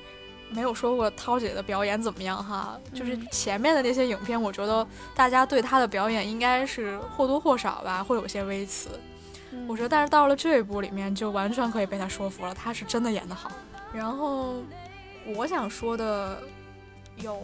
[0.49, 4.86] 没有说过涛姐的表演怎么样哈，就是前面的那些影片，我觉得
[5.16, 8.90] 大家对她的表演应该是或多或少吧会有些微词。
[9.68, 13.52] 我觉得，但是到了这一部里面，就完全可以被她说服了，她是真的演得好。
[13.94, 14.56] 然后
[15.36, 16.41] 我想说的
[17.18, 17.41] 有。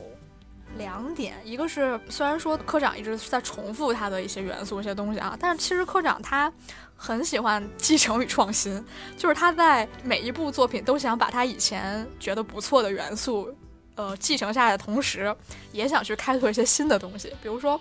[0.76, 6.52] 两点，一个是虽然说科长一直在重复他的一些元素、一些东西啊，但是其实科长他
[6.96, 8.84] 很喜欢继承与创新，
[9.18, 13.52] 就是他在每一部作品都想把他以前觉得不错的元素，
[13.96, 15.36] 呃，继承下来的同时，
[15.72, 17.34] 也想去开拓一些新的东西。
[17.42, 17.80] 比如说，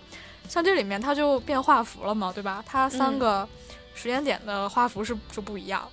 [0.49, 2.65] 像这里面他就变画幅了嘛，对吧？
[2.67, 3.47] 他三个
[3.95, 5.87] 时间点的画幅是就不一样。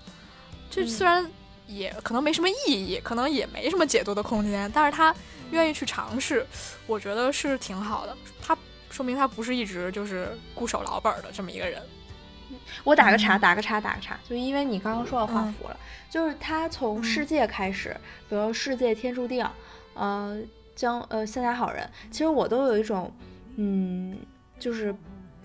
[0.69, 1.29] 这虽然
[1.67, 5.13] 也可能没什么意义，可能也没什么解读的空间，但是他。
[5.51, 6.45] 愿意去尝试，
[6.87, 8.15] 我觉得是挺好的。
[8.41, 8.57] 他
[8.89, 11.81] 说明他不是一直就是固守老本的这么一个人。
[12.83, 15.77] 我打个岔，打个岔，打个岔，就因为你刚刚说到画符了，
[16.09, 17.95] 就是他从世界开始，
[18.29, 19.45] 比如世界天注定，
[19.95, 20.39] 呃，
[20.75, 23.11] 将呃现代好人，其实我都有一种，
[23.55, 24.17] 嗯，
[24.59, 24.95] 就是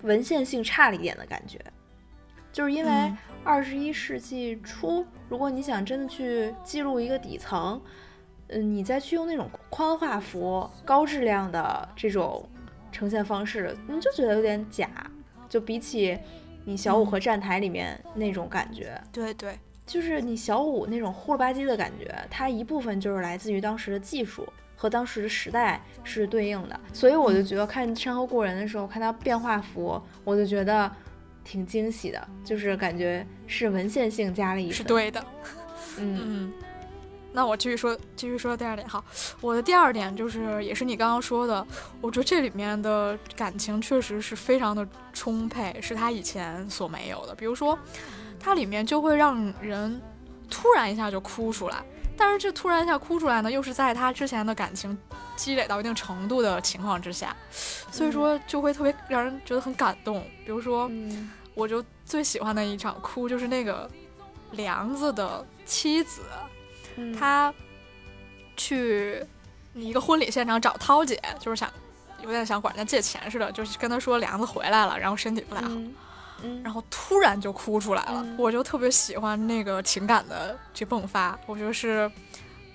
[0.03, 1.59] 文献性差了一点的感觉，
[2.51, 3.13] 就是因为
[3.43, 7.81] 二十一世纪初，如果你想真的去记录一个底层。
[8.49, 12.47] 嗯，你再去用那种宽画幅、高质量的这种
[12.91, 14.89] 呈现方式，你就觉得有点假。
[15.47, 16.15] 就比起
[16.63, 26.79] 你小五和站台里面那种感觉，对对，就是你小五那种呼了吧唧的感觉，它一部分就是来自于当时的技术和当时的时代是对应的。
[26.93, 30.91] 所以我就觉得看《山河故人》的时候，看到变画幅，我就觉得
[31.43, 34.75] 挺惊喜的，就是感觉是文献性加了一分。
[34.75, 35.25] 是对的，
[35.97, 36.53] 嗯嗯。
[37.39, 39.01] 那我继续说，继续说第二点哈。
[39.39, 41.65] 我的第二点就是，也是你刚刚说的，
[42.01, 47.33] 我觉得这里面的感情确实是非常的充沛，是他以前所没有的。
[47.33, 47.79] 比如说，
[48.41, 50.01] 它里面就会让人
[50.49, 51.81] 突然一下就哭出来，
[52.17, 54.97] 但是这突然一下哭出来呢，又是在他之前的感情
[55.37, 57.33] 积累到一定程度的情况之下，
[57.89, 60.21] 所以说就会特别让人觉得很感动。
[60.45, 60.91] 比如说，
[61.53, 63.89] 我就最喜欢的一场哭就是那个
[64.51, 66.23] 梁子的妻子。
[67.17, 67.53] 他
[68.57, 69.23] 去
[69.73, 71.71] 一个婚礼现场找涛姐，就是想
[72.21, 75.69] 有点想管人家借钱似的，就是跟他说梁子回来了，然后身体不太好，
[76.63, 78.25] 然后突然就哭出来了。
[78.37, 82.11] 我就特别喜欢那个情感的去迸发，我觉得是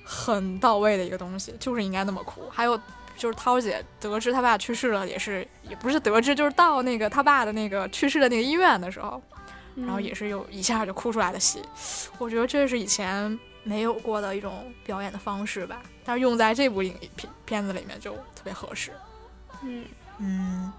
[0.05, 2.49] 很到位的一个东西，就是应该那么哭。
[2.51, 2.79] 还有
[3.19, 9.23] 就是涛姐得知他爸去世了，也是也不是得知，就是到那个他爸的那个去世的那个医院的时候，
[9.77, 11.61] 然后也是有一下就哭出来的戏。
[12.17, 13.39] 我觉得这是以前。
[13.65, 18.93] 没有过的一种表演的方式吧，但是用在这部影片片子里面就特别合适。
[19.63, 19.85] 嗯
[20.19, 20.73] 嗯，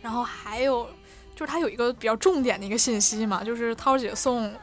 [0.00, 0.88] 然后还有
[1.34, 4.54] 就是他有一个比较重点的一个信息嘛，就是涛姐送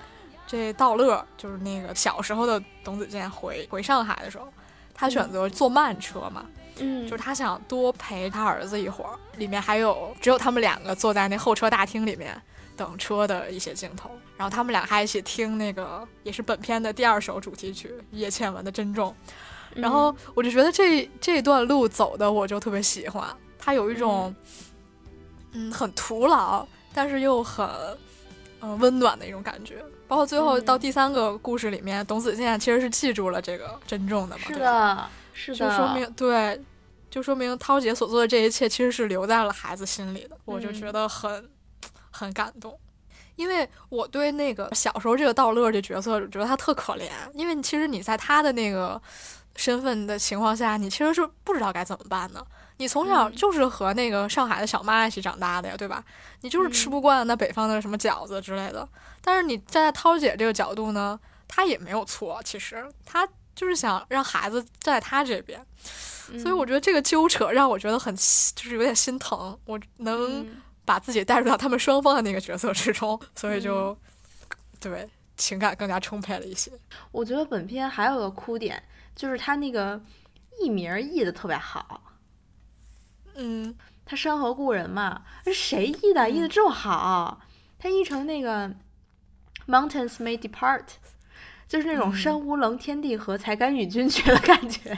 [0.45, 4.47] 这道乐，就是那个小时候的董子健回回上海的时候，
[4.93, 6.45] 他选择坐慢车嘛，
[6.77, 9.11] 嗯，就是他想多陪他儿子一会儿。
[9.37, 12.39] 里面还有只有他们两个坐在那候车大厅里面。
[12.75, 19.13] 等车的一些镜头，然后他们俩还一起听那个也是本片的第二首主题曲叶倩文的《珍重》，
[19.73, 23.27] 然后我就觉得这这段路走的我就特别喜欢，
[23.57, 24.35] 它有一种
[25.53, 27.67] 嗯很徒劳，但是又很
[28.61, 29.83] 嗯温暖的一种感觉。
[30.07, 34.43] 包括最后到第三个故事里面，董子健其实是记住了这个《珍重》的嘛？
[34.45, 36.61] 是的，是的，就说明对，
[37.09, 40.37] 就说明涛姐所做的这一切其实是留在了孩子心里的。
[40.45, 41.49] 我就觉得很。
[42.15, 42.79] 很感动，
[43.35, 47.09] 因为我对那个小时候这个道乐这角色，觉得他特可怜。
[47.33, 49.01] 因为其实你在他的那个
[49.57, 52.45] 身份的情况下，你其实是不知道该怎么办的。
[52.77, 56.03] 你从小就是和那个上海的小妈一起长大的呀，对吧？
[56.41, 58.87] 你就是吃不惯那北方的什么饺子之类的。
[59.21, 62.41] 但是你站在涛姐这个角度呢，她也没有错。
[62.43, 65.65] 其实她就是想让孩子站在她这边，
[66.37, 69.57] 所以我觉得这个纠扯让我觉得很就是有点心疼。
[69.65, 70.45] 我能。
[70.85, 73.97] 把自己带入到他们双方的那个角色之中，所以就
[74.79, 76.71] 对情感更加充沛了一些。
[77.11, 78.81] 我觉得本片还有个哭点，
[79.15, 80.01] 就是他那个
[80.61, 82.01] 艺名译的特别好。
[83.33, 83.75] 嗯，
[84.05, 86.29] 他山河故人嘛，是谁译的？
[86.29, 87.41] 译的这么好，
[87.77, 88.69] 他译成那个
[89.67, 90.85] Mountains may depart，
[91.67, 94.97] 就是那种嗯山无棱，天地合，才敢与君绝的感觉。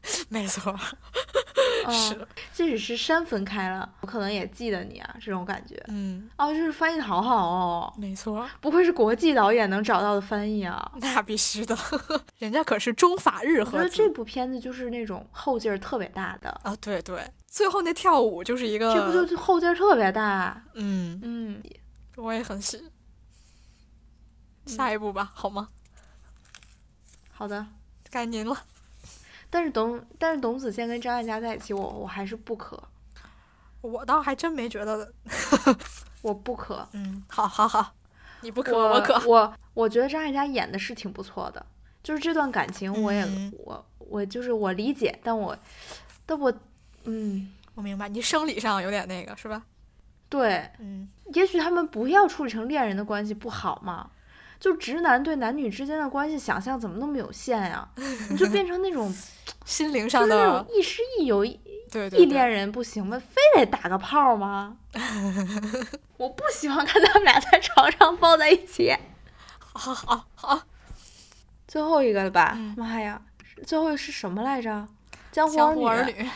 [0.30, 0.74] 没错，
[1.86, 5.82] 嗯是，即使是山分开了，我可能也记得你啊，这种感觉。
[5.88, 10.92] 嗯，哦，就是翻译的好好哦，没错，不愧是国际导演能找到的翻译啊。
[10.96, 11.76] 那必须的，
[12.38, 20.62] 人家可是中法日我觉得这部片子就是那种后劲儿特别大的，啊，对对，最后那跳舞就是一个，这不就后劲儿特别大。
[20.74, 21.62] 嗯，嗯，
[22.16, 22.82] 我也很喜。
[24.64, 25.68] 下一步吧，好吗？
[27.32, 27.66] 好的。
[28.10, 28.56] 该您了。
[29.50, 32.82] 但是董但是董子健跟张艾嘉在一起，我我还是不可，
[33.80, 35.12] 我倒还真没觉得，
[36.22, 36.86] 我不可。
[36.92, 37.94] 嗯，好好好，
[38.42, 39.28] 你不可，我我可。
[39.28, 41.64] 我我觉得张艾嘉演的是挺不错的，
[42.02, 45.56] 就是这段感情我也、嗯我我就是我理解，但我
[46.26, 46.52] 但我
[47.04, 49.62] 嗯我明白，你生理上有点那个是吧？
[50.28, 54.10] 对，嗯，也许他们不要处理成恋人的关系不好吗？
[54.60, 57.88] 就直男对男女之间的关系想象怎么那么有限呀？
[58.30, 59.14] 你就变成那种
[59.64, 61.58] 心灵上的那种，亦师亦友、异
[61.90, 63.20] 对对对，恋人不行吗？
[63.20, 64.76] 非得打个炮吗？
[66.16, 68.92] 我不喜欢看他们俩在床上抱在一起。
[69.60, 70.60] 好好好，
[71.68, 72.54] 最后一个了吧？
[72.56, 73.22] 嗯妈呀，
[73.64, 74.88] 最后是什么来着？
[75.30, 75.48] 江。
[75.48, 76.28] 湖儿女，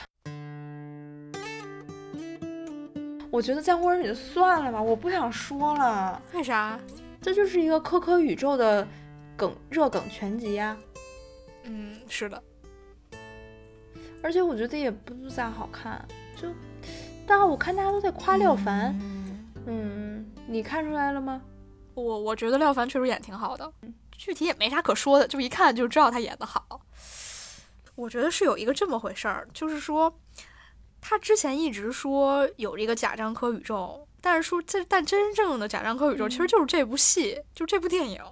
[3.33, 6.23] 我觉得江湖儿女就算了吧，我不想说了。
[6.33, 6.79] 为啥？
[7.23, 8.87] 这就是一个科科宇宙的
[9.37, 10.77] 梗热梗全集呀、
[11.63, 12.43] 嗯，是的，
[14.21, 16.05] 而且我觉得也不咋好看。
[16.37, 16.49] 就，
[17.25, 21.41] 大家我看大家都在夸廖凡，嗯嗯，你看出来了吗？
[21.95, 23.73] 我我觉得廖凡确实演挺好的，
[24.11, 26.81] 具体也没啥可说的，就一看就知道他演的好。
[27.95, 30.19] 我觉得是有一个这么回事儿，就是说，
[31.01, 38.23] 他之前一直说有这个贾樟柯宇宙，但是说这但真正的贾樟柯宇宙其实就是这部戏，就这部电影。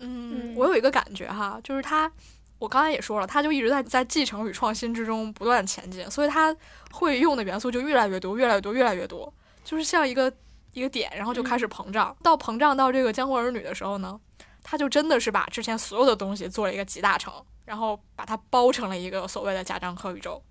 [0.00, 2.10] 嗯，嗯我有一个感觉哈，就是他，
[2.58, 6.54] 我刚才也说了，他就一直在在继承与创新之中不断前进，所以他
[6.90, 9.32] 会用的元素就越来越多，越来越多，越来越多，
[9.64, 10.30] 就是像一个
[10.72, 12.14] 一个点，然后就开始膨胀。
[12.22, 14.20] 到膨胀到这个《江湖儿女》的时候呢，
[14.64, 17.32] 他就真的是把之前所有的东西做了一个集大成，
[17.64, 20.42] 然后把它包成了一个所谓的贾樟柯宇宙，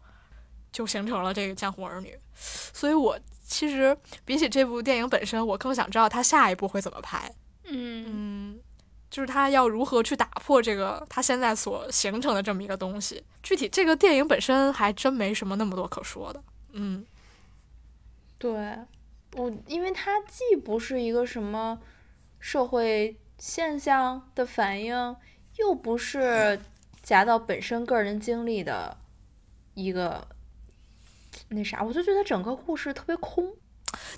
[0.72, 2.10] 就形成了这个《江湖儿女》。
[2.74, 3.96] 所以我其实
[4.26, 7.30] 比起这部电影本身，我更想知道他下一步会怎么拍。
[7.66, 8.60] 嗯嗯，
[9.10, 13.24] 就是他要如何去打破这个他现在所形成的这么一个东西。
[13.42, 16.44] 具体这个电影本身还真没什么那么多可说的。
[16.72, 17.06] 嗯
[18.40, 18.52] 对，
[19.34, 21.80] 我因为它既不是一个什么
[22.40, 25.16] 社会现象的反应，
[25.58, 26.60] 又不是
[27.02, 28.98] 夹到本身个人经历的
[29.76, 30.28] 一个
[31.54, 33.52] 那啥，我就觉得整个故事特别空。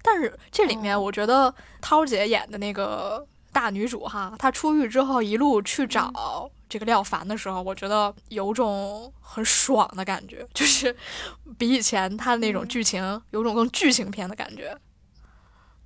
[0.01, 10.95] 但是这里面哦我觉得涛姐演的那个大女主哈，她出狱之后一路去找这个廖凡的时候，我觉得有种很爽的感觉，就是
[11.57, 14.75] 比以前她的那种嗯剧情有种更剧情片的感觉。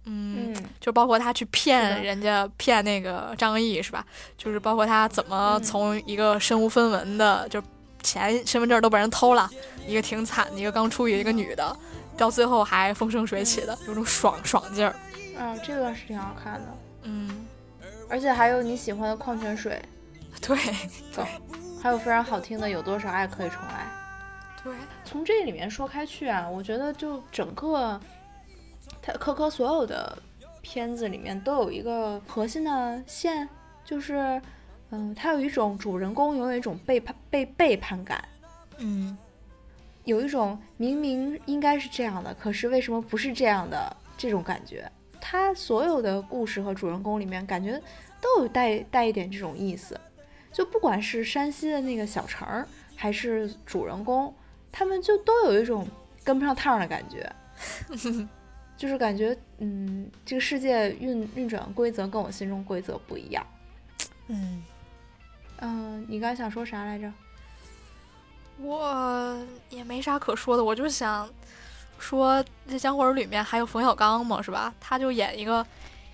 [0.05, 4.05] 嗯，嗯就包括她去骗人家，骗那个张译是吧？
[4.37, 7.61] 就是包括她怎么嗯从一个身无分文的，就
[8.03, 9.49] 钱身份证都被人偷了，
[9.87, 11.75] 一个挺惨的一个刚出狱一个女的，
[12.17, 14.95] 到最后还风生水起的，有种爽爽劲儿。
[15.37, 16.67] 啊，这个是挺好看的，
[17.03, 17.47] 嗯，
[18.09, 19.81] 而且还有你喜欢的矿泉水，
[20.41, 20.57] 对
[21.13, 21.25] 走，
[21.81, 23.87] 还有非常好听的《有多少爱可以重来》。
[24.63, 24.73] 对，
[25.05, 27.97] 从这里面说开去啊，我觉得就整个
[29.01, 30.17] 他科科所有的
[30.61, 33.47] 片子里面都有一个核心的线，
[33.85, 34.41] 就是
[34.91, 38.27] 嗯，他有一种主人公有一种背叛被背叛感，
[38.77, 39.17] 嗯
[40.05, 44.91] 有一种明明应该是这样的，可是为什么不是这样的这种感觉。
[45.21, 47.79] 他所有的故事和主人公里面，感觉
[48.19, 49.99] 都有带带一点这种意思。
[50.51, 54.33] 就不管是山西的那个小城儿，还是主人公，
[54.71, 55.87] 他们就都有一种
[56.23, 57.31] 跟不上趟儿的感觉，
[58.75, 63.45] 就是感觉，嗯，这个世界运运转规则跟我心中规则不一样。
[64.27, 64.63] 嗯，
[65.61, 67.11] 嗯，你刚才想说啥来着？
[68.61, 69.37] 我
[69.69, 71.29] 也没啥可说的，我就想
[71.97, 74.73] 说这《江湖儿女》里面还有冯小刚嘛，是吧？
[74.81, 75.65] 他就演一个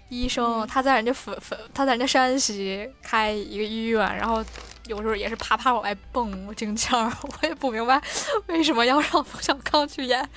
[0.10, 4.46] 医生，嗯他在人家粉粉，他在人家山西开一个医院，然后
[4.86, 8.00] 有时候也是啪啪往外蹦京腔儿，我也不明白
[8.46, 10.28] 为什么要让冯小刚去演，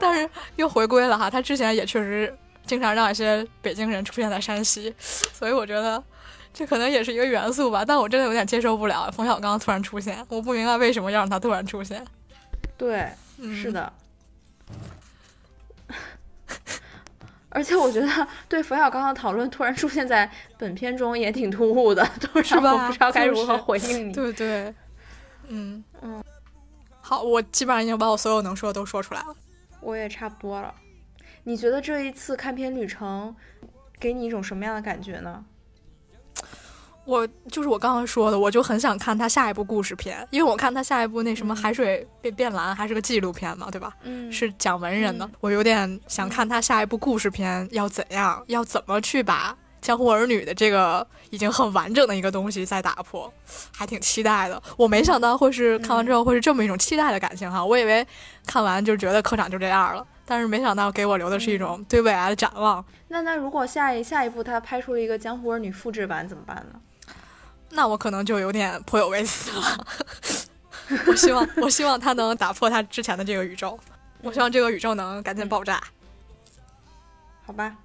[0.00, 2.34] 但是又回归了哈，他之前也确实
[2.66, 6.02] 经常让一些北京人出现在山西，所以我觉得。
[6.56, 12.02] 这可能也是一个元素吧，但我真的有点接受不了冯小刚突然出现，我不明白为什么要让他突然出现。
[12.78, 13.06] 对，
[13.36, 13.92] 嗯、是，的。
[17.50, 18.08] 而且我觉得
[18.48, 22.02] 对冯小刚的讨论突然出现在本片中也挺突兀的，
[22.32, 24.14] 都是我不知道该如何回应你。
[24.14, 24.74] 对对，
[25.48, 26.24] 嗯嗯，
[27.02, 29.36] 好，我基本上已经把我所有能说的都说出来了。
[29.82, 30.74] 我也差不多了。
[31.44, 33.36] 你觉得这一次看片旅程
[34.00, 35.44] 给你一种什么样的感觉呢？
[37.06, 43.92] 我就是我刚刚说的，我就很想看他下一部故事片，因为我看他下一部那什么海水变变蓝还是个纪录片嘛，对吧？
[44.02, 53.32] 嗯，是讲文人的，我有点想看他下一部故事片要怎样，要怎么去把江湖儿女的这个已经很完整的一个东西再打破，
[53.72, 54.60] 还挺期待的。
[54.76, 58.04] 我没想到会是看完之后会是这么一种期待的感情哈，我以为
[58.44, 62.84] 看完就觉得科长就这样了，但是没想到给我留的是一种对未来的展望。
[63.06, 66.80] 那那如果下一下一步他拍出了一个江湖儿女复制版怎么办呢？
[67.70, 69.86] 那我可能就有点颇有微词了。
[71.06, 73.78] 我希望，我希望他能打破他之前的这个宇宙。
[74.22, 75.82] 我希望这个宇宙能赶紧爆炸。
[77.44, 77.76] 好吧。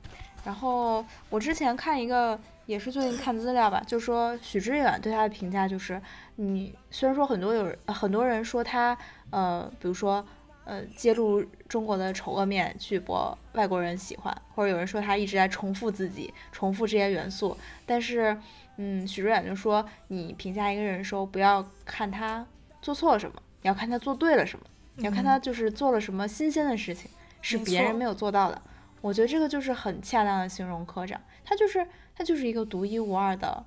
[0.46, 6.00] 然后我之前看一个，也是最近看资料吧，就说许知远对他的评价就是，
[6.36, 8.96] 你虽然说很多有很多人说他，
[9.32, 10.24] 呃，比如说，
[10.66, 18.38] 呃，揭露中国的丑恶面去博外国人喜欢，或者有人说他一直在重复自己，重复这些元素，但是。
[18.78, 22.46] 嗯，许知远就说：“你评价一个人的时候，不要看他
[22.82, 24.66] 做错了什么，你要看他做对了什么，
[24.96, 27.10] 你要看他就是做了什么新鲜的事情，
[27.42, 28.62] 是别人没有做到的。
[29.02, 33.66] 我觉得这个就是很恰当的形容科长，他就是他就是一个独一无二的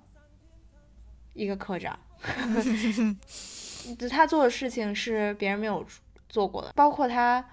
[1.32, 1.98] 一个科长，
[4.10, 5.84] 他做的事情是别人没有
[6.28, 7.44] 做过的，包括他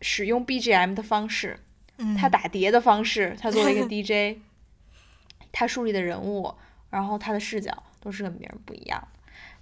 [0.00, 1.58] 使用 BGM 的方式，
[2.16, 4.38] 他打碟的方式，他作为一个 DJ，
[5.54, 6.54] 他树立的人物。”
[6.90, 9.08] 然后他的视角都是跟别人不一样。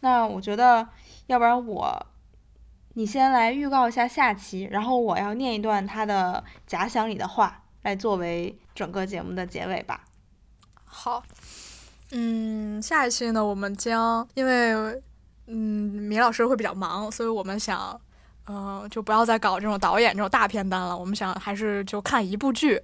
[0.01, 0.87] 那我觉得，
[1.29, 2.07] 要不然我，
[2.93, 10.05] 你先来预告一下下期，然后我要念一段他的假想里的话，来作为整个节目的结尾吧。
[10.85, 11.23] 好，
[12.11, 14.75] 嗯，下一期呢，我们将因为，
[15.47, 17.99] 嗯，米老师会比较忙，所以我们想，
[18.45, 20.95] 呃，就不要再搞这种导演这种大片单了。
[20.95, 22.79] 我们想还是就看一部剧，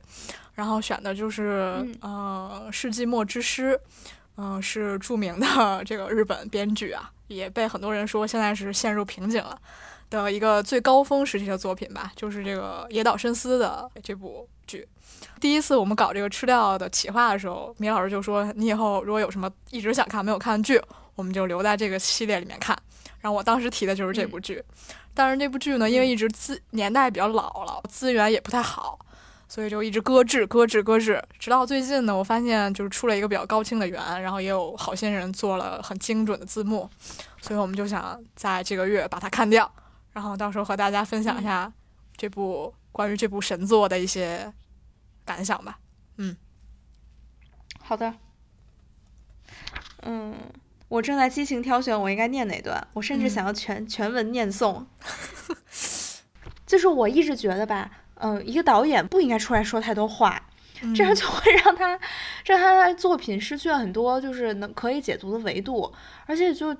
[0.58, 3.78] 然后选的就是，呃，《世纪末之诗》。
[4.40, 9.60] 嗯，是著名的这个日本编剧啊，也被很多人说现在是陷入瓶颈了
[10.08, 14.86] 的一个最高峰时期的作品吧，就是这个野岛伸司的这部剧。
[15.40, 20.80] 第一次我们搞这个吃掉的企划的时候，米老师就说：“你以后如果有什么一直想看没有看的剧，
[21.16, 22.78] 我们就留在这个系列里面看。”
[23.18, 24.62] 然后我当时提的就是这部剧，
[25.12, 28.96] 但是这部剧呢，因为一直资年代比较老了，资源也不太好。
[29.48, 36.88] 所以就一直搁置、搁置、搁置，直到最近呢，我发现就是出了一个比较高清的源，然后也有好心人做了很精准的字幕，
[37.40, 39.72] 所以我们就想在这个月把它看掉，
[40.12, 41.72] 然后到时候和大家分享一下
[42.16, 44.52] 这部关于这部神作的一些
[45.24, 45.78] 感想吧。
[46.18, 46.36] 嗯，
[47.80, 48.14] 好的。
[50.02, 50.34] 嗯，
[50.88, 54.84] 我正在激情挑选我应该念哪段，我甚至想要全全文念诵。
[56.66, 57.90] 就是我一直觉得吧。
[58.20, 60.42] 嗯，一个导演不应该出来说太多话，
[60.94, 61.98] 这样就会让他，
[62.44, 65.92] 让他的作品失去了很多就是能可以解读的维度，
[66.26, 66.76] 而且就，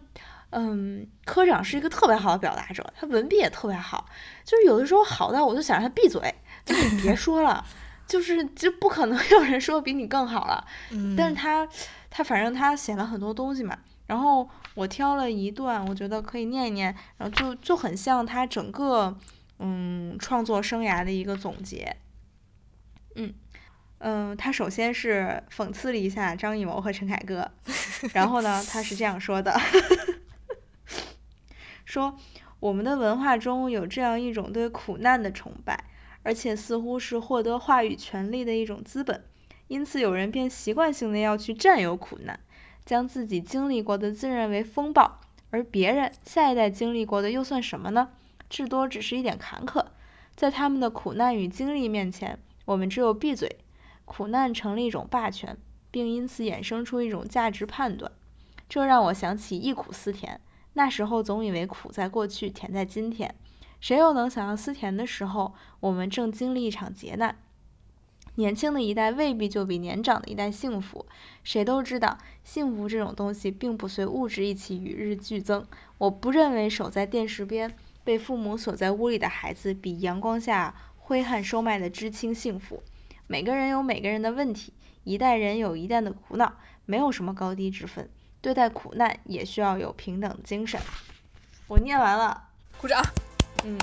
[0.51, 4.06] 嗯，科长是一个特别好的表达者，他文笔也特别好，
[4.44, 6.35] 就是有的时候好到我就想让他闭嘴，
[6.65, 7.65] 就你别说了，
[8.06, 10.66] 就是就不可能有人说比你更好了，
[11.16, 11.69] 但是他，
[12.10, 19.16] 他反正他写了很多东西嘛，然后我挑了一段，我觉得可以念一念，然后就就很像他整个。
[19.59, 21.97] 嗯，创作生涯的一个总结。
[23.15, 23.35] 嗯
[23.99, 27.51] 嗯，他首先是讽刺了一下张艺谋和陈凯歌，
[28.13, 29.61] 然后呢，他是这样说的：
[31.85, 32.17] 说
[32.61, 35.85] 我们的文化中有这样一种对苦难的崇拜，
[36.23, 39.25] 而且似乎是获得话语权利的一种资本，
[39.67, 42.39] 因此有人便习惯性的要去占有苦难，
[42.85, 45.21] 将自己经历过的自认为风暴，
[45.51, 48.11] 而别人下一代经历过的又算什么呢？
[48.51, 49.87] 至多只是一点坎坷，
[50.35, 53.59] 在他们的苦难与经历面前，我们只有闭嘴。
[54.05, 55.59] 苦难成了一种霸权，
[55.91, 58.11] 并因此衍生出一种价值判断。
[58.69, 60.41] 这让我想起忆苦思甜。
[60.73, 63.35] 那时候总以为苦在过去，甜在今天。
[63.81, 67.37] 谁又能想到思甜的时候，我们正经历一场劫难？
[68.35, 71.05] 年轻的一代未必就比年长的一代幸福。
[71.45, 75.66] 谁都知道，幸福这种东西并不随物质一起与日俱增。
[75.99, 77.77] 我不认为守在电视边。
[78.09, 82.83] 被父母锁在屋里的孩子，比阳光下挥汗收麦的知青幸福。
[83.27, 84.73] 每个人有每个人的问题，
[85.05, 86.55] 一代人有一代的苦恼，
[86.87, 88.09] 没有什么高低之分。
[88.41, 90.81] 对待苦难也需要有平等精神。
[91.67, 92.45] 我念完了，
[92.81, 92.99] 鼓掌。
[93.65, 93.79] 嗯，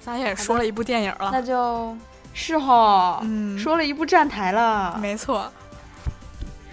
[0.00, 1.94] 咱也说了一部电影了，那就
[2.32, 5.52] 是哈，嗯，说了一部站台了，没错，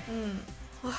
[0.07, 0.40] 嗯，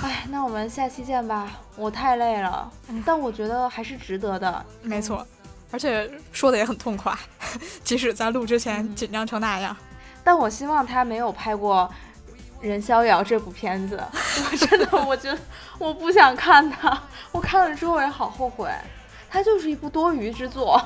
[0.03, 2.71] 哎，那我们下期见吧，我太累了，
[3.05, 5.27] 但我觉得还是值得的，没错，
[5.71, 7.17] 而且说的也很痛快，
[7.83, 9.77] 即使在录之前紧张成那样，
[10.23, 11.91] 但我希望他没有拍过。
[12.63, 15.39] 任逍遥这部片子，我真的，我觉得
[15.79, 17.03] 我不想看他，
[17.33, 18.71] 我看了之后也好后悔，
[19.31, 20.79] 他就是一部多余之作。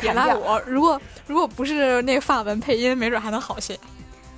[0.00, 3.78] 也赖我，如果如果不是那个法文配音，没准还能好些。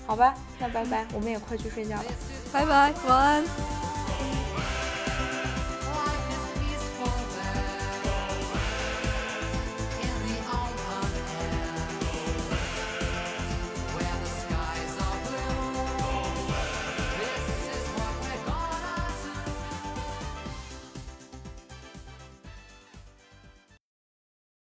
[0.04, 2.04] 好吧，那拜拜，我们也快去睡觉了，
[2.52, 3.44] 拜拜，晚安。